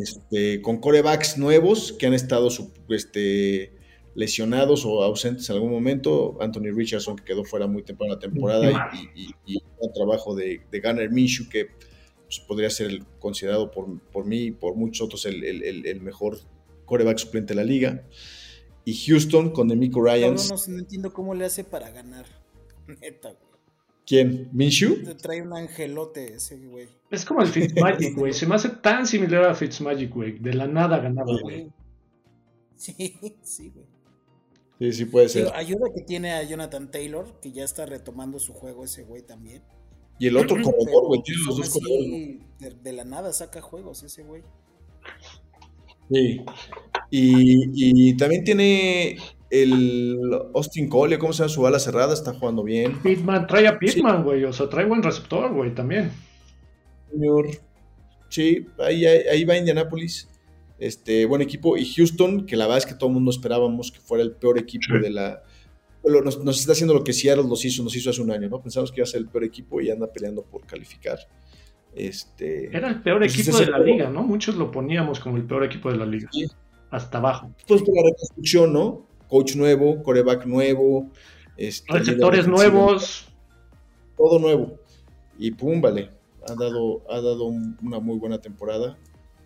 este, 0.00 0.60
con 0.60 0.76
corebacks 0.76 1.38
nuevos 1.38 1.92
que 1.92 2.06
han 2.06 2.14
estado 2.14 2.48
este, 2.90 3.72
lesionados 4.14 4.84
o 4.86 5.02
ausentes 5.02 5.48
en 5.50 5.56
algún 5.56 5.72
momento. 5.72 6.36
Anthony 6.40 6.72
Richardson, 6.74 7.16
que 7.16 7.24
quedó 7.24 7.44
fuera 7.44 7.66
muy 7.66 7.82
temprano 7.82 8.14
la 8.14 8.20
temporada, 8.20 8.90
y, 9.14 9.30
y, 9.46 9.62
el 9.80 9.92
trabajo 9.92 10.34
de, 10.34 10.62
de 10.70 10.80
Gunner 10.80 11.10
Minshew, 11.10 11.48
que 11.48 11.66
pues, 12.24 12.40
podría 12.40 12.70
ser 12.70 13.04
considerado 13.18 13.70
por, 13.70 14.00
por 14.10 14.24
mí 14.24 14.44
y 14.44 14.50
por 14.50 14.76
muchos 14.76 15.06
otros 15.06 15.26
el, 15.26 15.44
el, 15.44 15.86
el, 15.86 16.00
mejor 16.00 16.38
coreback 16.84 17.18
suplente 17.18 17.54
de 17.54 17.56
la 17.56 17.64
liga. 17.64 18.04
Y 18.84 18.94
Houston 19.06 19.50
con 19.50 19.68
Demico 19.68 20.02
Ryans. 20.02 20.50
No, 20.50 20.56
no, 20.56 20.72
no, 20.74 20.78
entiendo 20.78 21.12
cómo 21.12 21.34
le 21.34 21.46
hace 21.46 21.64
para 21.64 21.90
ganar. 21.90 22.26
Neta, 22.86 23.30
güey. 23.30 23.54
¿Quién? 24.06 24.50
¿Minshew? 24.52 25.16
Trae 25.16 25.40
un 25.40 25.54
angelote 25.54 26.34
ese 26.34 26.58
güey. 26.58 26.88
Es 27.10 27.24
como 27.24 27.40
el 27.40 27.48
Fitzmagic, 27.48 28.14
güey. 28.14 28.34
Se 28.34 28.46
me 28.46 28.54
hace 28.56 28.68
tan 28.68 29.06
similar 29.06 29.44
a 29.44 29.54
Fitzmagic, 29.54 30.12
güey. 30.12 30.38
De 30.38 30.52
la 30.52 30.66
nada 30.66 30.98
ganaba, 30.98 31.32
güey. 31.40 31.72
Sí, 32.76 33.18
sí, 33.42 33.70
güey. 33.70 33.93
Sí, 34.78 34.92
sí 34.92 35.04
puede 35.04 35.28
ser. 35.28 35.52
ayuda 35.54 35.86
que 35.94 36.02
tiene 36.02 36.32
a 36.32 36.42
Jonathan 36.42 36.90
Taylor, 36.90 37.40
que 37.40 37.52
ya 37.52 37.64
está 37.64 37.86
retomando 37.86 38.38
su 38.38 38.52
juego 38.52 38.84
ese 38.84 39.04
güey 39.04 39.22
también. 39.22 39.62
Y 40.18 40.28
el 40.28 40.36
otro 40.36 40.56
corredor, 40.62 41.06
güey, 41.06 41.22
tiene 41.22 41.40
los 41.46 41.56
dos 41.56 41.70
corredores. 41.70 42.82
De, 42.82 42.92
la 42.92 43.04
nada 43.04 43.32
saca 43.32 43.60
juegos 43.60 44.02
ese 44.02 44.22
güey. 44.22 44.42
Sí. 46.10 46.44
Y, 47.10 48.10
y, 48.10 48.16
también 48.16 48.44
tiene 48.44 49.16
el 49.50 50.18
Austin 50.54 50.88
Cole, 50.88 51.18
¿cómo 51.18 51.32
se 51.32 51.42
llama 51.42 51.48
su 51.48 51.66
ala 51.66 51.78
cerrada? 51.78 52.14
Está 52.14 52.32
jugando 52.34 52.62
bien. 52.62 53.00
Pitman, 53.02 53.46
trae 53.46 53.66
a 53.66 53.78
Pitman, 53.78 54.24
güey. 54.24 54.44
O 54.44 54.52
sea, 54.52 54.68
trae 54.68 54.84
buen 54.84 55.02
receptor, 55.02 55.52
güey, 55.52 55.74
también. 55.74 56.10
Señor. 57.10 57.48
Sí, 58.28 58.66
ahí, 58.78 59.06
ahí 59.06 59.44
va 59.44 59.56
Indianapolis. 59.56 60.28
Este, 60.78 61.24
buen 61.26 61.42
equipo. 61.42 61.76
Y 61.76 61.86
Houston, 61.86 62.46
que 62.46 62.56
la 62.56 62.66
verdad 62.66 62.78
es 62.78 62.86
que 62.86 62.94
todo 62.94 63.08
el 63.08 63.14
mundo 63.14 63.30
esperábamos 63.30 63.92
que 63.92 64.00
fuera 64.00 64.22
el 64.22 64.32
peor 64.32 64.58
equipo 64.58 64.94
de 64.94 65.10
la 65.10 65.42
nos, 66.10 66.58
está 66.58 66.72
haciendo 66.72 66.94
lo 66.94 67.04
que 67.04 67.12
Seattle 67.12 67.44
nos 67.44 67.64
hizo, 67.64 67.82
nos 67.82 67.94
hizo 67.96 68.10
hace 68.10 68.20
un 68.20 68.30
año, 68.30 68.48
¿no? 68.48 68.60
Pensamos 68.60 68.90
que 68.90 69.00
iba 69.00 69.04
a 69.04 69.06
ser 69.06 69.20
el 69.20 69.28
peor 69.28 69.44
equipo 69.44 69.80
y 69.80 69.90
anda 69.90 70.10
peleando 70.12 70.42
por 70.42 70.66
calificar. 70.66 71.18
Este, 71.94 72.76
Era 72.76 72.88
el 72.88 73.02
peor 73.02 73.22
equipo 73.24 73.56
de 73.56 73.66
la 73.66 73.78
liga, 73.78 74.10
¿no? 74.10 74.22
Muchos 74.22 74.56
lo 74.56 74.70
poníamos 74.70 75.20
como 75.20 75.36
el 75.36 75.44
peor 75.44 75.64
equipo 75.64 75.90
de 75.90 75.96
la 75.96 76.06
liga. 76.06 76.28
Hasta 76.90 77.18
abajo. 77.18 77.50
Pues 77.66 77.82
por 77.82 77.94
la 77.94 78.02
reconstrucción, 78.02 78.72
¿no? 78.72 79.06
Coach 79.28 79.56
nuevo, 79.56 80.02
coreback 80.02 80.44
nuevo. 80.46 81.10
Este, 81.56 81.92
Receptores 81.92 82.46
nuevos. 82.46 83.28
Todo 84.16 84.38
nuevo. 84.38 84.74
Y 85.38 85.52
pum, 85.52 85.80
vale. 85.80 86.10
Ha 86.46 86.54
dado, 86.54 87.02
ha 87.08 87.16
dado 87.16 87.46
una 87.46 88.00
muy 88.00 88.18
buena 88.18 88.38
temporada. 88.38 88.98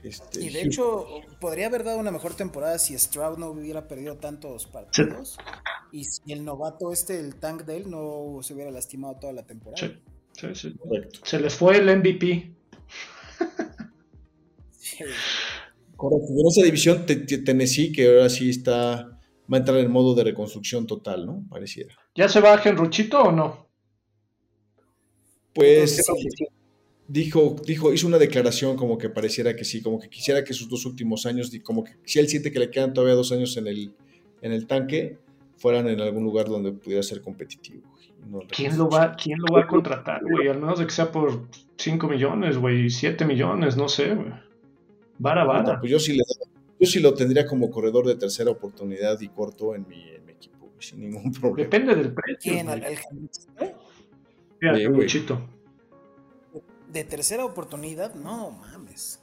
Este, 0.02 0.44
y 0.44 0.50
de 0.50 0.62
hecho, 0.62 1.06
podría 1.40 1.66
haber 1.66 1.82
dado 1.84 1.98
una 1.98 2.10
mejor 2.10 2.34
temporada 2.34 2.78
si 2.78 2.96
Stroud 2.96 3.38
no 3.38 3.48
hubiera 3.48 3.88
perdido 3.88 4.16
tantos 4.16 4.66
partidos. 4.66 5.36
Y 5.90 6.04
si 6.04 6.32
el 6.32 6.44
novato 6.44 6.92
este, 6.92 7.18
el 7.18 7.36
tank 7.36 7.64
de 7.64 7.78
él, 7.78 7.90
no 7.90 8.38
se 8.42 8.54
hubiera 8.54 8.70
lastimado 8.70 9.16
toda 9.16 9.32
la 9.32 9.44
temporada. 9.44 10.00
Sí, 10.32 10.46
sí, 10.54 10.74
Se 11.24 11.40
les 11.40 11.54
fue 11.54 11.78
el 11.78 11.96
MVP. 11.98 12.54
Correcto. 15.96 16.28
En 16.30 16.46
esa 16.46 16.62
división, 16.62 17.04
Tennessee, 17.06 17.92
que 17.92 18.06
ahora 18.06 18.28
sí 18.28 18.50
está. 18.50 19.18
Va 19.50 19.56
a 19.56 19.60
entrar 19.60 19.78
en 19.78 19.90
modo 19.90 20.14
de 20.14 20.24
reconstrucción 20.24 20.86
total, 20.86 21.24
¿no? 21.26 21.44
Pareciera. 21.48 21.94
¿Ya 22.14 22.28
se 22.28 22.40
va 22.40 22.58
Genruchito 22.58 23.22
o 23.22 23.32
no? 23.32 23.66
Pues 25.54 26.04
dijo, 27.08 27.56
dijo, 27.66 27.92
hizo 27.92 28.06
una 28.06 28.18
declaración 28.18 28.76
como 28.76 28.98
que 28.98 29.08
pareciera 29.08 29.56
que 29.56 29.64
sí, 29.64 29.82
como 29.82 29.98
que 29.98 30.08
quisiera 30.08 30.44
que 30.44 30.52
sus 30.52 30.68
dos 30.68 30.86
últimos 30.86 31.26
años, 31.26 31.50
como 31.64 31.82
que 31.82 31.92
si 32.04 32.18
él 32.18 32.28
siente 32.28 32.52
que 32.52 32.58
le 32.60 32.70
quedan 32.70 32.92
todavía 32.92 33.16
dos 33.16 33.32
años 33.32 33.56
en 33.56 33.66
el, 33.66 33.92
en 34.42 34.52
el 34.52 34.66
tanque, 34.66 35.18
fueran 35.56 35.88
en 35.88 36.00
algún 36.00 36.22
lugar 36.22 36.46
donde 36.46 36.70
pudiera 36.72 37.02
ser 37.02 37.20
competitivo. 37.20 37.82
¿Quién, 38.50 38.76
lo 38.76 38.88
va, 38.90 39.16
¿Quién 39.16 39.38
lo 39.38 39.54
va 39.54 39.62
a 39.62 39.66
contratar, 39.66 40.20
güey? 40.22 40.48
Al 40.48 40.60
menos 40.60 40.78
de 40.78 40.86
que 40.86 40.92
sea 40.92 41.10
por 41.10 41.48
5 41.76 42.08
millones, 42.08 42.58
güey, 42.58 42.90
7 42.90 43.24
millones, 43.24 43.76
no 43.76 43.88
sé, 43.88 44.14
güey. 44.14 44.28
Vara, 45.18 45.44
vara. 45.44 45.80
Pues 45.80 45.90
yo 45.90 45.98
sí, 45.98 46.16
le, 46.16 46.22
yo 46.78 46.86
sí 46.86 47.00
lo 47.00 47.14
tendría 47.14 47.46
como 47.46 47.70
corredor 47.70 48.06
de 48.06 48.16
tercera 48.16 48.50
oportunidad 48.50 49.18
y 49.20 49.28
corto 49.28 49.74
en 49.74 49.88
mi, 49.88 50.10
en 50.10 50.26
mi 50.26 50.32
equipo, 50.32 50.70
sin 50.78 51.00
ningún 51.00 51.32
problema. 51.40 51.70
Depende 51.70 51.94
del 51.94 52.12
precio. 52.12 52.52
¿Quién? 52.52 52.68
¿El, 52.68 52.84
el, 52.84 52.98
de 56.90 57.04
tercera 57.04 57.44
oportunidad, 57.44 58.14
no 58.14 58.50
mames. 58.50 59.20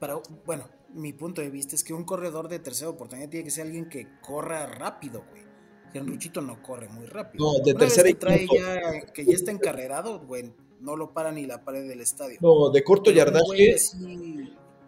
Pero 0.00 0.22
bueno, 0.44 0.68
mi 0.94 1.12
punto 1.12 1.40
de 1.40 1.50
vista 1.50 1.74
es 1.74 1.84
que 1.84 1.94
un 1.94 2.04
corredor 2.04 2.48
de 2.48 2.58
tercera 2.58 2.90
oportunidad 2.90 3.28
tiene 3.28 3.44
que 3.44 3.50
ser 3.50 3.66
alguien 3.66 3.88
que 3.88 4.08
corra 4.20 4.66
rápido, 4.66 5.24
güey. 5.30 5.44
Henruchito 5.94 6.42
no 6.42 6.62
corre 6.62 6.88
muy 6.88 7.06
rápido. 7.06 7.52
No, 7.52 7.64
de 7.64 7.74
tercera 7.74 8.08
que 8.08 8.14
trae 8.14 8.46
ya, 8.46 9.12
que 9.12 9.24
ya 9.24 9.32
está 9.32 9.50
encarrerado, 9.50 10.20
güey, 10.20 10.52
no 10.80 10.94
lo 10.96 11.12
para 11.12 11.32
ni 11.32 11.46
la 11.46 11.64
pared 11.64 11.88
del 11.88 12.00
estadio. 12.00 12.38
No, 12.42 12.70
de 12.70 12.84
corto 12.84 13.10
yardaje. 13.10 13.70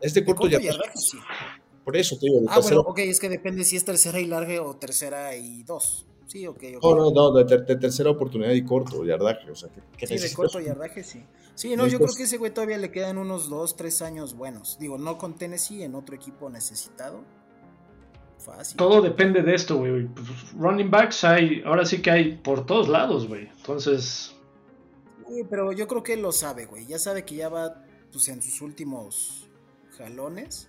Es 0.00 0.14
de 0.14 0.24
corto, 0.24 0.46
yardaje. 0.48 0.92
sí. 0.96 1.18
Por 1.84 1.96
eso 1.96 2.18
te 2.18 2.26
digo, 2.26 2.40
de 2.40 2.46
Ah, 2.50 2.58
bueno, 2.60 2.80
ok, 2.80 2.98
es 2.98 3.18
que 3.18 3.30
depende 3.30 3.64
si 3.64 3.76
es 3.76 3.84
tercera 3.84 4.20
y 4.20 4.26
larga 4.26 4.60
o 4.62 4.76
tercera 4.76 5.34
y 5.36 5.62
dos. 5.62 6.06
Sí, 6.28 6.46
ok, 6.46 6.62
ok. 6.76 6.82
No, 6.82 6.94
no, 6.94 7.10
no, 7.10 7.32
de, 7.32 7.76
tercera 7.76 8.10
oportunidad 8.10 8.52
y 8.52 8.62
corto 8.62 9.02
yardaje, 9.02 9.50
o 9.50 9.54
sea, 9.54 9.70
que, 9.96 10.06
Sí, 10.06 10.18
de 10.18 10.32
corto 10.34 10.60
yardaje, 10.60 11.02
sí. 11.02 11.24
Sí, 11.54 11.74
no, 11.74 11.86
yo 11.86 11.98
creo 11.98 12.14
que 12.14 12.24
ese 12.24 12.36
güey 12.36 12.52
todavía 12.52 12.76
le 12.76 12.90
quedan 12.90 13.16
unos 13.16 13.48
dos, 13.48 13.76
tres 13.76 14.02
años 14.02 14.34
buenos. 14.34 14.78
Digo, 14.78 14.98
no 14.98 15.16
con 15.16 15.36
Tennessee, 15.36 15.82
en 15.82 15.94
otro 15.94 16.14
equipo 16.14 16.50
necesitado. 16.50 17.24
Fácil. 18.38 18.76
Todo 18.76 19.00
depende 19.00 19.42
de 19.42 19.54
esto, 19.54 19.78
güey. 19.78 20.06
Running 20.54 20.90
backs 20.90 21.24
hay, 21.24 21.62
ahora 21.64 21.86
sí 21.86 22.02
que 22.02 22.10
hay 22.10 22.36
por 22.36 22.66
todos 22.66 22.88
lados, 22.88 23.26
güey. 23.26 23.48
Entonces... 23.56 24.36
Sí, 25.26 25.44
pero 25.48 25.72
yo 25.72 25.88
creo 25.88 26.02
que 26.02 26.12
él 26.12 26.20
lo 26.20 26.30
sabe, 26.30 26.66
güey. 26.66 26.86
Ya 26.86 26.98
sabe 26.98 27.24
que 27.24 27.36
ya 27.36 27.48
va, 27.48 27.82
pues, 28.12 28.28
en 28.28 28.42
sus 28.42 28.60
últimos 28.60 29.48
jalones. 29.96 30.68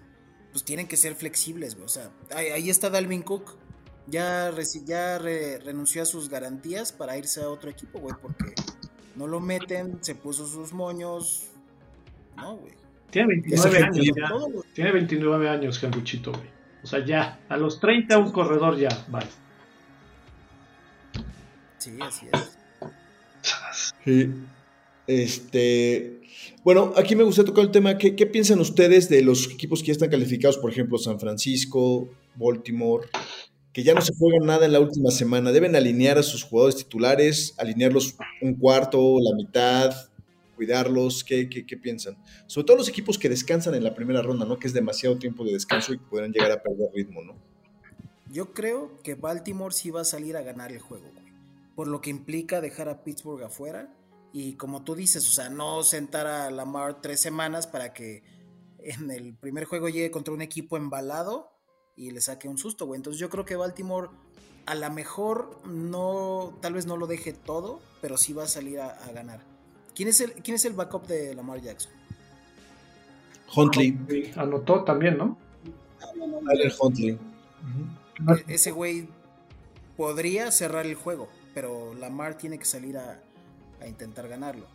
Pues 0.53 0.64
tienen 0.64 0.88
que 0.88 0.95
ser 0.95 1.16
flexibles, 1.16 1.76
güey. 1.76 1.86
O 1.86 1.89
sea, 1.89 2.12
ahí 2.34 2.70
está 2.70 2.89
Dalvin 2.89 3.24
Cook 3.24 3.57
ya, 4.10 4.53
ya 4.86 5.18
renunció 5.18 6.01
a 6.01 6.05
sus 6.05 6.30
garantías 6.30 6.91
para 6.91 7.18
irse 7.18 7.41
a 7.41 7.49
otro 7.49 7.70
equipo, 7.70 7.99
güey, 7.99 8.16
porque 8.22 8.53
no 9.16 9.28
lo 9.28 9.39
meten, 9.39 10.03
se 10.03 10.16
puso 10.16 10.45
sus 10.45 10.74
moños. 10.74 11.47
No, 12.38 12.57
güey. 12.57 12.74
Tiene 13.10 13.28
29 13.30 13.78
años, 13.84 14.05
ya. 14.16 14.30
Tiene 14.74 14.91
29 14.91 15.49
años, 15.49 15.84
Henruchito, 15.84 16.32
güey. 16.32 16.49
O 16.84 16.88
sea, 16.88 17.03
ya, 17.05 17.39
a 17.49 17.57
los 17.57 17.80
30 17.80 18.18
un 18.18 18.32
corredor 18.32 18.78
ya, 18.78 19.05
vale. 19.10 19.28
Sí, 21.78 21.91
así 22.01 22.28
es. 22.32 23.93
Sí. 24.05 24.30
Este. 25.07 26.22
Bueno, 26.64 26.93
aquí 26.95 27.16
me 27.16 27.24
gusta 27.24 27.43
tocar 27.43 27.66
el 27.66 27.72
tema. 27.72 27.97
¿Qué, 27.97 28.16
¿Qué, 28.16 28.26
piensan 28.26 28.60
ustedes 28.60 29.10
de 29.10 29.22
los 29.24 29.49
equipos 29.51 29.82
que 29.82 29.88
ya 29.88 29.93
están 29.93 30.10
calificados? 30.10 30.57
Por 30.57 30.72
ejemplo, 30.72 30.97
San 30.97 31.20
Francisco, 31.20 32.10
Baltimore, 32.36 33.07
que 33.74 33.84
ya 33.84 33.93
no 33.93 34.01
se 34.01 34.13
juega 34.15 34.43
nada 34.43 34.65
en 34.65 34.74
la 34.74 34.80
última 34.80 35.11
semana. 35.11 35.51
Deben 35.51 35.76
alinear 35.76 36.17
a 36.17 36.24
sus 36.24 36.43
jugadores 36.43 36.78
titulares, 36.78 37.53
alinearlos 37.57 38.15
un 38.41 38.55
cuarto, 38.55 39.17
la 39.20 39.36
mitad, 39.36 39.93
cuidarlos. 40.55 41.24
¿Qué, 41.24 41.47
piensan? 41.82 42.17
Sobre 42.47 42.65
todo 42.65 42.78
los 42.78 42.89
equipos 42.89 43.17
que 43.17 43.30
descansan 43.30 43.76
en 43.76 43.84
la 43.84 43.93
primera 43.93 44.22
ronda, 44.22 44.45
¿no? 44.45 44.57
Que 44.57 44.67
es 44.67 44.74
demasiado 44.74 45.17
tiempo 45.17 45.43
de 45.43 45.53
descanso 45.53 45.93
y 45.93 45.97
podrán 45.97 46.32
llegar 46.32 46.51
a 46.51 46.61
perder 46.61 46.89
ritmo, 46.93 47.22
¿no? 47.22 47.36
Yo 48.32 48.53
creo 48.53 48.99
que 49.03 49.15
Baltimore 49.15 49.74
sí 49.74 49.91
va 49.91 50.01
a 50.01 50.05
salir 50.05 50.38
a 50.38 50.41
ganar 50.41 50.72
el 50.72 50.80
juego, 50.80 51.11
güey. 51.13 51.26
Por 51.76 51.88
lo 51.88 52.01
que 52.01 52.09
implica 52.09 52.61
dejar 52.61 52.89
a 52.89 53.03
Pittsburgh 53.03 53.43
afuera. 53.43 53.93
Y 54.34 54.53
como 54.53 54.84
tú 54.84 54.95
dices, 54.95 55.28
o 55.28 55.32
sea, 55.32 55.49
no 55.49 55.82
sentar 55.84 56.28
a 56.28 56.51
Lamar 56.51 57.01
tres 57.01 57.20
semanas 57.20 57.65
para 57.65 57.93
que 57.93 58.24
en 58.80 59.09
el 59.11 59.36
primer 59.36 59.65
juego 59.65 59.89
llegue 59.89 60.11
contra 60.11 60.34
un 60.34 60.41
equipo 60.41 60.78
embalado 60.78 61.59
y 61.99 62.11
le 62.11 62.21
saque 62.21 62.47
un 62.47 62.57
susto, 62.57 62.85
güey. 62.85 62.97
Entonces 62.97 63.19
yo 63.19 63.29
creo 63.29 63.43
que 63.43 63.57
Baltimore 63.57 64.07
a 64.65 64.73
lo 64.73 64.89
mejor 64.89 65.59
no, 65.65 66.57
tal 66.61 66.73
vez 66.73 66.85
no 66.85 66.95
lo 66.95 67.07
deje 67.07 67.33
todo, 67.33 67.81
pero 68.01 68.17
sí 68.17 68.31
va 68.31 68.43
a 68.43 68.47
salir 68.47 68.79
a, 68.79 68.95
ganar. 69.13 69.41
¿Quién 69.93 70.07
es, 70.07 70.21
el, 70.21 70.31
¿Quién 70.31 70.55
es 70.55 70.63
el 70.63 70.73
backup 70.73 71.07
de 71.07 71.35
Lamar 71.35 71.59
Jackson? 71.59 71.91
Huntley. 73.53 74.31
Anotó 74.37 74.85
también, 74.85 75.17
¿no? 75.17 75.37
Tyler 76.47 76.73
Huntley. 76.79 77.09
E-, 77.09 78.53
ese 78.53 78.71
güey 78.71 79.09
podría 79.97 80.51
cerrar 80.51 80.85
el 80.85 80.95
juego, 80.95 81.27
pero 81.53 81.93
Lamar 81.95 82.37
tiene 82.37 82.57
que 82.57 82.65
salir 82.65 82.97
a, 82.97 83.21
a 83.81 83.87
intentar 83.87 84.29
ganarlo. 84.29 84.67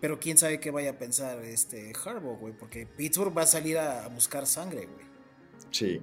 Pero 0.00 0.18
quién 0.18 0.38
sabe 0.38 0.58
qué 0.58 0.72
vaya 0.72 0.90
a 0.90 0.98
pensar 0.98 1.40
este 1.44 1.92
Harbaugh, 2.04 2.36
güey, 2.36 2.52
porque 2.52 2.84
Pittsburgh 2.84 3.36
va 3.36 3.42
a 3.42 3.46
salir 3.46 3.78
a 3.78 4.08
buscar 4.08 4.46
sangre, 4.46 4.86
güey. 4.86 5.13
Sí. 5.74 6.00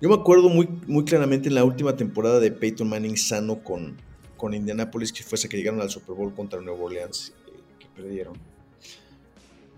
Yo 0.00 0.08
me 0.08 0.16
acuerdo 0.16 0.48
muy, 0.48 0.68
muy 0.88 1.04
claramente 1.04 1.48
en 1.48 1.54
la 1.54 1.62
última 1.62 1.96
temporada 1.96 2.40
de 2.40 2.50
Peyton 2.50 2.88
Manning 2.88 3.16
sano 3.16 3.62
con, 3.62 3.96
con 4.36 4.52
Indianapolis, 4.52 5.12
que 5.12 5.22
fuese 5.22 5.48
que 5.48 5.56
llegaron 5.56 5.80
al 5.80 5.90
Super 5.90 6.16
Bowl 6.16 6.34
contra 6.34 6.60
Nueva 6.60 6.82
Orleans, 6.82 7.32
eh, 7.46 7.52
que 7.78 7.86
perdieron. 7.94 8.36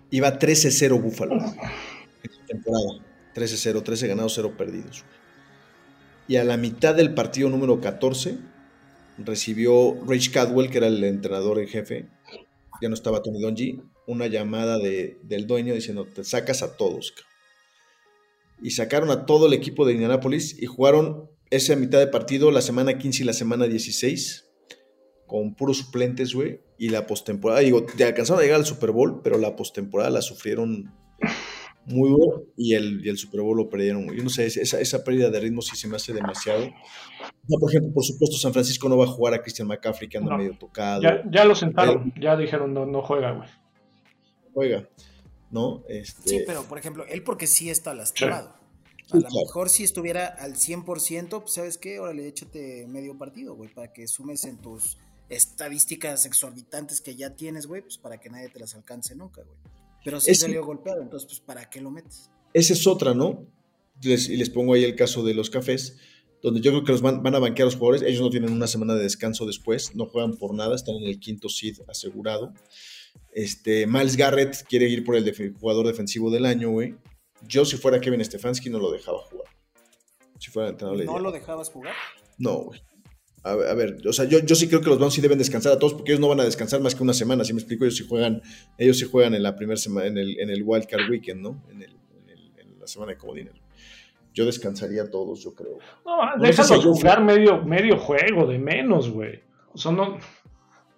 Iba 0.09 0.39
13-0 0.39 0.99
Buffalo 0.99 1.35
en 1.35 2.31
su 2.31 2.41
temporada. 2.47 3.05
13-0, 3.35 3.83
13 3.83 4.07
ganados, 4.07 4.33
0 4.33 4.55
perdidos. 4.57 5.05
Y 6.27 6.37
a 6.37 6.43
la 6.43 6.57
mitad 6.57 6.95
del 6.95 7.13
partido 7.13 7.51
número 7.51 7.79
14 7.79 8.35
recibió 9.19 9.95
Rich 10.07 10.31
Cadwell, 10.31 10.71
que 10.71 10.79
era 10.79 10.87
el 10.87 11.03
entrenador 11.03 11.59
en 11.59 11.67
jefe, 11.67 12.07
ya 12.81 12.89
no 12.89 12.95
estaba 12.95 13.21
Tony 13.21 13.39
Donji, 13.39 13.79
una 14.07 14.25
llamada 14.25 14.79
de, 14.79 15.19
del 15.21 15.45
dueño 15.45 15.75
diciendo, 15.75 16.05
te 16.05 16.23
sacas 16.23 16.63
a 16.63 16.75
todos. 16.75 17.11
cabrón". 17.11 17.28
Y 18.61 18.71
sacaron 18.71 19.09
a 19.11 19.25
todo 19.25 19.47
el 19.47 19.53
equipo 19.53 19.85
de 19.85 19.93
Indianapolis 19.93 20.61
y 20.61 20.65
jugaron 20.65 21.29
esa 21.49 21.75
mitad 21.75 21.99
de 21.99 22.07
partido 22.07 22.51
la 22.51 22.61
semana 22.61 22.97
15 22.97 23.23
y 23.23 23.25
la 23.25 23.33
semana 23.33 23.65
16 23.67 24.45
con 25.25 25.53
puros 25.55 25.77
suplentes, 25.77 26.33
güey. 26.33 26.61
Y 26.77 26.89
la 26.89 27.05
postemporada, 27.07 27.61
digo, 27.61 27.85
te 27.85 28.03
alcanzaron 28.03 28.39
a 28.41 28.43
llegar 28.43 28.59
al 28.59 28.65
Super 28.65 28.91
Bowl, 28.91 29.21
pero 29.23 29.37
la 29.37 29.55
postemporada 29.55 30.09
la 30.09 30.21
sufrieron 30.21 30.93
muy 31.85 32.09
duro 32.09 32.43
y 32.55 32.73
el, 32.75 33.05
y 33.05 33.09
el 33.09 33.17
Super 33.17 33.41
Bowl 33.41 33.57
lo 33.57 33.69
perdieron. 33.69 34.05
güey. 34.05 34.17
Yo 34.17 34.23
no 34.23 34.29
sé, 34.29 34.45
esa, 34.45 34.79
esa 34.79 35.03
pérdida 35.03 35.29
de 35.29 35.39
ritmo 35.39 35.61
sí 35.61 35.75
se 35.75 35.87
me 35.87 35.95
hace 35.95 36.13
demasiado. 36.13 36.65
No, 37.47 37.57
por 37.59 37.69
ejemplo, 37.71 37.91
por 37.93 38.03
supuesto, 38.03 38.37
San 38.37 38.53
Francisco 38.53 38.87
no 38.89 38.97
va 38.97 39.05
a 39.05 39.07
jugar 39.07 39.33
a 39.33 39.41
Christian 39.41 39.67
McCaffrey, 39.67 40.07
que 40.07 40.17
anda 40.17 40.31
No. 40.31 40.37
medio 40.37 40.57
tocado. 40.57 41.01
Ya, 41.01 41.23
ya 41.31 41.45
lo 41.45 41.55
sentaron, 41.55 42.13
ya 42.19 42.35
dijeron 42.37 42.73
no, 42.73 42.85
no 42.85 43.01
juega, 43.01 43.31
güey. 43.31 43.49
Juega, 44.53 44.87
¿no? 45.51 45.83
Este, 45.89 46.29
Sí, 46.29 46.39
pero 46.45 46.63
por 46.63 46.77
ejemplo, 46.77 47.05
él 47.07 47.23
porque 47.23 47.47
sí 47.47 47.69
está 47.69 47.93
lastimado. 47.93 48.53
Sí, 49.11 49.17
A 49.17 49.21
lo 49.21 49.39
mejor 49.45 49.69
si 49.69 49.83
estuviera 49.83 50.27
al 50.27 50.55
100%, 50.55 51.41
pues 51.41 51.53
¿sabes 51.53 51.77
qué? 51.79 51.99
Órale, 51.99 52.27
échate 52.27 52.85
medio 52.87 53.17
partido, 53.17 53.55
güey, 53.55 53.73
para 53.73 53.91
que 53.91 54.07
sumes 54.07 54.43
en 54.45 54.57
tus 54.57 54.97
estadísticas 55.29 56.25
exorbitantes 56.25 57.01
que 57.01 57.15
ya 57.15 57.35
tienes, 57.35 57.65
güey, 57.67 57.81
pues 57.81 57.97
para 57.97 58.19
que 58.19 58.29
nadie 58.29 58.49
te 58.49 58.59
las 58.59 58.75
alcance 58.75 59.15
nunca, 59.15 59.41
güey. 59.43 59.57
Pero 60.03 60.19
sí 60.19 60.31
Es- 60.31 60.39
salió 60.39 60.63
golpeado, 60.65 61.01
entonces, 61.01 61.27
pues 61.27 61.39
¿para 61.39 61.69
qué 61.69 61.81
lo 61.81 61.89
metes? 61.91 62.29
Esa 62.53 62.73
es 62.73 62.85
otra, 62.87 63.13
¿no? 63.13 63.45
Les- 64.01 64.29
y 64.29 64.37
les 64.37 64.49
pongo 64.49 64.73
ahí 64.73 64.83
el 64.83 64.95
caso 64.95 65.23
de 65.23 65.33
los 65.33 65.49
cafés, 65.49 65.97
donde 66.41 66.61
yo 66.61 66.71
creo 66.71 66.83
que 66.83 66.91
los 66.93 67.01
van, 67.01 67.21
van 67.21 67.35
a 67.35 67.39
banquear 67.39 67.65
los 67.65 67.75
jugadores. 67.75 68.01
Ellos 68.07 68.21
no 68.21 68.29
tienen 68.29 68.51
una 68.51 68.67
semana 68.67 68.95
de 68.95 69.03
descanso 69.03 69.45
después, 69.45 69.95
no 69.95 70.05
juegan 70.05 70.35
por 70.37 70.53
nada, 70.53 70.75
están 70.75 70.95
en 70.95 71.03
el 71.03 71.19
quinto 71.19 71.49
seed 71.49 71.79
asegurado. 71.87 72.53
Este, 73.33 73.85
Miles 73.87 74.15
Garrett 74.17 74.63
quiere 74.67 74.87
ir 74.89 75.03
por 75.03 75.15
el 75.15 75.23
def- 75.25 75.53
jugador 75.59 75.87
defensivo 75.87 76.29
del 76.31 76.45
año, 76.45 76.69
güey. 76.71 76.95
Yo, 77.47 77.63
si 77.65 77.77
fuera 77.77 77.99
Kevin 78.01 78.23
Stefanski, 78.23 78.69
no 78.69 78.79
lo 78.79 78.91
dejaba 78.91 79.19
jugar. 79.29 79.47
Si 80.39 80.49
fuera 80.51 80.67
el 80.69 80.73
entrenador, 80.73 80.97
le 80.99 81.05
¿No 81.05 81.19
lo 81.19 81.31
dejabas 81.31 81.69
jugar? 81.69 81.93
No, 82.37 82.55
güey. 82.65 82.81
A 83.43 83.55
ver, 83.55 83.67
a 83.69 83.73
ver, 83.73 83.97
o 84.05 84.11
sea, 84.11 84.25
yo, 84.25 84.39
yo 84.39 84.53
sí 84.55 84.67
creo 84.67 84.81
que 84.81 84.89
los 84.89 84.97
Browns 84.97 85.13
sí 85.13 85.21
deben 85.21 85.37
descansar 85.37 85.71
a 85.71 85.79
todos 85.79 85.93
porque 85.93 86.11
ellos 86.11 86.19
no 86.19 86.27
van 86.27 86.41
a 86.41 86.43
descansar 86.43 86.81
más 86.81 86.93
que 86.93 87.03
una 87.03 87.13
semana, 87.13 87.45
si 87.45 87.53
me 87.53 87.59
explico, 87.59 87.85
ellos 87.85 87.95
sí 87.95 88.05
juegan, 88.05 88.41
ellos 88.77 88.99
sí 88.99 89.05
juegan 89.05 89.33
en 89.33 89.43
la 89.43 89.55
primera 89.55 89.77
semana, 89.77 90.07
en 90.07 90.17
el, 90.17 90.37
en 90.41 90.49
el 90.49 90.61
Wild 90.65 90.85
Card 90.87 91.09
Weekend, 91.09 91.41
¿no? 91.41 91.63
En, 91.69 91.81
el, 91.81 91.91
en, 91.91 92.29
el- 92.29 92.51
en 92.57 92.79
la 92.79 92.85
semana 92.87 93.13
de 93.13 93.17
comodines. 93.17 93.53
Yo 94.33 94.45
descansaría 94.45 95.03
a 95.03 95.09
todos, 95.09 95.41
yo 95.41 95.53
creo. 95.55 95.77
No, 96.05 96.35
No 96.35 96.45
sé 96.47 96.51
si 96.51 96.61
déjalos 96.63 96.83
yo- 96.83 96.93
jugar 96.93 97.23
medio, 97.23 97.63
medio 97.63 97.97
juego, 97.97 98.45
de 98.45 98.59
menos, 98.59 99.09
güey. 99.09 99.39
O 99.73 99.77
sea, 99.77 99.91
no. 99.93 100.17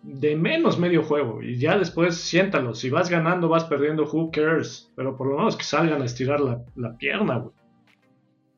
De 0.03 0.35
menos 0.35 0.79
medio 0.79 1.03
juego. 1.03 1.43
Y 1.43 1.57
ya 1.59 1.77
después 1.77 2.15
siéntalos. 2.15 2.79
Si 2.79 2.89
vas 2.89 3.09
ganando, 3.09 3.47
vas 3.49 3.65
perdiendo, 3.65 4.03
who 4.03 4.31
cares. 4.31 4.89
Pero 4.95 5.15
por 5.15 5.27
lo 5.27 5.37
menos 5.37 5.55
que 5.55 5.63
salgan 5.63 6.01
a 6.01 6.05
estirar 6.05 6.39
la, 6.39 6.63
la 6.75 6.97
pierna, 6.97 7.37
güey. 7.37 7.53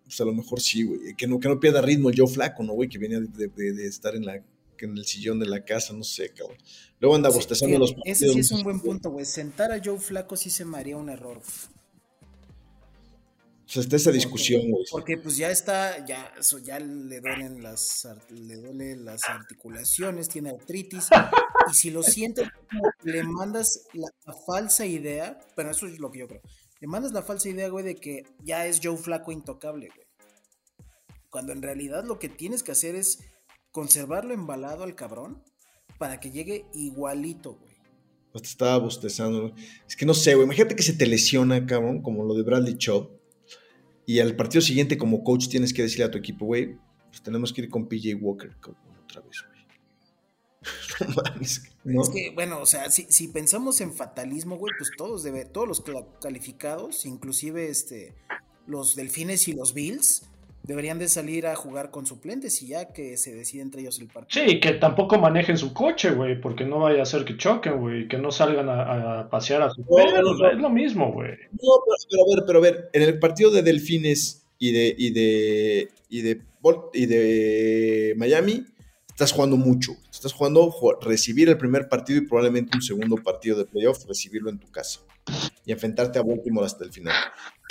Pues 0.06 0.20
a 0.22 0.26
lo 0.26 0.34
mejor 0.34 0.60
sí, 0.62 0.84
güey. 0.84 1.16
Que 1.18 1.28
no, 1.28 1.40
que 1.40 1.50
no 1.50 1.60
pierda 1.60 1.82
ritmo 1.82 2.10
el 2.10 2.18
Joe 2.18 2.28
Flaco, 2.28 2.64
¿no, 2.64 2.74
güey? 2.74 2.88
Que 2.88 2.98
venía 2.98 3.20
de, 3.20 3.48
de- 3.48 3.74
de 3.74 3.88
estar 3.88 4.16
en, 4.16 4.26
la, 4.26 4.36
en 4.36 4.98
el 4.98 5.06
sillón 5.06 5.40
de 5.40 5.46
la 5.48 5.64
casa, 5.66 5.94
no 5.94 6.04
sé, 6.04 6.30
cabrón. 6.34 6.58
Luego 7.00 7.16
anda 7.16 7.30
Sí, 7.30 7.36
bostezando 7.38 7.78
fíjate, 7.78 7.80
los 7.80 8.06
ese 8.06 8.26
partidos. 8.28 8.34
sí 8.34 8.40
es 8.40 8.52
un 8.52 8.64
buen 8.64 8.80
punto, 8.80 9.10
güey. 9.12 9.26
Sentar 9.26 9.72
a 9.72 9.82
Joe 9.84 10.00
Flaco 10.00 10.36
sí 10.38 10.50
se 10.50 10.64
me 10.66 10.78
haría 10.78 10.96
un 10.98 11.10
error. 11.10 11.36
güey. 11.40 11.73
Sea, 13.74 13.82
está 13.82 13.96
esa 13.96 14.12
discusión, 14.12 14.70
güey. 14.70 14.86
Porque 14.92 15.18
pues 15.18 15.36
ya 15.36 15.50
está, 15.50 16.06
ya, 16.06 16.32
eso, 16.40 16.60
ya 16.60 16.80
le 16.80 17.20
duelen 17.20 17.64
las 17.64 18.08
le 18.30 18.56
duelen 18.58 19.04
las 19.04 19.24
articulaciones, 19.28 20.30
tiene 20.30 20.52
artritis. 20.52 21.08
y 21.72 21.74
si 21.74 21.90
lo 21.90 22.04
sientes, 22.04 22.48
le 23.04 23.24
mandas 23.24 23.88
la, 23.94 24.08
la 24.26 24.34
falsa 24.46 24.86
idea, 24.86 25.40
pero 25.56 25.72
eso 25.72 25.88
es 25.88 25.98
lo 25.98 26.12
que 26.12 26.20
yo 26.20 26.28
creo. 26.28 26.42
Le 26.82 26.88
mandas 26.88 27.14
la 27.14 27.24
falsa 27.24 27.50
idea, 27.50 27.68
güey, 27.70 27.84
de 27.84 27.96
que 27.96 28.24
ya 28.44 28.68
es 28.68 28.80
Joe 28.84 28.96
Flaco 28.96 29.32
intocable, 29.32 29.88
güey. 29.88 30.08
Cuando 31.32 31.52
en 31.52 31.64
realidad 31.64 32.04
lo 32.04 32.20
que 32.20 32.30
tienes 32.30 32.62
que 32.62 32.74
hacer 32.74 32.94
es 32.94 33.20
conservarlo 33.72 34.36
embalado 34.36 34.84
al 34.84 34.94
cabrón 34.94 35.42
para 35.98 36.20
que 36.20 36.30
llegue 36.30 36.68
igualito, 36.76 37.56
güey. 37.56 37.74
Hasta 38.36 38.48
estaba 38.48 38.78
bostezando. 38.78 39.50
güey. 39.50 39.66
Es 39.88 39.96
que 39.96 40.06
no 40.06 40.14
sé, 40.14 40.36
güey. 40.36 40.46
Imagínate 40.46 40.76
que 40.76 40.84
se 40.84 40.94
te 40.94 41.08
lesiona, 41.08 41.66
cabrón, 41.66 42.04
como 42.04 42.24
lo 42.24 42.36
de 42.36 42.44
Bradley 42.44 42.78
Chubb. 42.78 43.23
Y 44.06 44.20
al 44.20 44.36
partido 44.36 44.62
siguiente, 44.62 44.98
como 44.98 45.24
coach, 45.24 45.48
tienes 45.48 45.74
que 45.74 45.84
decirle 45.84 46.06
a 46.06 46.12
tu 46.12 46.18
equipo, 46.18 46.46
güey, 46.46 46.78
pues 47.10 47.22
tenemos 47.22 47.54
que 47.54 47.62
ir 47.62 47.70
con 47.70 47.88
PJ 47.88 48.16
Walker 48.16 48.52
otra 49.04 49.22
vez, 49.22 49.44
güey. 49.48 49.54
no. 51.84 52.02
Es 52.02 52.10
que, 52.10 52.32
bueno, 52.32 52.60
o 52.60 52.66
sea, 52.66 52.90
si, 52.90 53.28
pensamos 53.28 53.82
en 53.82 53.94
fatalismo, 53.94 54.58
güey, 54.58 54.74
pues 54.78 54.92
todos 54.98 55.26
todos 55.52 55.68
los 55.68 55.84
calificados, 56.22 57.06
inclusive 57.06 57.70
este, 57.70 58.16
los 58.68 58.96
delfines 58.96 59.48
y 59.48 59.54
los 59.54 59.74
bills, 59.74 60.24
deberían 60.64 60.98
de 60.98 61.10
salir 61.10 61.46
a 61.46 61.56
jugar 61.56 61.92
con 61.92 62.06
suplentes 62.06 62.62
y 62.62 62.68
ya 62.68 62.94
que 62.94 63.18
se 63.18 63.36
decide 63.36 63.62
entre 63.62 63.82
ellos 63.82 64.00
el 64.00 64.08
partido. 64.08 64.46
Sí, 64.48 64.60
que 64.60 64.72
tampoco 64.74 65.20
manejen 65.20 65.58
su 65.58 65.74
coche, 65.74 66.12
güey. 66.12 66.40
Porque 66.40 66.64
no 66.66 66.80
vaya 66.80 67.02
a 67.04 67.06
ser 67.06 67.26
que 67.26 67.38
choquen, 67.38 67.80
güey. 67.80 68.08
Que 68.08 68.18
no 68.18 68.32
salgan 68.32 68.70
a, 68.70 69.20
a 69.22 69.30
pasear 69.30 69.62
a 69.62 69.70
sus 69.70 69.80
No, 69.86 69.96
perros. 69.96 70.40
no. 70.40 70.50
Es 70.50 70.58
lo 70.58 70.70
mismo, 70.70 71.12
güey. 71.12 71.32
No, 71.52 71.70
pero, 71.86 71.98
pero 72.10 72.22
a 72.24 72.36
ver, 72.36 72.44
pero 72.48 72.60
a 72.60 72.62
ver, 72.62 72.90
en 72.94 73.02
el 73.04 73.20
partido 73.20 73.52
de 73.52 73.62
Delfines 73.62 74.46
y 74.58 74.72
de, 74.72 74.96
y 74.98 75.12
de, 75.12 75.90
y 76.10 76.22
de, 76.22 76.42
y 76.94 77.06
de 77.06 78.14
Miami, 78.18 78.64
estás 79.10 79.32
jugando 79.34 79.58
mucho. 79.58 79.92
Estás 80.10 80.32
jugando 80.32 80.72
ju- 80.72 80.98
recibir 81.02 81.50
el 81.50 81.58
primer 81.58 81.90
partido 81.90 82.20
y 82.20 82.26
probablemente 82.28 82.78
un 82.78 82.82
segundo 82.82 83.18
partido 83.18 83.58
de 83.58 83.66
playoff, 83.66 84.06
recibirlo 84.08 84.50
en 84.50 84.60
tu 84.60 84.72
casa 84.72 85.02
y 85.66 85.72
enfrentarte 85.72 86.20
a 86.20 86.22
Baltimore 86.24 86.66
hasta 86.66 86.84
el 86.86 86.92
final. 86.92 87.14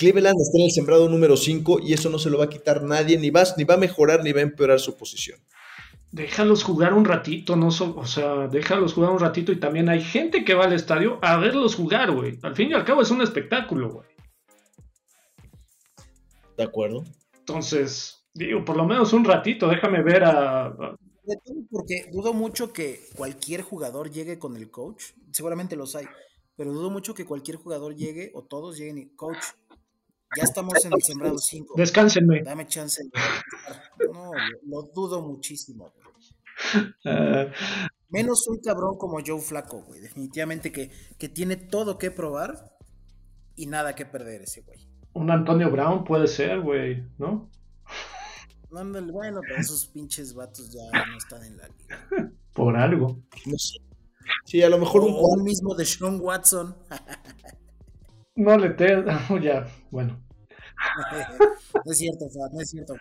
Cleveland 0.03 0.37
está 0.41 0.59
en 0.59 0.65
el 0.65 0.71
sembrado 0.73 1.09
número 1.09 1.37
5 1.37 1.81
y 1.81 1.93
eso 1.93 2.11
no 2.11 2.19
se 2.19 2.29
lo 2.31 2.39
va 2.39 2.45
a 2.47 2.49
quitar 2.49 2.83
nadie, 2.83 3.17
ni, 3.19 3.31
vas, 3.31 3.57
ni 3.57 3.65
va 3.65 3.75
a 3.75 3.79
mejorar 3.79 4.25
ni 4.25 4.33
va 4.33 4.41
a 4.41 4.43
empeorar 4.43 4.81
su 4.81 4.97
posición. 4.97 5.39
Déjalos 6.11 6.63
jugar 6.65 6.93
un 6.93 7.05
ratito, 7.05 7.57
no 7.57 7.71
so- 7.71 7.95
o 7.97 8.05
sea, 8.05 8.47
déjalos 8.49 8.93
jugar 8.93 9.11
un 9.13 9.19
ratito 9.21 9.51
y 9.53 9.61
también 9.61 9.89
hay 9.89 10.03
gente 10.03 10.45
que 10.45 10.55
va 10.55 10.65
al 10.65 10.73
estadio 10.73 11.19
a 11.23 11.37
verlos 11.39 11.75
jugar, 11.75 12.11
güey. 12.11 12.39
Al 12.43 12.55
fin 12.55 12.71
y 12.71 12.75
al 12.75 12.85
cabo 12.85 13.01
es 13.03 13.11
un 13.11 13.23
espectáculo, 13.23 13.91
güey. 13.91 14.07
¿De 16.57 16.65
acuerdo? 16.65 17.05
Entonces, 17.39 18.27
digo, 18.35 18.65
por 18.65 18.77
lo 18.77 18.85
menos 18.85 19.13
un 19.13 19.25
ratito, 19.25 19.69
déjame 19.69 20.03
ver 20.03 20.25
a... 20.25 20.67
a- 20.67 20.97
Sobre 21.25 21.39
todo 21.45 21.57
Porque 21.71 22.07
dudo 22.13 22.35
mucho 22.35 22.73
que 22.73 23.01
cualquier 23.17 23.63
jugador 23.63 24.11
llegue 24.11 24.39
con 24.39 24.57
el 24.57 24.71
coach, 24.71 25.03
seguramente 25.31 25.77
los 25.77 25.95
hay, 25.97 26.07
pero 26.57 26.73
dudo 26.73 26.91
mucho 26.91 27.15
que 27.15 27.25
cualquier 27.25 27.57
jugador 27.57 27.95
llegue 27.97 28.31
o 28.35 28.43
todos 28.43 28.77
lleguen 28.77 28.99
y, 28.99 29.07
coach, 29.17 29.39
ya 30.37 30.45
estamos 30.45 30.85
en 30.85 30.93
el 30.95 31.03
sembrado 31.03 31.39
5. 31.39 31.75
Descánsenme. 31.77 32.43
Dame 32.43 32.67
chance. 32.67 33.03
de 33.03 33.11
jugar". 33.11 34.13
No, 34.13 34.33
lo, 34.33 34.83
lo 34.83 34.83
dudo 34.95 35.23
muchísimo. 35.23 35.93
güey. 35.95 36.03
Eh, 37.05 37.51
Menos 38.09 38.47
un 38.49 38.59
cabrón 38.59 38.97
como 38.99 39.19
Joe 39.25 39.41
Flaco, 39.41 39.83
güey. 39.83 40.01
Definitivamente 40.01 40.71
que, 40.71 40.91
que 41.19 41.29
tiene 41.29 41.57
todo 41.57 41.97
que 41.99 42.11
probar 42.11 42.77
y 43.57 43.67
nada 43.67 43.95
que 43.95 44.05
perder 44.07 44.43
ese 44.43 44.61
güey. 44.63 44.87
un 45.15 45.31
Antonio 45.31 45.71
Brown 45.71 46.05
puede 46.05 46.27
ser, 46.29 46.61
güey, 46.61 47.03
¿no? 47.19 47.51
Ándale, 48.75 49.13
Bueno, 49.13 49.41
pero 49.47 49.61
esos 49.61 49.87
pinches 49.89 50.33
vatos 50.35 50.73
ya 50.73 51.05
no 51.07 51.19
están 51.19 51.43
en 51.45 51.57
la 51.59 51.69
liga. 51.69 52.33
Por 52.55 52.77
algo. 52.77 53.19
No 53.47 53.59
sé. 53.59 53.79
Sí, 54.47 54.63
a 54.63 54.69
lo 54.71 54.79
mejor 54.79 55.03
un 55.03 55.13
O 55.15 55.27
un 55.35 55.43
mismo 55.43 55.75
de 55.75 55.85
Sean 55.85 56.19
Watson. 56.21 56.75
No 58.37 58.57
le 58.57 58.71
te... 58.71 58.87
ya, 59.43 59.67
bueno. 59.91 60.21
no 61.85 61.93
es 61.93 61.99
cierto, 61.99 62.27
no 62.53 62.61
es 62.61 62.71
cierto. 62.71 62.95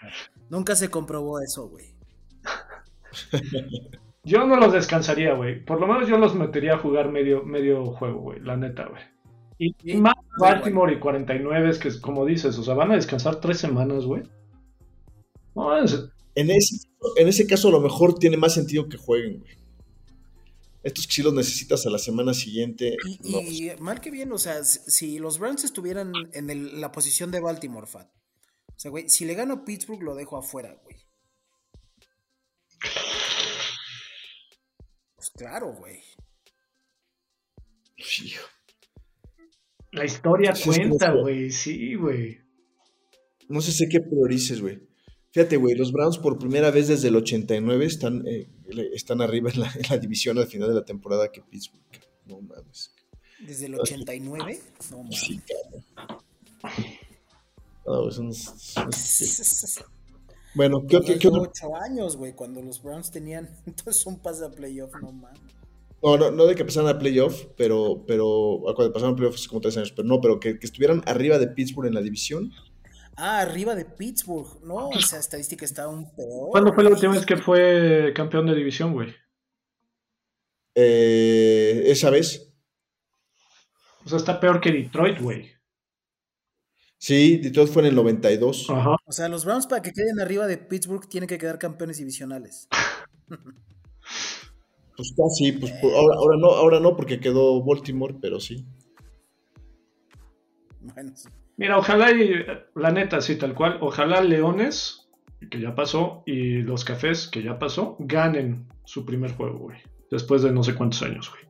Nunca 0.50 0.76
se 0.76 0.90
comprobó 0.90 1.40
eso, 1.40 1.68
güey. 1.70 1.96
Yo 4.24 4.46
no 4.46 4.56
los 4.58 4.74
descansaría, 4.74 5.34
güey. 5.34 5.66
Por 5.66 5.80
lo 5.82 5.88
menos 5.88 6.08
yo 6.08 6.16
los 6.20 6.36
metería 6.36 6.76
a 6.76 6.78
jugar 6.78 7.12
medio, 7.12 7.44
medio 7.44 7.86
juego, 7.88 8.20
güey. 8.20 8.40
La 8.42 8.56
neta, 8.56 8.86
güey. 8.88 9.02
Y 9.58 9.76
Sí, 9.82 9.98
más 9.98 10.14
Baltimore 10.40 10.94
y 10.94 11.00
49 11.00 11.70
es 11.70 11.80
que, 11.80 11.88
es 11.88 11.98
como 12.00 12.24
dices, 12.26 12.56
o 12.60 12.64
sea, 12.64 12.76
van 12.76 12.92
a 12.92 12.96
descansar 12.96 13.38
tres 13.38 13.58
semanas, 13.58 14.06
güey. 14.06 14.22
No, 15.56 15.76
es- 15.76 16.08
En 16.36 16.52
ese, 16.52 16.88
en 17.18 17.28
ese 17.28 17.48
caso, 17.48 17.70
a 17.70 17.72
lo 17.72 17.82
mejor 17.82 18.14
tiene 18.20 18.38
más 18.38 18.54
sentido 18.54 18.88
que 18.88 18.98
jueguen, 18.98 19.40
güey. 19.40 19.52
Estos 20.84 21.06
que 21.08 21.14
sí 21.14 21.22
los 21.22 21.34
necesitas 21.34 21.86
a 21.86 21.90
la 21.92 22.00
semana 22.00 22.34
siguiente. 22.34 22.98
Y, 23.08 23.20
no, 23.30 23.42
y 23.42 23.72
mal 23.80 24.02
que 24.02 24.10
bien, 24.12 24.32
o 24.32 24.38
sea, 24.40 24.64
si 24.64 25.20
los 25.20 25.38
Browns 25.38 25.64
estuvieran 25.64 26.12
en 26.34 26.50
el- 26.50 26.82
la 26.82 26.92
posición 26.92 27.30
de 27.32 27.40
Baltimore, 27.40 27.86
Fat. 27.88 28.10
O 28.68 28.80
sea, 28.82 28.90
güey, 28.90 29.08
si 29.10 29.26
le 29.26 29.36
gano 29.36 29.54
a 29.54 29.64
Pittsburgh, 29.66 30.02
lo 30.02 30.16
dejo 30.16 30.38
afuera, 30.38 30.76
güey. 30.84 30.98
Pues 35.16 35.30
claro, 35.32 35.74
güey. 35.74 36.02
hijo. 38.26 38.48
La 39.92 40.06
historia 40.06 40.54
cuenta, 40.64 41.12
güey. 41.12 41.52
Sí, 41.52 41.96
güey. 41.96 42.40
No 43.50 43.62
sé 43.62 43.72
sé 43.72 43.88
qué 43.90 44.00
priorices, 44.00 44.62
güey. 44.62 44.82
Fíjate, 45.32 45.56
güey, 45.58 45.76
los 45.76 45.92
Browns 45.94 46.18
por 46.18 46.38
primera 46.38 46.72
vez 46.72 46.90
desde 46.90 47.08
el 47.08 47.16
89 47.16 47.86
están, 47.86 48.26
eh, 48.28 48.50
están 48.94 49.22
arriba 49.22 49.50
en 49.50 49.62
la, 49.62 49.72
en 49.74 49.84
la 49.90 49.98
división 49.98 50.38
al 50.38 50.48
final 50.48 50.68
de 50.70 50.76
la 50.76 50.86
temporada 50.86 51.32
que 51.32 51.42
Pittsburgh. 51.42 51.82
No 52.26 52.42
mames. 52.42 52.94
Desde 53.40 53.68
el 53.68 53.76
89. 53.76 54.60
No 54.92 54.98
mames. 55.04 55.20
Sí, 55.20 55.40
cabrón. 55.40 56.22
No, 57.86 58.10
es 58.10 58.18
un- 58.18 58.30
es- 58.30 59.80
Bueno, 60.54 60.86
¿qué, 60.88 61.00
qué- 61.02 61.18
qué 61.18 61.28
otro? 61.30 61.42
ocho 61.44 61.76
años, 61.78 62.18
güey, 62.18 62.34
cuando 62.34 62.62
los 62.62 62.82
Browns 62.84 63.10
tenían 63.10 63.50
entonces 63.66 64.06
un 64.06 64.20
pase 64.20 64.46
a 64.46 64.50
playoff, 64.52 64.92
no 65.02 65.12
mames. 65.12 65.40
No, 66.04 66.18
no, 66.18 66.32
no 66.32 66.46
de 66.48 66.56
que 66.56 66.66
pasaran 66.66 66.94
a 66.96 67.00
playoff, 67.00 67.46
pero, 67.56 68.04
pero 68.08 68.68
ah, 68.70 68.74
cuando 68.76 68.92
pasaron 68.92 69.14
a 69.14 69.16
playoff 69.16 69.36
hace 69.36 69.48
como 69.48 69.62
tres 69.62 69.78
años, 69.78 69.92
pero 69.96 70.08
no, 70.08 70.20
pero 70.20 70.40
que, 70.40 70.58
que 70.60 70.66
estuvieran 70.66 71.04
arriba 71.06 71.38
de 71.38 71.48
Pittsburgh 71.48 71.88
en 71.88 71.94
la 71.94 72.02
división. 72.02 72.52
Ah, 73.18 73.42
arriba 73.42 73.76
de 73.76 73.86
Pittsburgh. 73.86 74.64
No, 74.64 74.90
esa 74.92 75.20
estadística 75.20 75.66
está 75.66 75.84
aún 75.84 76.10
peor. 76.16 76.50
¿Cuándo 76.52 76.74
fue 76.74 76.84
la 76.84 76.90
última 76.92 77.14
vez 77.14 77.26
que 77.26 77.38
fue 77.38 78.12
campeón 78.16 78.48
de 78.48 78.56
división, 78.56 78.94
güey? 78.94 79.14
Eh, 80.74 81.84
esa 81.88 82.10
vez, 82.10 82.54
O 84.06 84.10
sea, 84.10 84.18
está 84.18 84.40
peor 84.40 84.62
que 84.62 84.72
Detroit, 84.72 85.20
güey. 85.20 85.52
sí, 86.98 87.38
Detroit 87.38 87.70
fue 87.70 87.82
en 87.84 87.90
el 87.90 87.96
92. 87.96 88.70
Ajá. 88.70 88.96
O 89.06 89.12
sea, 89.12 89.28
los 89.28 89.44
Browns 89.46 89.68
para 89.68 89.82
que 89.82 89.92
queden 89.92 90.20
arriba 90.20 90.48
de 90.48 90.58
Pittsburgh 90.58 91.08
tienen 91.10 91.28
que 91.28 91.38
quedar 91.38 91.60
campeones 91.60 91.98
divisionales. 91.98 92.68
Pues 94.98 95.14
casi, 95.18 95.54
pues 95.54 95.72
ahora 95.82 96.38
no, 96.38 96.48
ahora 96.50 96.80
no 96.80 96.96
porque 96.96 97.20
quedó 97.20 97.64
Baltimore, 97.64 98.16
pero 98.22 98.40
sí. 98.40 98.68
Bueno, 100.80 101.14
sí. 101.16 101.28
Mira, 101.62 101.78
ojalá 101.78 102.10
y, 102.12 102.44
la 102.74 102.90
neta, 102.90 103.22
sí, 103.22 103.36
tal 103.36 103.54
cual, 103.54 103.78
ojalá 103.82 104.20
Leones, 104.22 105.08
que 105.52 105.62
ya 105.62 105.76
pasó, 105.76 106.24
y 106.26 106.64
los 106.64 106.84
Cafés, 106.84 107.28
que 107.28 107.44
ya 107.44 107.60
pasó, 107.60 107.98
ganen 108.00 108.66
su 108.84 109.06
primer 109.06 109.36
juego, 109.36 109.60
güey. 109.60 109.78
Después 110.10 110.42
de 110.42 110.52
no 110.52 110.64
sé 110.64 110.74
cuántos 110.74 111.04
años, 111.04 111.30
güey. 111.30 111.44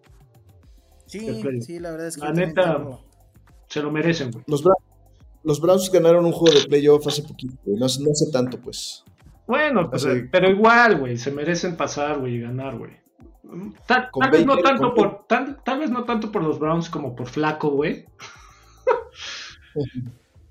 sí, 1.05 1.41
sí, 1.61 1.79
la 1.79 1.91
verdad 1.91 2.07
es 2.07 2.17
que 2.17 2.25
La 2.25 2.33
neta- 2.33 2.99
Se 3.69 3.81
lo 3.81 3.89
merecen, 3.89 4.31
güey. 4.31 4.43
Los, 4.47 4.65
Bra- 4.65 4.75
los 5.45 5.61
Browns 5.61 5.89
ganaron 5.89 6.25
un 6.25 6.33
juego 6.33 6.59
de 6.59 6.65
playoff 6.67 7.07
hace 7.07 7.23
poquito, 7.23 7.55
güey, 7.63 7.79
no, 7.79 7.85
hace- 7.85 8.03
no 8.03 8.11
hace 8.11 8.29
tanto, 8.33 8.59
pues. 8.59 9.05
Bueno, 9.47 9.89
pues, 9.89 10.05
Así- 10.05 10.23
pero 10.29 10.49
igual, 10.49 10.99
güey, 10.99 11.17
se 11.17 11.31
merecen 11.31 11.77
pasar, 11.77 12.19
güey, 12.19 12.35
y 12.35 12.41
ganar, 12.41 12.77
güey. 12.77 12.91
Tal, 13.87 14.09
vez 14.29 14.45
no 14.45 14.57
tanto 14.57 14.93
por 14.93 15.25
tal, 15.27 15.63
tal 15.63 15.79
vez 15.79 15.89
no 15.89 16.03
tanto 16.03 16.33
por 16.33 16.43
los 16.43 16.59
Browns 16.59 16.89
como 16.89 17.15
por 17.15 17.27
Flaco, 17.27 17.69
güey. 17.69 18.05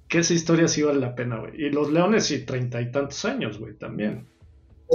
que 0.09 0.18
esa 0.18 0.35
historia 0.35 0.66
sí 0.68 0.83
vale 0.83 1.01
la 1.01 1.14
pena, 1.14 1.39
güey. 1.39 1.53
Y 1.66 1.71
los 1.71 1.91
Leones 1.93 2.25
sí, 2.25 2.41
treinta 2.45 2.81
y 2.81 2.91
tantos 2.91 3.25
años, 3.25 3.59
güey, 3.59 3.75
también. 3.75 4.27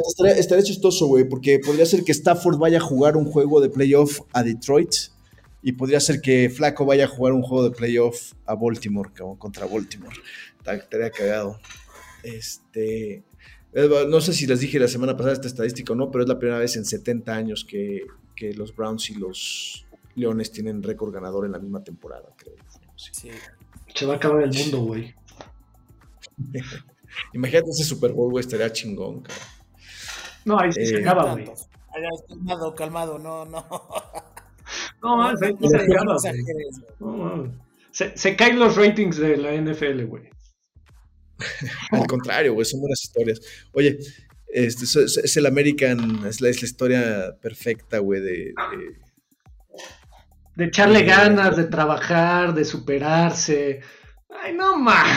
Estaría, 0.08 0.34
estaría 0.34 0.64
chistoso, 0.64 1.08
güey, 1.08 1.24
porque 1.24 1.60
podría 1.60 1.86
ser 1.86 2.04
que 2.04 2.12
Stafford 2.12 2.58
vaya 2.58 2.80
a 2.80 2.82
jugar 2.82 3.16
un 3.16 3.26
juego 3.26 3.62
de 3.62 3.70
playoff 3.70 4.20
a 4.34 4.44
Detroit 4.44 4.94
y 5.62 5.72
podría 5.72 6.00
ser 6.02 6.20
que 6.20 6.50
Flaco 6.50 6.86
vaya 6.86 7.06
a 7.06 7.08
jugar 7.08 7.32
un 7.34 7.42
juego 7.42 7.64
de 7.64 7.72
playoff 7.76 8.34
a 8.46 8.56
Baltimore, 8.56 9.10
como 9.18 9.40
contra 9.40 9.66
Baltimore. 9.66 10.16
Ta- 10.64 10.76
Estaría 10.76 11.10
cagado. 11.12 11.60
Este, 12.24 13.24
no 14.10 14.20
sé 14.20 14.34
si 14.34 14.48
les 14.48 14.60
dije 14.60 14.80
la 14.80 14.88
semana 14.90 15.16
pasada 15.16 15.34
esta 15.34 15.48
estadística 15.48 15.94
o 15.94 15.96
no, 15.96 16.12
pero 16.12 16.24
es 16.24 16.30
la 16.30 16.40
primera 16.40 16.60
vez 16.60 16.76
en 16.76 16.84
70 16.86 17.34
años 17.34 17.64
que, 17.66 18.02
que 18.36 18.54
los 18.54 18.76
Browns 18.76 19.10
y 19.12 19.16
los 19.16 19.86
Leones 20.16 20.52
tienen 20.52 20.84
récord 20.84 21.14
ganador 21.14 21.46
en 21.46 21.54
la 21.54 21.60
misma 21.60 21.84
temporada, 21.84 22.28
creo. 22.36 22.56
Sí. 22.98 23.10
Sí. 23.14 23.30
Se 23.96 24.06
va 24.06 24.14
a 24.14 24.18
acabar 24.18 24.44
el 24.44 24.52
mundo, 24.54 24.80
güey. 24.82 25.16
Imagínate 27.34 27.70
ese 27.72 27.84
Super 27.84 28.12
Bowl, 28.12 28.30
güey, 28.32 28.42
estaría 28.44 28.72
chingón, 28.72 29.22
cabrón. 29.22 29.44
No, 30.46 30.60
ahí 30.60 30.72
sí 30.72 30.82
Eh, 30.82 30.86
se 30.86 31.02
No 31.02 31.12
acaba, 31.12 31.32
güey. 31.34 31.46
Calmado, 32.28 32.76
calmado, 32.76 33.18
no, 33.20 33.46
no. 33.46 33.66
No, 35.02 35.18
mames, 35.18 35.42
ahí 35.42 35.52
sí 35.54 35.58
no, 35.62 35.70
se 35.70 35.78
no, 35.78 35.84
acaba, 35.94 36.04
no. 37.00 37.18
No. 37.46 37.66
Se, 37.92 38.18
se 38.18 38.36
caen 38.36 38.60
los 38.60 38.76
ratings 38.76 39.18
de 39.18 39.38
la 39.38 39.54
NFL, 39.54 40.04
güey. 40.06 40.30
Al 41.92 42.06
contrario, 42.08 42.54
güey, 42.54 42.66
son 42.66 42.82
buenas 42.82 43.02
historias. 43.04 43.40
Oye, 43.74 43.98
este 44.48 44.84
es, 44.84 44.96
es- 44.96 45.18
es 45.18 45.38
el 45.38 45.46
American, 45.46 46.26
es 46.26 46.42
la, 46.42 46.50
es 46.50 46.62
la 46.62 46.66
historia 46.68 47.38
perfecta, 47.42 48.00
güey, 48.00 48.20
de, 48.22 48.32
de- 48.32 48.54
De 50.56 50.66
echarle 50.66 51.00
Sí. 51.00 51.06
ganas, 51.06 51.58
de 51.58 51.66
trabajar, 51.66 52.54
de 52.54 52.64
superarse. 52.66 53.82
Ay, 54.30 54.54
no 54.54 54.78
más. 54.78 55.08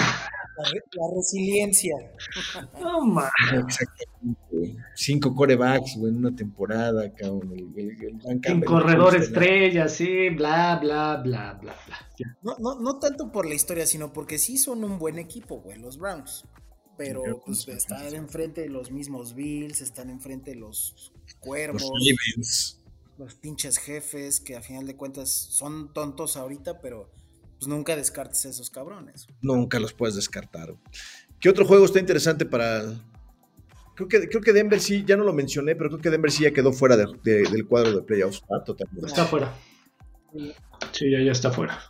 La, 0.57 0.65
re- 0.71 0.83
la 0.93 1.07
resiliencia. 1.17 1.95
No 2.81 3.07
más. 3.07 3.31
exactamente, 3.53 4.77
cinco 4.97 5.33
corebacks, 5.35 5.97
güey, 5.97 6.13
en 6.13 6.19
una 6.19 6.35
temporada, 6.35 7.13
cabrón. 7.15 7.53
El, 7.53 7.73
el, 7.79 8.21
el 8.27 8.41
Campbell, 8.41 8.65
corredor 8.65 9.15
el- 9.15 9.23
estrella, 9.23 9.89
sí, 9.89 10.31
bla, 10.31 10.79
bla, 10.83 11.17
bla, 11.23 11.55
bla, 11.63 11.77
bla. 11.87 11.99
No, 12.43 12.57
no, 12.59 12.81
no 12.81 12.99
tanto 12.99 13.31
por 13.31 13.47
la 13.47 13.55
historia, 13.55 13.87
sino 13.87 14.13
porque 14.13 14.39
sí 14.39 14.59
son 14.59 14.83
un 14.83 14.99
buen 14.99 15.19
equipo, 15.21 15.61
güey, 15.61 15.79
los 15.79 15.97
Browns. 15.99 16.45
Pero 16.97 17.23
pues, 17.47 17.69
están 17.69 18.13
enfrente 18.17 18.63
de 18.63 18.69
los 18.71 18.91
mismos 18.91 19.37
Bills, 19.37 19.81
están 19.81 20.11
enfrente 20.11 20.51
de 20.51 20.57
los 20.57 21.13
Cuervos, 21.39 21.83
Los 21.83 22.78
los, 23.19 23.35
pinches 23.35 23.79
jefes, 23.79 24.41
que 24.41 24.57
a 24.57 24.63
final 24.63 24.87
de 24.87 24.97
cuentas 24.97 25.31
son 25.31 25.93
tontos 25.93 26.37
ahorita, 26.37 26.81
pero 26.81 27.11
pues 27.59 27.67
nunca 27.69 27.97
descartes 27.97 28.47
a 28.47 28.51
esos 28.51 28.71
cabrones. 28.71 29.27
Nunca 29.43 29.81
los 29.81 29.93
puedes 29.93 30.15
descartar. 30.15 30.75
¿Qué 31.41 31.49
otro 31.49 31.65
juego 31.65 31.85
está 31.85 31.99
interesante 31.99 32.47
para...? 32.47 32.85
Creo 33.97 34.07
que, 34.09 34.29
creo 34.29 34.41
que 34.41 34.53
Denver 34.53 34.81
sí, 34.81 35.05
ya 35.05 35.17
no 35.17 35.25
lo 35.25 35.33
mencioné, 35.33 35.75
pero 35.75 35.91
creo 35.91 36.01
que 36.01 36.11
Denver 36.11 36.31
sí 36.31 36.45
ya 36.45 36.53
quedó 36.53 36.73
fuera 36.73 36.97
de- 36.97 37.07
de- 37.25 37.43
del 37.51 37.67
cuadro 37.67 37.93
de 37.97 38.03
playoffs. 38.03 38.43
Ah, 38.49 38.63
totalmente. 38.65 39.07
Está 39.09 39.25
fuera. 39.27 39.53
Sí, 40.93 41.11
ya, 41.11 41.21
ya 41.21 41.33
está 41.33 41.51
fuera. 41.51 41.81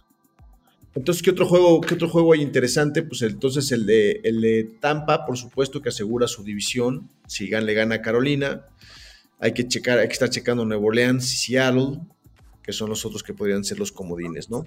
Entonces, 0.95 1.23
¿qué 1.23 1.31
otro 1.31 1.47
juego, 1.47 1.81
qué 1.83 1.95
otro 1.95 2.09
juego 2.09 2.33
hay 2.33 2.41
interesante? 2.41 3.03
Pues 3.03 3.21
entonces 3.23 3.71
el 3.73 3.85
de, 3.85 4.21
el 4.25 4.41
de 4.41 4.65
Tampa, 4.81 5.27
por 5.27 5.37
supuesto, 5.37 5.83
que 5.83 5.91
asegura 5.91 6.27
su 6.29 6.43
división. 6.43 7.11
Si 7.27 7.49
gan- 7.51 7.65
le 7.65 7.75
gana 7.75 7.97
a 7.97 8.03
Carolina, 8.03 8.65
hay 9.41 9.53
que 9.53 9.67
checar, 9.67 9.99
hay 9.99 10.07
que 10.09 10.13
estar 10.13 10.31
checando 10.31 10.65
Nuevo 10.65 10.87
Orleans 10.87 11.33
y 11.33 11.37
Seattle, 11.37 12.01
que 12.63 12.73
son 12.73 12.89
los 12.91 13.05
otros 13.05 13.23
que 13.23 13.35
podrían 13.35 13.65
ser 13.65 13.79
los 13.79 13.93
comodines, 13.93 14.51
¿no? 14.51 14.65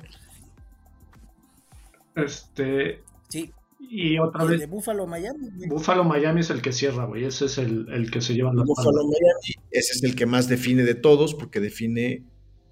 Este. 2.16 3.04
Sí, 3.30 3.52
Y 3.80 4.20
otra 4.20 4.44
el 4.44 4.50
vez, 4.50 4.60
de 4.60 4.66
Buffalo, 4.68 5.08
Miami. 5.08 5.68
Buffalo 5.68 6.04
Miami 6.04 6.42
es 6.42 6.50
el 6.50 6.62
que 6.62 6.72
cierra, 6.72 7.06
güey. 7.06 7.26
Ese 7.26 7.46
es 7.46 7.58
el, 7.58 7.88
el 7.92 8.12
que 8.12 8.22
se 8.22 8.34
lleva 8.34 8.54
la 8.54 8.64
Buffalo 8.64 9.04
Miami, 9.04 9.68
ese 9.72 9.94
es 9.94 10.04
el 10.04 10.16
que 10.16 10.26
más 10.26 10.48
define 10.48 10.84
de 10.84 10.96
todos, 10.96 11.34
porque 11.34 11.60
define 11.60 12.26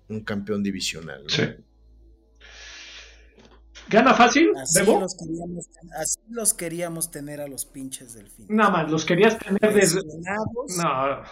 un 0.09 0.21
campeón 0.21 0.63
divisional. 0.63 1.23
¿no? 1.23 1.29
Sí. 1.29 1.43
¿Gana 3.89 4.13
fácil? 4.13 4.51
Así 4.55 4.79
Bebo? 4.79 4.99
los, 4.99 5.15
queríamos, 5.15 5.65
así 5.99 6.19
los 6.29 6.53
queríamos 6.53 7.11
tener 7.11 7.41
a 7.41 7.47
los 7.47 7.65
pinches 7.65 8.13
delfines. 8.13 8.49
Nada 8.49 8.69
más, 8.69 8.91
los 8.91 9.03
querías 9.03 9.37
tener 9.39 9.73
desde. 9.73 10.01
No, 10.77 11.23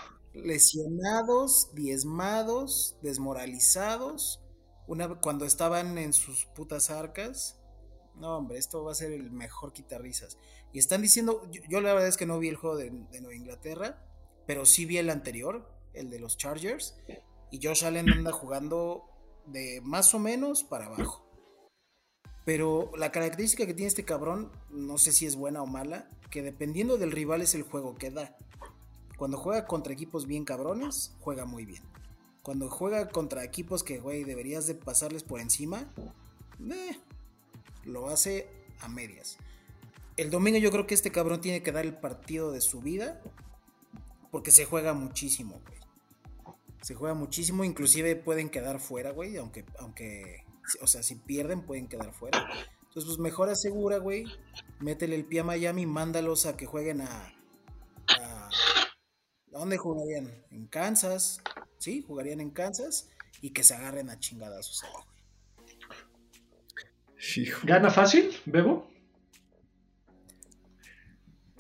lesionados, 0.44 1.70
diezmados, 1.74 2.98
desmoralizados. 3.02 4.42
Una, 4.88 5.20
cuando 5.20 5.46
estaban 5.46 5.98
en 5.98 6.14
sus 6.14 6.46
putas 6.56 6.90
arcas. 6.90 7.60
No, 8.16 8.38
hombre, 8.38 8.58
esto 8.58 8.84
va 8.84 8.94
a 8.94 8.96
ser 8.96 9.12
el 9.12 9.32
mejor 9.32 9.74
quitarrisas. 9.74 10.38
Y 10.74 10.80
están 10.80 11.02
diciendo, 11.02 11.44
yo, 11.70 11.82
la 11.82 11.94
verdad 11.94 12.10
es 12.10 12.18
que 12.18 12.26
no 12.26 12.40
vi 12.40 12.50
el 12.50 12.56
juego 12.56 12.78
de, 12.78 12.90
de 12.90 13.22
Nueva 13.22 13.36
Inglaterra, 13.36 14.04
pero 14.46 14.66
sí 14.66 14.86
vi 14.86 14.98
el 14.98 15.10
anterior, 15.10 15.70
el 15.94 16.10
de 16.10 16.20
los 16.20 16.38
Chargers. 16.38 16.96
Y 17.52 17.66
Josh 17.66 17.86
Allen 17.86 18.10
anda 18.12 18.32
jugando 18.32 19.06
de 19.46 19.82
más 19.84 20.14
o 20.14 20.20
menos 20.20 20.64
para 20.64 20.88
abajo. 20.88 21.28
Pero 22.46 22.92
la 22.96 23.12
característica 23.12 23.66
que 23.66 23.74
tiene 23.74 23.90
este 23.90 24.06
cabrón, 24.06 24.52
no 24.70 24.98
sé 24.98 25.12
si 25.12 25.26
es 25.26 25.36
buena 25.36 25.62
o 25.62 25.66
mala, 25.66 26.10
que 26.32 26.42
dependiendo 26.42 26.98
del 26.98 27.12
rival 27.12 27.42
es 27.42 27.56
el 27.56 27.64
juego 27.64 27.96
que 27.96 28.10
da. 28.10 28.38
Cuando 29.18 29.38
juega 29.38 29.66
contra 29.66 29.94
equipos 29.94 30.28
bien 30.28 30.46
cabrones, 30.46 31.16
juega 31.20 31.46
muy 31.46 31.66
bien. 31.66 31.82
Cuando 32.44 32.70
juega 32.70 33.10
contra 33.10 33.44
equipos 33.44 33.84
que, 33.84 34.00
güey, 34.00 34.24
deberías 34.24 34.68
de 34.68 34.76
pasarles 34.76 35.24
por 35.24 35.42
encima, 35.42 35.92
eh, 36.72 36.98
lo 37.84 38.08
hace 38.10 38.48
a 38.80 38.88
medias. 38.88 39.38
El 40.18 40.30
domingo 40.30 40.60
yo 40.60 40.72
creo 40.72 40.88
que 40.88 40.94
este 40.94 41.12
cabrón 41.12 41.42
tiene 41.42 41.64
que 41.64 41.72
dar 41.72 41.86
el 41.86 41.98
partido 41.98 42.52
de 42.52 42.62
su 42.62 42.80
vida, 42.80 43.22
porque 44.32 44.52
se 44.52 44.66
juega 44.66 44.94
muchísimo, 44.94 45.60
güey. 45.68 46.56
Se 46.82 46.94
juega 46.94 47.16
muchísimo, 47.16 47.64
inclusive 47.64 48.16
pueden 48.16 48.50
quedar 48.50 48.80
fuera, 48.80 49.12
güey, 49.12 49.36
aunque, 49.38 49.66
aunque, 49.80 50.46
o 50.80 50.88
sea, 50.88 51.02
si 51.02 51.16
pierden 51.16 51.64
pueden 51.64 51.88
quedar 51.88 52.14
fuera. 52.14 52.48
Entonces, 52.84 53.06
pues 53.06 53.20
mejor 53.20 53.50
asegura, 53.50 53.98
güey, 53.98 54.26
métele 54.80 55.16
el 55.16 55.26
pie 55.26 55.40
a 55.40 55.44
Miami, 55.44 55.88
mándalos 55.88 56.46
a 56.46 56.56
que 56.56 56.68
jueguen 56.68 57.02
a, 57.02 57.34
a 58.20 58.50
¿A 58.50 58.87
dónde 59.52 59.78
jugarían? 59.78 60.32
En 60.52 60.68
Kansas, 60.68 61.42
¿sí? 61.78 62.02
Jugarían 62.02 62.42
en 62.42 62.52
Kansas 62.52 63.10
y 63.42 63.52
que 63.52 63.64
se 63.64 63.76
agarren 63.76 64.10
a 64.10 64.20
chingadazos. 64.20 64.84
¿Gana 67.64 67.90
fácil, 67.90 68.32
Bebo? 68.46 68.88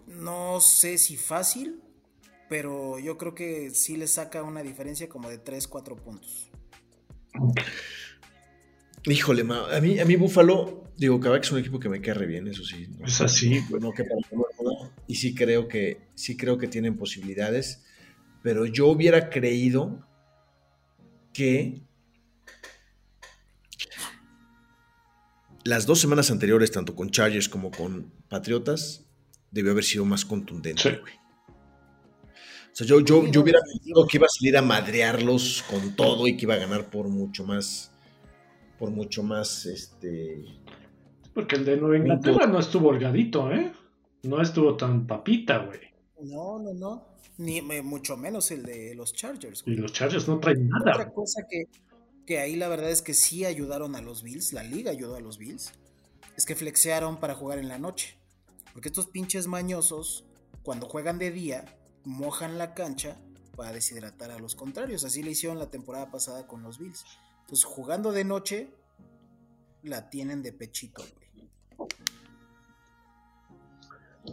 No 0.07 0.61
sé 0.61 0.97
si 0.97 1.17
fácil, 1.17 1.81
pero 2.49 2.97
yo 2.99 3.17
creo 3.17 3.35
que 3.35 3.71
sí 3.71 3.97
le 3.97 4.07
saca 4.07 4.43
una 4.43 4.63
diferencia 4.63 5.09
como 5.09 5.29
de 5.29 5.37
3, 5.37 5.67
4 5.67 5.95
puntos. 5.97 6.49
Híjole, 9.05 9.43
ma, 9.43 9.75
a 9.75 9.79
mí, 9.81 9.99
a 9.99 10.05
mí 10.05 10.15
Buffalo, 10.15 10.83
digo, 10.97 11.19
Kabak 11.19 11.43
es 11.43 11.51
un 11.51 11.59
equipo 11.59 11.79
que 11.79 11.89
me 11.89 12.01
cae 12.01 12.13
re 12.13 12.25
bien, 12.25 12.47
eso 12.47 12.63
sí. 12.63 12.87
¿no? 12.97 13.05
Es 13.05 13.21
así, 13.21 13.59
güey. 13.69 13.81
No, 13.81 13.91
que 13.93 14.03
para 14.03 14.19
y 15.07 15.15
sí 15.15 15.33
creo 15.35 15.67
que 15.67 16.01
sí 16.15 16.35
creo 16.35 16.57
que 16.57 16.67
tienen 16.67 16.97
posibilidades, 16.97 17.83
pero 18.43 18.65
yo 18.65 18.87
hubiera 18.87 19.29
creído 19.29 20.05
que 21.33 21.81
las 25.63 25.85
dos 25.85 25.99
semanas 25.99 26.31
anteriores, 26.31 26.71
tanto 26.71 26.95
con 26.95 27.09
Chargers 27.09 27.49
como 27.49 27.71
con 27.71 28.11
Patriotas, 28.29 29.05
debió 29.51 29.71
haber 29.71 29.83
sido 29.83 30.05
más 30.05 30.25
contundente, 30.25 30.81
Sí. 30.81 30.89
güey. 30.99 31.13
O 32.71 32.75
sea, 32.77 32.85
yo, 32.85 32.99
yo, 32.99 33.25
yo 33.31 33.41
hubiera 33.41 33.59
pensado 33.61 34.05
que 34.07 34.17
iba 34.17 34.27
a 34.27 34.29
salir 34.29 34.55
a 34.55 34.61
madrearlos 34.61 35.63
con 35.67 35.95
todo 35.95 36.27
y 36.27 36.37
que 36.37 36.45
iba 36.45 36.53
a 36.53 36.57
ganar 36.57 36.89
por 36.91 37.07
mucho 37.09 37.43
más, 37.43 37.91
por 38.77 38.91
mucho 38.91 39.23
más, 39.23 39.65
este, 39.65 40.45
Porque 41.37 41.55
el 41.55 41.65
de 41.65 41.77
Nueva 41.77 41.97
Inglaterra 41.97 42.47
no 42.47 42.57
estuvo 42.57 42.89
holgadito, 42.89 43.51
¿eh? 43.51 43.71
No 44.23 44.41
estuvo 44.41 44.75
tan 44.75 45.05
papita, 45.05 45.59
güey. 45.59 45.81
No, 46.19 46.57
no, 46.57 46.73
no. 46.73 47.05
Ni 47.37 47.61
mucho 47.61 48.17
menos 48.17 48.49
el 48.49 48.63
de 48.63 48.95
los 48.95 49.13
Chargers. 49.13 49.61
Y 49.61 49.63
güey. 49.65 49.77
los 49.77 49.93
Chargers 49.93 50.27
no 50.27 50.39
traen 50.39 50.67
nada. 50.67 50.93
Otra 50.93 51.13
cosa 51.13 51.43
que, 51.47 51.65
que 52.25 52.39
ahí 52.39 52.55
la 52.55 52.67
verdad 52.69 52.89
es 52.89 53.03
que 53.03 53.13
sí 53.13 53.45
ayudaron 53.45 53.95
a 53.95 54.01
los 54.01 54.23
Bills, 54.23 54.51
la 54.51 54.63
liga 54.63 54.89
ayudó 54.89 55.15
a 55.15 55.19
los 55.19 55.37
Bills, 55.37 55.73
es 56.35 56.47
que 56.47 56.55
flexearon 56.55 57.19
para 57.19 57.35
jugar 57.35 57.59
en 57.59 57.67
la 57.67 57.77
noche. 57.77 58.17
Porque 58.73 58.89
estos 58.89 59.05
pinches 59.05 59.45
mañosos, 59.45 60.25
cuando 60.63 60.87
juegan 60.89 61.19
de 61.19 61.29
día, 61.29 61.65
mojan 62.03 62.57
la 62.57 62.73
cancha 62.73 63.21
para 63.55 63.73
deshidratar 63.73 64.31
a 64.31 64.39
los 64.39 64.55
contrarios. 64.55 65.03
Así 65.03 65.21
le 65.21 65.29
hicieron 65.29 65.59
la 65.59 65.69
temporada 65.69 66.09
pasada 66.09 66.47
con 66.47 66.63
los 66.63 66.79
Bills. 66.79 67.05
Entonces, 67.41 67.63
jugando 67.63 68.11
de 68.11 68.23
noche, 68.23 68.71
la 69.83 70.09
tienen 70.09 70.41
de 70.41 70.51
pechito, 70.51 71.03
güey. 71.15 71.26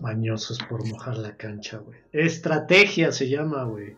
Mañosos 0.00 0.58
por 0.68 0.86
mojar 0.86 1.16
la 1.18 1.36
cancha, 1.36 1.78
güey. 1.78 1.98
Estrategia 2.12 3.12
se 3.12 3.28
llama, 3.28 3.64
güey. 3.64 3.96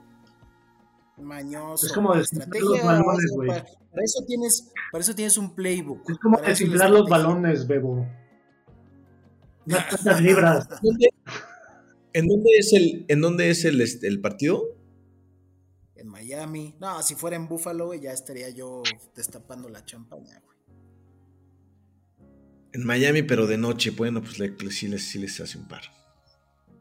Mañoso. 1.18 1.86
Es 1.86 1.92
como 1.92 2.14
desinflar 2.14 2.50
los 2.60 2.82
balones, 2.84 3.32
güey. 3.34 3.48
para, 3.48 3.62
para 3.64 4.04
eso 4.04 4.24
tienes, 4.26 4.72
para 4.92 5.02
eso 5.02 5.14
tienes 5.14 5.38
un 5.38 5.54
playbook. 5.54 6.10
Es 6.10 6.18
como 6.18 6.38
desinflar 6.40 6.90
los 6.90 7.08
balones, 7.08 7.66
Bebo. 7.66 8.06
Unas 9.66 9.88
tantas 9.90 10.20
libras. 10.20 10.68
¿Dónde- 10.82 11.08
¿En 12.12 12.28
dónde 12.28 12.50
es 12.58 12.72
el, 12.72 13.04
en 13.08 13.20
dónde 13.20 13.50
es 13.50 13.64
el, 13.66 13.80
este, 13.80 14.08
el 14.08 14.20
partido? 14.22 14.62
En 15.96 16.08
Miami. 16.08 16.74
No, 16.80 17.02
si 17.02 17.14
fuera 17.14 17.36
en 17.36 17.46
Buffalo, 17.46 17.86
güey, 17.86 18.00
ya 18.00 18.12
estaría 18.12 18.48
yo 18.50 18.82
destapando 19.14 19.68
la 19.68 19.84
champaña, 19.84 20.40
güey. 20.44 20.55
En 22.76 22.84
Miami, 22.84 23.22
pero 23.22 23.46
de 23.46 23.56
noche. 23.56 23.90
Bueno, 23.90 24.20
pues 24.20 24.38
le- 24.38 24.50
le- 24.50 24.70
sí, 24.70 24.86
les, 24.86 25.02
sí 25.02 25.18
les 25.18 25.40
hace 25.40 25.56
un 25.56 25.66
par. 25.66 25.80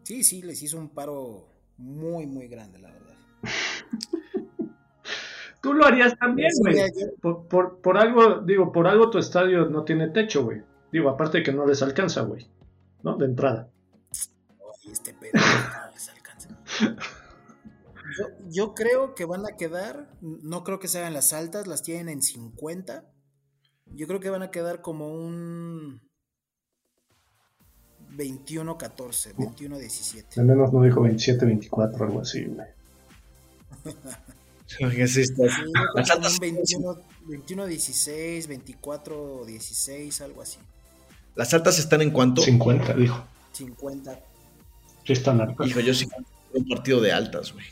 Sí, 0.03 0.25
sí, 0.25 0.41
les 0.41 0.61
hizo 0.61 0.77
un 0.77 0.89
paro 0.89 1.47
muy, 1.77 2.27
muy 2.27 2.49
grande, 2.49 2.79
la 2.79 2.91
verdad. 2.91 3.15
Tú 5.61 5.73
lo 5.73 5.85
harías 5.85 6.15
también, 6.19 6.51
güey. 6.59 6.75
Por, 7.21 7.47
por, 7.47 7.79
por 7.81 7.97
algo, 7.97 8.41
digo, 8.41 8.71
por 8.73 8.87
algo 8.87 9.09
tu 9.09 9.17
estadio 9.17 9.65
no 9.67 9.83
tiene 9.85 10.09
techo, 10.09 10.43
güey. 10.43 10.61
Digo, 10.91 11.09
aparte 11.09 11.37
de 11.39 11.43
que 11.45 11.53
no 11.53 11.65
les 11.65 11.81
alcanza, 11.81 12.21
güey. 12.21 12.45
¿No? 13.01 13.15
De 13.17 13.25
entrada. 13.25 13.69
Ay, 14.11 14.91
este 14.91 15.13
pedo 15.13 15.31
no 15.33 15.91
les 15.93 16.09
alcanza. 16.09 16.49
Yo, 18.19 18.25
yo 18.49 18.73
creo 18.75 19.15
que 19.15 19.23
van 19.25 19.45
a 19.45 19.55
quedar, 19.57 20.09
no 20.21 20.63
creo 20.65 20.79
que 20.79 20.87
se 20.89 20.99
hagan 20.99 21.13
las 21.13 21.31
altas, 21.33 21.67
las 21.67 21.81
tienen 21.83 22.09
en 22.09 22.21
50. 22.21 23.05
Yo 23.95 24.07
creo 24.07 24.19
que 24.19 24.29
van 24.29 24.43
a 24.43 24.51
quedar 24.51 24.81
como 24.81 25.09
un 25.13 26.01
21-14, 28.11 29.33
21-17. 29.35 30.37
Al 30.37 30.45
menos 30.45 30.71
no 30.73 30.81
dijo 30.83 31.01
27, 31.01 31.45
24, 31.45 32.05
algo 32.05 32.21
así, 32.21 32.45
güey. 32.45 32.67
Sí, 34.67 34.83
altas 35.95 36.33
un 36.33 36.39
21, 36.39 36.97
21-16, 37.27 38.47
24-16, 38.81 40.21
algo 40.21 40.41
así. 40.41 40.57
¿Las 41.35 41.53
altas 41.53 41.77
están 41.77 42.01
en 42.01 42.09
cuánto? 42.09 42.41
50, 42.41 42.95
dijo. 42.95 43.23
50. 43.53 44.19
Sí 45.05 45.13
están 45.13 45.39
altas. 45.39 45.67
Hijo, 45.67 45.81
yo 45.81 45.93
sí 45.93 46.07
un 46.53 46.67
partido 46.67 46.99
de 46.99 47.11
altas, 47.11 47.53
güey. 47.53 47.65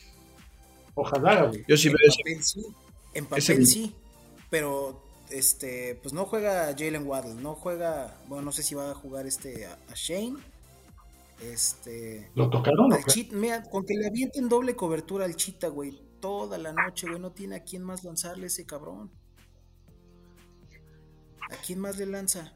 Ojalá, 0.93 1.45
güey. 1.45 1.65
Yo 1.67 1.75
sí 1.77 1.87
En 1.87 1.95
veo 1.95 2.07
ese. 2.09 2.17
papel 2.21 2.43
sí, 2.43 2.59
en 3.15 3.23
ese- 3.35 3.53
papel 3.53 3.67
sí, 3.67 3.95
pero 4.51 5.01
este, 5.33 5.99
pues 6.01 6.13
no 6.13 6.25
juega 6.25 6.73
Jalen 6.77 7.07
Waddle, 7.07 7.35
no 7.35 7.55
juega, 7.55 8.17
bueno, 8.27 8.45
no 8.45 8.51
sé 8.51 8.63
si 8.63 8.75
va 8.75 8.91
a 8.91 8.95
jugar 8.95 9.25
este 9.25 9.65
a, 9.65 9.73
a 9.89 9.93
Shane. 9.95 10.37
Este, 11.41 12.31
¿Lo 12.35 12.49
tocaron 12.49 12.93
al 12.93 13.01
mira, 13.31 13.63
con 13.63 13.85
que 13.85 13.95
le 13.95 14.07
avienten 14.07 14.47
doble 14.47 14.75
cobertura 14.75 15.25
al 15.25 15.35
Chita, 15.35 15.67
güey, 15.67 15.99
toda 16.21 16.57
la 16.57 16.71
noche, 16.71 17.07
güey, 17.07 17.19
no 17.19 17.31
tiene 17.31 17.57
a 17.57 17.63
quién 17.63 17.83
más 17.83 18.03
lanzarle 18.03 18.47
ese 18.47 18.65
cabrón. 18.65 19.11
¿A 21.51 21.55
quién 21.65 21.79
más 21.79 21.97
le 21.97 22.05
lanza? 22.05 22.53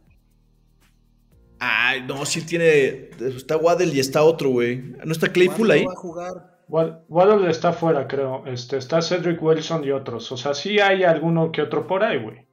Ay, 1.60 2.04
no, 2.04 2.26
sí 2.26 2.42
tiene. 2.46 3.10
Está 3.20 3.58
Waddle 3.58 3.94
y 3.94 4.00
está 4.00 4.24
otro, 4.24 4.50
güey. 4.52 4.78
¿No 5.04 5.12
está 5.12 5.32
Claypool 5.34 5.72
ahí? 5.72 5.84
no 5.84 5.88
va 5.90 5.94
a 5.94 5.98
jugar. 5.98 6.58
Wad- 6.70 7.00
Waddle 7.10 7.50
está 7.50 7.74
fuera, 7.74 8.08
creo. 8.08 8.46
Este, 8.46 8.78
está 8.78 9.02
Cedric 9.02 9.42
Wilson 9.42 9.84
y 9.84 9.92
otros. 9.92 10.32
O 10.32 10.38
sea, 10.38 10.54
sí 10.54 10.80
hay 10.80 11.04
alguno 11.04 11.52
que 11.52 11.62
otro 11.62 11.88
por 11.88 12.04
ahí, 12.04 12.22
güey. 12.22 12.47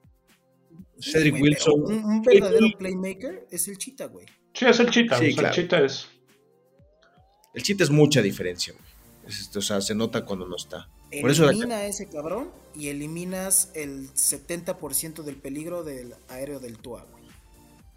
Cedric 1.01 1.35
Wilson. 1.41 1.83
Un, 1.83 2.05
un 2.05 2.23
verdadero 2.23 2.67
playmaker 2.79 3.47
es 3.51 3.69
el 3.69 3.79
Chita, 3.79 4.07
güey. 4.07 4.27
Sí, 4.53 4.67
es 4.67 4.79
el 4.79 4.91
chita. 4.91 5.19
Sí, 5.19 5.25
o 5.25 5.29
sea, 5.29 5.35
claro. 5.35 5.49
el 5.49 5.63
chita 5.63 5.81
es. 5.85 6.09
El 7.55 7.63
chiste 7.63 7.85
es 7.85 7.91
mucha 7.91 8.23
diferencia, 8.23 8.73
güey. 8.73 8.85
Es, 9.27 9.55
o 9.57 9.61
sea, 9.63 9.81
se 9.81 9.95
nota 9.95 10.25
cuando 10.25 10.47
no 10.47 10.57
está. 10.57 10.89
Por 11.21 11.31
eso 11.31 11.45
la- 11.45 11.51
Elimina 11.53 11.77
a 11.79 11.87
ese 11.87 12.09
cabrón 12.09 12.51
y 12.75 12.89
eliminas 12.89 13.71
el 13.75 14.09
70% 14.15 15.23
del 15.23 15.37
peligro 15.37 15.83
del 15.85 16.15
aéreo 16.29 16.61
del 16.61 16.79
Tua, 16.79 17.07
güey. 17.11 17.25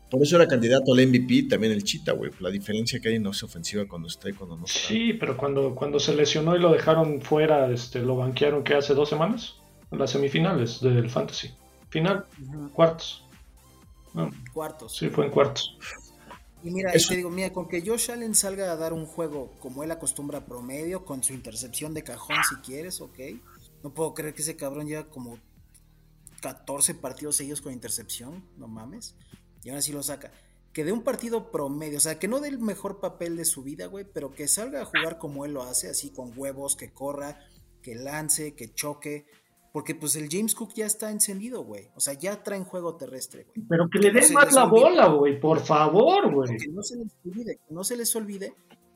Por 0.09 0.21
eso 0.23 0.37
era 0.37 0.47
candidato 0.47 0.93
al 0.93 1.05
MVP 1.05 1.43
también 1.49 1.73
el 1.73 1.83
Chita, 1.83 2.13
güey. 2.13 2.31
La 2.39 2.49
diferencia 2.49 2.99
que 2.99 3.09
hay 3.09 3.15
en 3.15 3.27
esa 3.27 3.45
ofensiva 3.45 3.85
cuando 3.87 4.07
está 4.07 4.29
y 4.29 4.33
cuando 4.33 4.55
no 4.55 4.65
está. 4.65 4.79
Sí, 4.79 5.13
pero 5.13 5.35
cuando, 5.35 5.75
cuando 5.75 5.99
se 5.99 6.15
lesionó 6.15 6.55
y 6.55 6.59
lo 6.59 6.71
dejaron 6.71 7.21
fuera, 7.21 7.69
este, 7.71 7.99
lo 7.99 8.15
banquearon 8.15 8.63
que 8.63 8.73
hace 8.75 8.93
dos 8.93 9.09
semanas. 9.09 9.55
En 9.91 9.99
las 9.99 10.11
semifinales 10.11 10.79
del 10.81 11.09
Fantasy. 11.09 11.49
Final, 11.89 12.25
cuartos. 12.73 13.23
No, 14.13 14.31
Cuartos. 14.53 14.95
sí, 14.97 15.09
fue 15.09 15.25
en 15.25 15.31
cuartos. 15.31 15.77
Y 16.63 16.71
mira, 16.71 16.91
Eso- 16.91 17.07
y 17.07 17.09
te 17.09 17.15
digo, 17.17 17.29
mira, 17.29 17.53
con 17.53 17.67
que 17.67 17.81
Josh 17.85 18.09
Allen 18.11 18.33
salga 18.33 18.71
a 18.71 18.75
dar 18.75 18.91
un 18.93 19.05
juego 19.05 19.51
como 19.59 19.83
él 19.83 19.91
acostumbra 19.91 20.45
promedio, 20.45 21.05
con 21.05 21.23
su 21.23 21.33
intercepción 21.33 21.93
de 21.93 22.03
cajón 22.03 22.37
si 22.49 22.55
quieres, 22.57 22.99
ok. 22.99 23.19
No 23.83 23.93
puedo 23.93 24.13
creer 24.15 24.33
que 24.33 24.41
ese 24.41 24.55
cabrón 24.55 24.87
lleva 24.87 25.07
como 25.09 25.37
14 26.41 26.95
partidos 26.95 27.35
seguidos 27.35 27.61
con 27.61 27.73
intercepción, 27.73 28.43
no 28.57 28.67
mames. 28.67 29.15
Y 29.63 29.69
aún 29.69 29.77
así 29.79 29.91
lo 29.91 30.01
saca. 30.03 30.31
Que 30.73 30.83
dé 30.83 30.91
un 30.91 31.03
partido 31.03 31.51
promedio, 31.51 31.97
o 31.97 32.01
sea, 32.01 32.19
que 32.19 32.27
no 32.27 32.39
dé 32.39 32.49
el 32.49 32.59
mejor 32.59 32.99
papel 32.99 33.37
de 33.37 33.45
su 33.45 33.63
vida, 33.63 33.85
güey, 33.87 34.05
pero 34.11 34.33
que 34.33 34.47
salga 34.47 34.81
a 34.81 34.85
jugar 34.85 35.17
como 35.19 35.45
él 35.45 35.53
lo 35.53 35.63
hace, 35.63 35.89
así 35.89 36.11
con 36.11 36.33
huevos, 36.37 36.75
que 36.75 36.91
corra, 36.91 37.39
que 37.81 37.95
lance, 37.95 38.53
que 38.55 38.73
choque. 38.73 39.27
Porque 39.73 39.93
pues 39.95 40.15
el 40.15 40.27
James 40.31 40.55
Cook 40.55 40.73
ya 40.73 40.85
está 40.85 41.11
encendido, 41.11 41.63
güey. 41.63 41.89
O 41.95 41.99
sea, 41.99 42.13
ya 42.13 42.41
traen 42.41 42.63
juego 42.63 42.95
terrestre, 42.95 43.43
güey. 43.45 43.67
Pero 43.67 43.89
que 43.89 43.99
le 43.99 44.11
den 44.11 44.33
más 44.33 44.53
la 44.53 44.63
olvide. 44.63 44.81
bola, 44.83 45.07
güey. 45.07 45.39
Por 45.39 45.59
favor, 45.59 46.33
güey. 46.33 46.57
que 46.57 46.67
no 46.69 46.81
se 46.81 46.95
les 46.97 47.13
olvide, 47.25 47.57
que 47.57 47.73
no 47.73 47.83
se 47.83 47.97
les 47.97 48.15
olvide, 48.15 48.53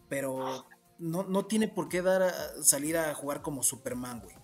pero 0.09 0.65
no, 0.97 1.24
no 1.24 1.45
tiene 1.45 1.67
por 1.67 1.88
qué 1.89 2.01
dar 2.01 2.24
a- 2.24 2.63
salir 2.63 2.97
a 2.97 3.13
jugar 3.13 3.41
como 3.41 3.61
Superman, 3.63 4.22
güey. 4.22 4.36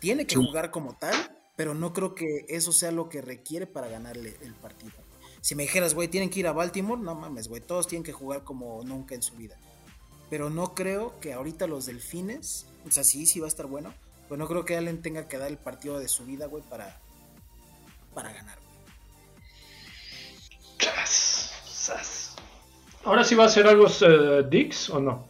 Tiene 0.00 0.26
que 0.26 0.34
Sí. 0.36 0.44
jugar 0.44 0.70
como 0.70 0.96
tal, 0.98 1.14
pero 1.56 1.74
no 1.74 1.92
creo 1.92 2.14
que 2.14 2.44
eso 2.48 2.72
sea 2.72 2.90
lo 2.90 3.08
que 3.08 3.22
requiere 3.22 3.66
para 3.66 3.88
ganarle 3.88 4.36
el 4.42 4.54
partido. 4.54 4.92
Si 5.40 5.54
me 5.54 5.62
dijeras, 5.64 5.94
güey, 5.94 6.08
tienen 6.08 6.30
que 6.30 6.40
ir 6.40 6.46
a 6.46 6.52
Baltimore, 6.52 7.00
no 7.00 7.14
mames, 7.14 7.48
güey, 7.48 7.60
todos 7.60 7.86
tienen 7.86 8.04
que 8.04 8.12
jugar 8.12 8.44
como 8.44 8.82
nunca 8.84 9.14
en 9.14 9.22
su 9.22 9.34
vida. 9.36 9.58
Pero 10.30 10.50
no 10.50 10.74
creo 10.74 11.18
que 11.20 11.32
ahorita 11.32 11.66
los 11.66 11.86
delfines, 11.86 12.66
o 12.86 12.90
sea, 12.90 13.04
sí, 13.04 13.26
sí 13.26 13.38
va 13.40 13.46
a 13.46 13.48
estar 13.48 13.66
bueno, 13.66 13.92
pero 14.32 14.44
no 14.44 14.48
creo 14.48 14.64
que 14.64 14.78
Allen 14.78 15.02
tenga 15.02 15.28
que 15.28 15.36
dar 15.36 15.50
el 15.50 15.58
partido 15.58 15.98
de 15.98 16.08
su 16.08 16.24
vida, 16.24 16.46
güey, 16.46 16.62
para, 16.62 16.98
para 18.14 18.32
ganar. 18.32 18.56
Sas, 20.78 21.52
sas. 21.66 22.36
Ahora 23.04 23.24
sí 23.24 23.34
va 23.34 23.44
a 23.44 23.50
ser 23.50 23.66
algo 23.66 23.88
eh, 23.88 24.42
Dix 24.48 24.88
o 24.88 25.00
no? 25.00 25.28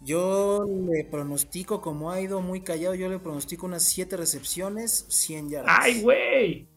Yo 0.00 0.64
le 0.90 1.04
pronostico, 1.04 1.80
como 1.80 2.10
ha 2.10 2.20
ido 2.20 2.40
muy 2.40 2.62
callado, 2.62 2.96
yo 2.96 3.08
le 3.08 3.20
pronostico 3.20 3.66
unas 3.66 3.84
7 3.84 4.16
recepciones, 4.16 5.06
100 5.08 5.50
yardas. 5.50 5.78
¡Ay, 5.80 6.02
güey! 6.02 6.68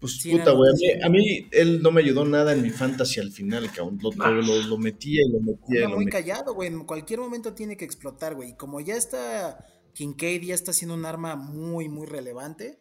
Pues 0.00 0.20
Sí, 0.20 0.30
puta, 0.30 0.52
güey. 0.52 0.70
A 0.70 0.74
mí, 0.76 1.02
a 1.04 1.08
mí 1.08 1.48
él 1.50 1.82
no 1.82 1.90
me 1.90 2.00
ayudó 2.02 2.24
nada 2.24 2.52
en 2.52 2.62
mi 2.62 2.70
fantasy 2.70 3.18
al 3.20 3.32
final, 3.32 3.70
cabrón. 3.72 3.98
Lo, 4.00 4.12
lo, 4.12 4.42
lo- 4.42 4.62
lo 4.62 4.78
metía 4.78 5.22
y 5.26 5.32
lo 5.32 5.40
metía 5.40 5.88
lo 5.88 5.96
muy 5.96 6.04
metía. 6.04 6.20
callado, 6.20 6.54
güey. 6.54 6.68
En 6.68 6.84
cualquier 6.84 7.18
momento 7.20 7.52
tiene 7.54 7.76
que 7.76 7.84
explotar, 7.84 8.34
güey. 8.36 8.50
Y 8.50 8.56
como 8.56 8.80
ya 8.80 8.94
está. 8.96 9.64
Kincaid 9.94 10.42
ya 10.44 10.54
está 10.54 10.72
siendo 10.72 10.94
un 10.94 11.04
arma 11.04 11.34
muy, 11.34 11.88
muy 11.88 12.06
relevante. 12.06 12.80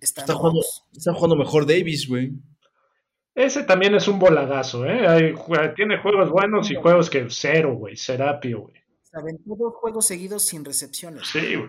Está, 0.00 0.22
Está 0.22 0.34
jugando, 0.34 0.60
está 0.92 1.14
jugando 1.14 1.36
mejor 1.36 1.64
Davis, 1.66 2.08
güey. 2.08 2.32
Ese 3.34 3.62
también 3.62 3.94
es 3.94 4.08
un 4.08 4.18
volagazo, 4.18 4.84
¿eh? 4.86 5.06
Hay 5.06 5.34
tiene 5.76 5.98
juegos 5.98 6.30
buenos 6.30 6.70
y 6.70 6.74
juegos 6.74 7.08
que 7.10 7.26
cero, 7.30 7.76
güey. 7.76 7.96
Serapio, 7.96 8.62
güey. 8.62 8.74
se 9.04 9.16
aventó 9.18 9.54
dos 9.56 9.74
juegos 9.76 10.06
seguidos 10.06 10.42
sin 10.42 10.64
recepciones. 10.64 11.28
Sí, 11.32 11.54
güey. 11.54 11.68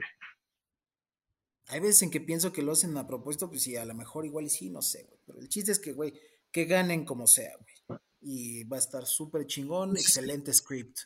Hay 1.68 1.80
veces 1.82 2.02
en 2.04 2.12
que 2.12 2.22
pienso 2.22 2.54
que 2.54 2.62
lo 2.62 2.72
hacen 2.72 2.96
a 2.98 3.08
propósito, 3.08 3.50
pues 3.50 3.62
sí, 3.64 3.76
a 3.76 3.86
lo 3.86 3.94
mejor 3.94 4.26
igual 4.26 4.46
y 4.46 4.50
sí, 4.50 4.70
no 4.70 4.82
sé, 4.82 5.04
güey. 5.04 5.20
Pero 5.26 5.40
el 5.40 5.50
chiste 5.50 5.72
es 5.72 5.80
que, 5.80 5.92
güey, 5.94 6.14
que 6.52 6.66
ganen 6.66 7.04
como 7.06 7.28
sea, 7.28 7.52
güey. 7.60 8.00
Y 8.22 8.64
va 8.64 8.78
a 8.78 8.80
estar 8.80 9.06
súper 9.06 9.46
chingón, 9.48 9.98
excelente 9.98 10.54
script. 10.54 10.98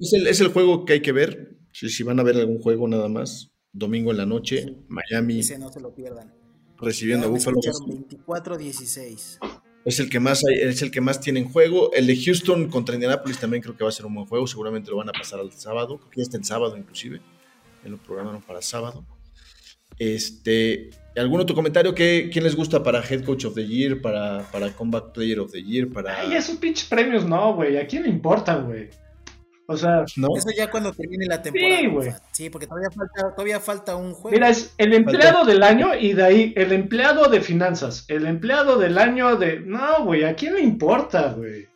Es 0.00 0.12
el, 0.12 0.26
es 0.26 0.40
el 0.40 0.48
juego 0.48 0.84
que 0.84 0.94
hay 0.94 1.02
que 1.02 1.12
ver. 1.12 1.56
Si, 1.72 1.88
si 1.88 2.02
van 2.02 2.18
a 2.18 2.22
ver 2.24 2.36
algún 2.36 2.58
juego 2.60 2.88
nada 2.88 3.08
más, 3.08 3.52
domingo 3.72 4.10
en 4.10 4.16
la 4.16 4.26
noche, 4.26 4.66
Miami 4.88 5.40
Ese 5.40 5.58
no 5.58 5.70
se 5.72 5.80
lo 5.80 5.94
pierdan. 5.94 6.34
recibiendo 6.78 7.26
a 7.26 7.30
Buffalo. 7.30 7.58
escucharon 7.60 8.08
24-16. 8.08 9.38
Es 9.84 10.00
el 10.00 10.10
que 10.10 10.18
más 10.20 10.42
hay- 10.44 10.58
es 10.60 10.82
el 10.82 10.90
que 10.90 11.00
más 11.00 11.20
tiene 11.20 11.40
en 11.40 11.48
juego. 11.50 11.92
El 11.92 12.06
de 12.08 12.16
Houston 12.16 12.68
contra 12.68 12.94
Indianapolis 12.96 13.38
también 13.38 13.62
creo 13.62 13.76
que 13.76 13.84
va 13.84 13.90
a 13.90 13.92
ser 13.92 14.06
un 14.06 14.14
buen 14.14 14.26
juego. 14.26 14.46
Seguramente 14.46 14.90
lo 14.90 14.96
van 14.96 15.08
a 15.08 15.12
pasar 15.12 15.38
al 15.40 15.52
sábado. 15.52 15.98
Creo 15.98 16.10
que 16.10 16.16
ya 16.18 16.22
está 16.24 16.36
en 16.36 16.44
sábado 16.44 16.76
inclusive. 16.76 17.20
Ya 17.82 17.90
lo 17.90 17.96
programaron 17.98 18.42
para 18.42 18.62
sábado. 18.62 19.04
Este, 19.98 20.90
¿algún 21.16 21.40
otro 21.40 21.56
comentario? 21.56 21.94
¿Qué, 21.94 22.30
¿Quién 22.32 22.44
les 22.44 22.54
gusta 22.54 22.82
para 22.82 23.02
Head 23.02 23.24
Coach 23.24 23.46
of 23.46 23.54
the 23.54 23.66
Year, 23.66 24.00
para, 24.00 24.42
para 24.52 24.70
Comeback 24.70 25.12
Player 25.12 25.40
of 25.40 25.50
the 25.50 25.62
Year, 25.62 25.88
para 25.88 26.20
Ay, 26.20 26.34
esos 26.34 26.56
pinches 26.56 26.88
premios 26.88 27.24
no, 27.24 27.54
güey. 27.54 27.76
¿A 27.78 27.86
quién 27.86 28.04
le 28.04 28.08
importan, 28.08 28.66
güey? 28.66 28.88
O 29.70 29.76
sea, 29.76 30.04
no? 30.16 30.28
Eso 30.34 30.48
ya 30.56 30.70
cuando 30.70 30.92
termine 30.92 31.26
la 31.26 31.42
temporada. 31.42 31.88
güey. 31.88 32.10
Fat. 32.10 32.22
Sí, 32.32 32.48
porque 32.48 32.66
todavía 32.66 32.90
falta, 32.90 33.34
todavía 33.34 33.60
falta 33.60 33.96
un 33.96 34.14
juego. 34.14 34.34
mira, 34.34 34.48
es 34.48 34.72
el 34.78 34.94
empleado 34.94 35.44
del 35.44 35.62
año 35.62 35.94
y 35.94 36.14
de 36.14 36.24
ahí 36.24 36.52
el 36.56 36.72
empleado 36.72 37.28
de 37.28 37.42
finanzas. 37.42 38.06
El 38.08 38.26
empleado 38.26 38.78
del 38.78 38.96
año 38.96 39.36
de. 39.36 39.60
No, 39.60 40.04
güey, 40.04 40.24
¿a 40.24 40.34
quién 40.34 40.54
le 40.54 40.62
importa, 40.62 41.34
güey? 41.34 41.68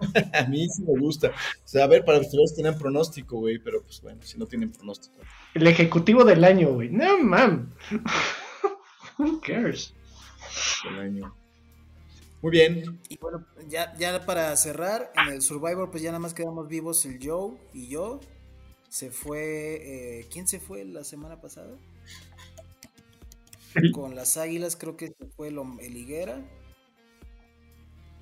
A 0.34 0.44
mí 0.46 0.68
sí 0.68 0.82
me 0.82 0.98
gusta. 0.98 1.28
O 1.28 1.32
sea, 1.68 1.84
a 1.84 1.86
ver, 1.86 2.04
para 2.04 2.20
ustedes 2.20 2.54
tienen 2.54 2.78
pronóstico, 2.78 3.38
güey, 3.38 3.58
pero 3.58 3.82
pues 3.82 4.00
bueno, 4.00 4.20
si 4.22 4.38
no 4.38 4.46
tienen 4.46 4.72
pronóstico. 4.72 5.16
El 5.54 5.66
ejecutivo 5.66 6.24
del 6.24 6.44
año, 6.44 6.72
güey. 6.72 6.90
No, 6.90 7.18
man. 7.22 7.74
Who 9.18 9.40
cares? 9.40 9.94
del 10.84 10.98
año. 11.00 11.34
Muy 12.40 12.50
bien. 12.52 13.00
Y 13.08 13.18
bueno, 13.18 13.44
ya, 13.68 13.94
ya 13.98 14.24
para 14.24 14.56
cerrar, 14.56 15.12
en 15.16 15.34
el 15.34 15.42
Survivor, 15.42 15.90
pues 15.90 16.02
ya 16.02 16.10
nada 16.10 16.20
más 16.20 16.34
quedamos 16.34 16.68
vivos 16.68 17.04
el 17.04 17.18
Joe 17.22 17.56
y 17.72 17.88
yo. 17.88 18.20
Se 18.88 19.10
fue. 19.10 20.20
eh, 20.20 20.28
¿Quién 20.32 20.48
se 20.48 20.60
fue 20.60 20.84
la 20.84 21.04
semana 21.04 21.40
pasada? 21.40 21.78
Con 23.92 24.14
las 24.14 24.36
águilas, 24.36 24.76
creo 24.76 24.96
que 24.96 25.08
se 25.08 25.26
fue 25.36 25.48
el, 25.48 25.58
el 25.80 25.96
Higuera. 25.96 26.42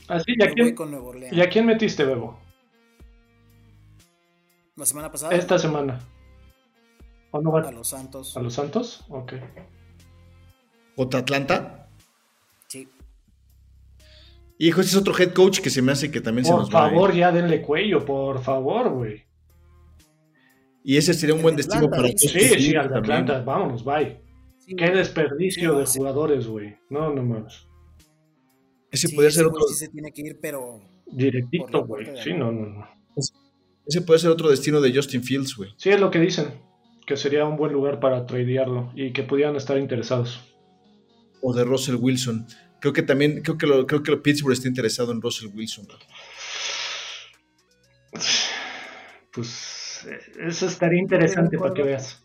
Así, 0.09 0.33
¿y 0.33 0.39
Yo 0.39 0.45
a 0.45 0.49
voy 0.49 0.55
quién, 0.55 0.75
con 0.75 0.91
Nuevo 0.91 1.09
Orleans. 1.09 1.37
¿y 1.37 1.41
a 1.41 1.49
quién 1.49 1.67
metiste, 1.67 2.05
Bebo? 2.05 2.39
La 4.77 4.87
semana 4.87 5.11
pasada. 5.11 5.35
Esta 5.35 5.59
semana. 5.59 5.99
¿O 7.31 7.41
no 7.41 7.51
va 7.53 7.61
A 7.61 7.73
los 7.73 7.89
Santos. 7.89 8.37
a 8.37 8.41
los 8.41 8.55
Santos? 8.55 9.05
Ok. 9.09 9.35
¿Contra 10.95 11.21
Atlanta? 11.21 11.89
Sí. 12.69 12.89
Hijo, 14.59 14.81
ese 14.81 14.91
es 14.91 14.97
otro 14.97 15.15
head 15.19 15.33
coach 15.33 15.61
que 15.61 15.71
se 15.71 15.83
me 15.83 15.93
hace 15.93 16.11
que 16.11 16.21
también 16.21 16.45
se 16.45 16.53
Por 16.53 16.61
nos 16.61 16.71
va. 16.75 16.87
¿eh? 16.87 16.91
favor, 16.91 17.13
ya 17.15 17.33
denle 17.33 17.61
cuello, 17.63 18.05
por 18.05 18.43
favor, 18.43 18.91
güey. 18.91 19.25
Y 20.85 20.97
ese 20.97 21.15
sería 21.15 21.35
un 21.35 21.43
buen 21.43 21.57
destino 21.57 21.91
para 21.91 22.05
dice. 22.05 22.29
Sí, 22.29 22.41
sí, 22.41 22.55
Fields 22.55 22.77
al 22.79 22.89
de 22.89 22.95
también. 22.95 23.13
Atlanta, 23.23 23.43
vámonos, 23.45 23.85
bye. 23.85 24.21
Sí, 24.59 24.77
Qué 24.77 24.91
desperdicio 24.91 25.73
Sí, 25.75 25.79
de 25.81 25.87
sí. 25.87 25.99
jugadores, 25.99 26.47
güey. 26.47 26.77
No, 26.91 27.13
no 27.13 27.23
más. 27.23 27.66
Ese 28.97 29.09
sí, 29.09 29.14
podría 29.14 29.28
ese 29.28 29.38
ser 29.38 29.47
otro, 29.47 29.68
sí 29.68 29.74
se 29.74 29.88
tiene 29.88 30.11
que 30.11 30.22
ir, 30.22 30.38
pero. 30.40 30.80
Directito, 31.07 31.84
güey. 31.84 32.07
Sí, 32.24 32.32
no, 32.32 32.51
no, 32.51 32.66
no. 32.66 32.88
ese 33.86 34.01
puede 34.01 34.18
ser 34.18 34.30
otro 34.30 34.49
destino 34.49 34.80
de 34.80 34.94
Justin 34.94 35.22
Fields, 35.22 35.55
güey. 35.55 35.70
Sí, 35.76 35.90
es 35.90 36.01
lo 36.01 36.11
que 36.11 36.18
dicen. 36.18 36.62
Que 37.07 37.16
sería 37.18 37.44
un 37.44 37.59
buen 37.59 37.74
lugar 37.74 38.01
para 38.01 38.24
tradearlo 38.24 38.90
y 38.94 39.12
que 39.12 39.22
pudieran 39.22 39.55
estar 39.55 39.76
interesados. 39.76 40.40
O 41.42 41.53
de 41.53 41.64
Russell 41.64 41.97
Wilson. 41.97 42.47
Creo 42.80 42.94
que 42.94 43.03
también, 43.03 43.42
creo 43.42 43.59
que 43.59 43.66
lo, 43.66 43.86
creo 43.86 44.03
que 44.03 44.11
lo 44.11 44.22
Pittsburgh 44.22 44.55
está 44.55 44.66
interesado 44.66 45.12
en 45.12 45.20
Russell 45.20 45.51
Wilson. 45.55 45.86
Pues 49.30 50.07
eh, 50.09 50.18
eso 50.49 50.66
estaría 50.66 51.01
interesante 51.01 51.59
para 51.59 51.74
que 51.74 51.82
veas. 51.82 52.22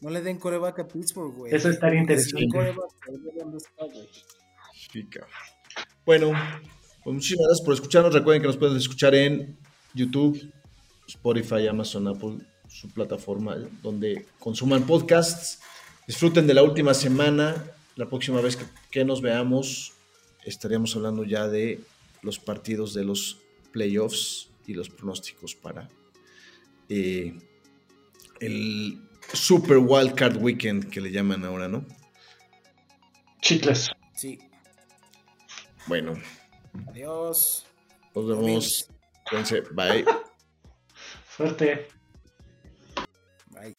No 0.00 0.08
le 0.08 0.22
den 0.22 0.38
coreback 0.38 0.78
a 0.78 0.88
Pittsburgh, 0.88 1.34
güey. 1.34 1.54
Eso 1.54 1.68
estaría 1.68 2.00
interesante. 2.00 2.46
Cabrón. 5.10 5.30
Bueno, 6.04 6.32
pues 7.04 7.14
muchísimas 7.14 7.46
gracias 7.46 7.64
por 7.64 7.74
escucharnos. 7.74 8.14
Recuerden 8.14 8.42
que 8.42 8.48
nos 8.48 8.56
pueden 8.56 8.76
escuchar 8.76 9.14
en 9.14 9.56
YouTube, 9.94 10.52
Spotify, 11.08 11.66
Amazon, 11.68 12.08
Apple, 12.08 12.38
su 12.68 12.88
plataforma 12.90 13.56
donde 13.82 14.26
consuman 14.38 14.84
podcasts. 14.84 15.60
Disfruten 16.06 16.46
de 16.46 16.54
la 16.54 16.62
última 16.62 16.94
semana. 16.94 17.64
La 17.96 18.06
próxima 18.06 18.40
vez 18.40 18.56
que, 18.56 18.64
que 18.90 19.04
nos 19.04 19.20
veamos, 19.20 19.92
estaríamos 20.44 20.96
hablando 20.96 21.24
ya 21.24 21.46
de 21.46 21.80
los 22.22 22.38
partidos 22.38 22.94
de 22.94 23.04
los 23.04 23.38
playoffs 23.72 24.48
y 24.66 24.74
los 24.74 24.88
pronósticos 24.88 25.54
para 25.54 25.88
eh, 26.88 27.34
el 28.40 29.00
Super 29.32 29.78
Wild 29.78 30.14
Card 30.14 30.36
Weekend 30.42 30.90
que 30.90 31.00
le 31.00 31.10
llaman 31.10 31.44
ahora, 31.44 31.68
¿no? 31.68 31.84
Chicles. 33.40 33.90
Sí. 34.14 34.38
Bueno, 35.86 36.14
Adiós. 36.88 37.66
nos 38.14 38.28
vemos. 38.28 38.88
Cuídense. 39.28 39.62
Bye. 39.72 40.04
Suerte. 41.36 41.88
Bye. 43.50 43.74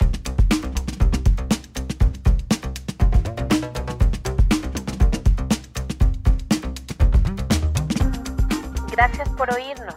Gracias 8.91 9.29
por 9.29 9.51
oírnos. 9.53 9.95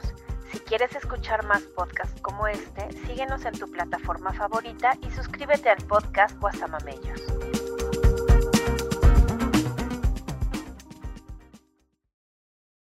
Si 0.51 0.59
quieres 0.61 0.95
escuchar 0.97 1.45
más 1.45 1.63
podcasts 1.63 2.21
como 2.23 2.47
este, 2.47 2.91
síguenos 3.07 3.45
en 3.45 3.59
tu 3.59 3.71
plataforma 3.71 4.33
favorita 4.33 4.97
y 5.07 5.11
suscríbete 5.11 5.71
al 5.71 5.83
podcast 5.85 6.39
Guasamamellos. 6.41 7.21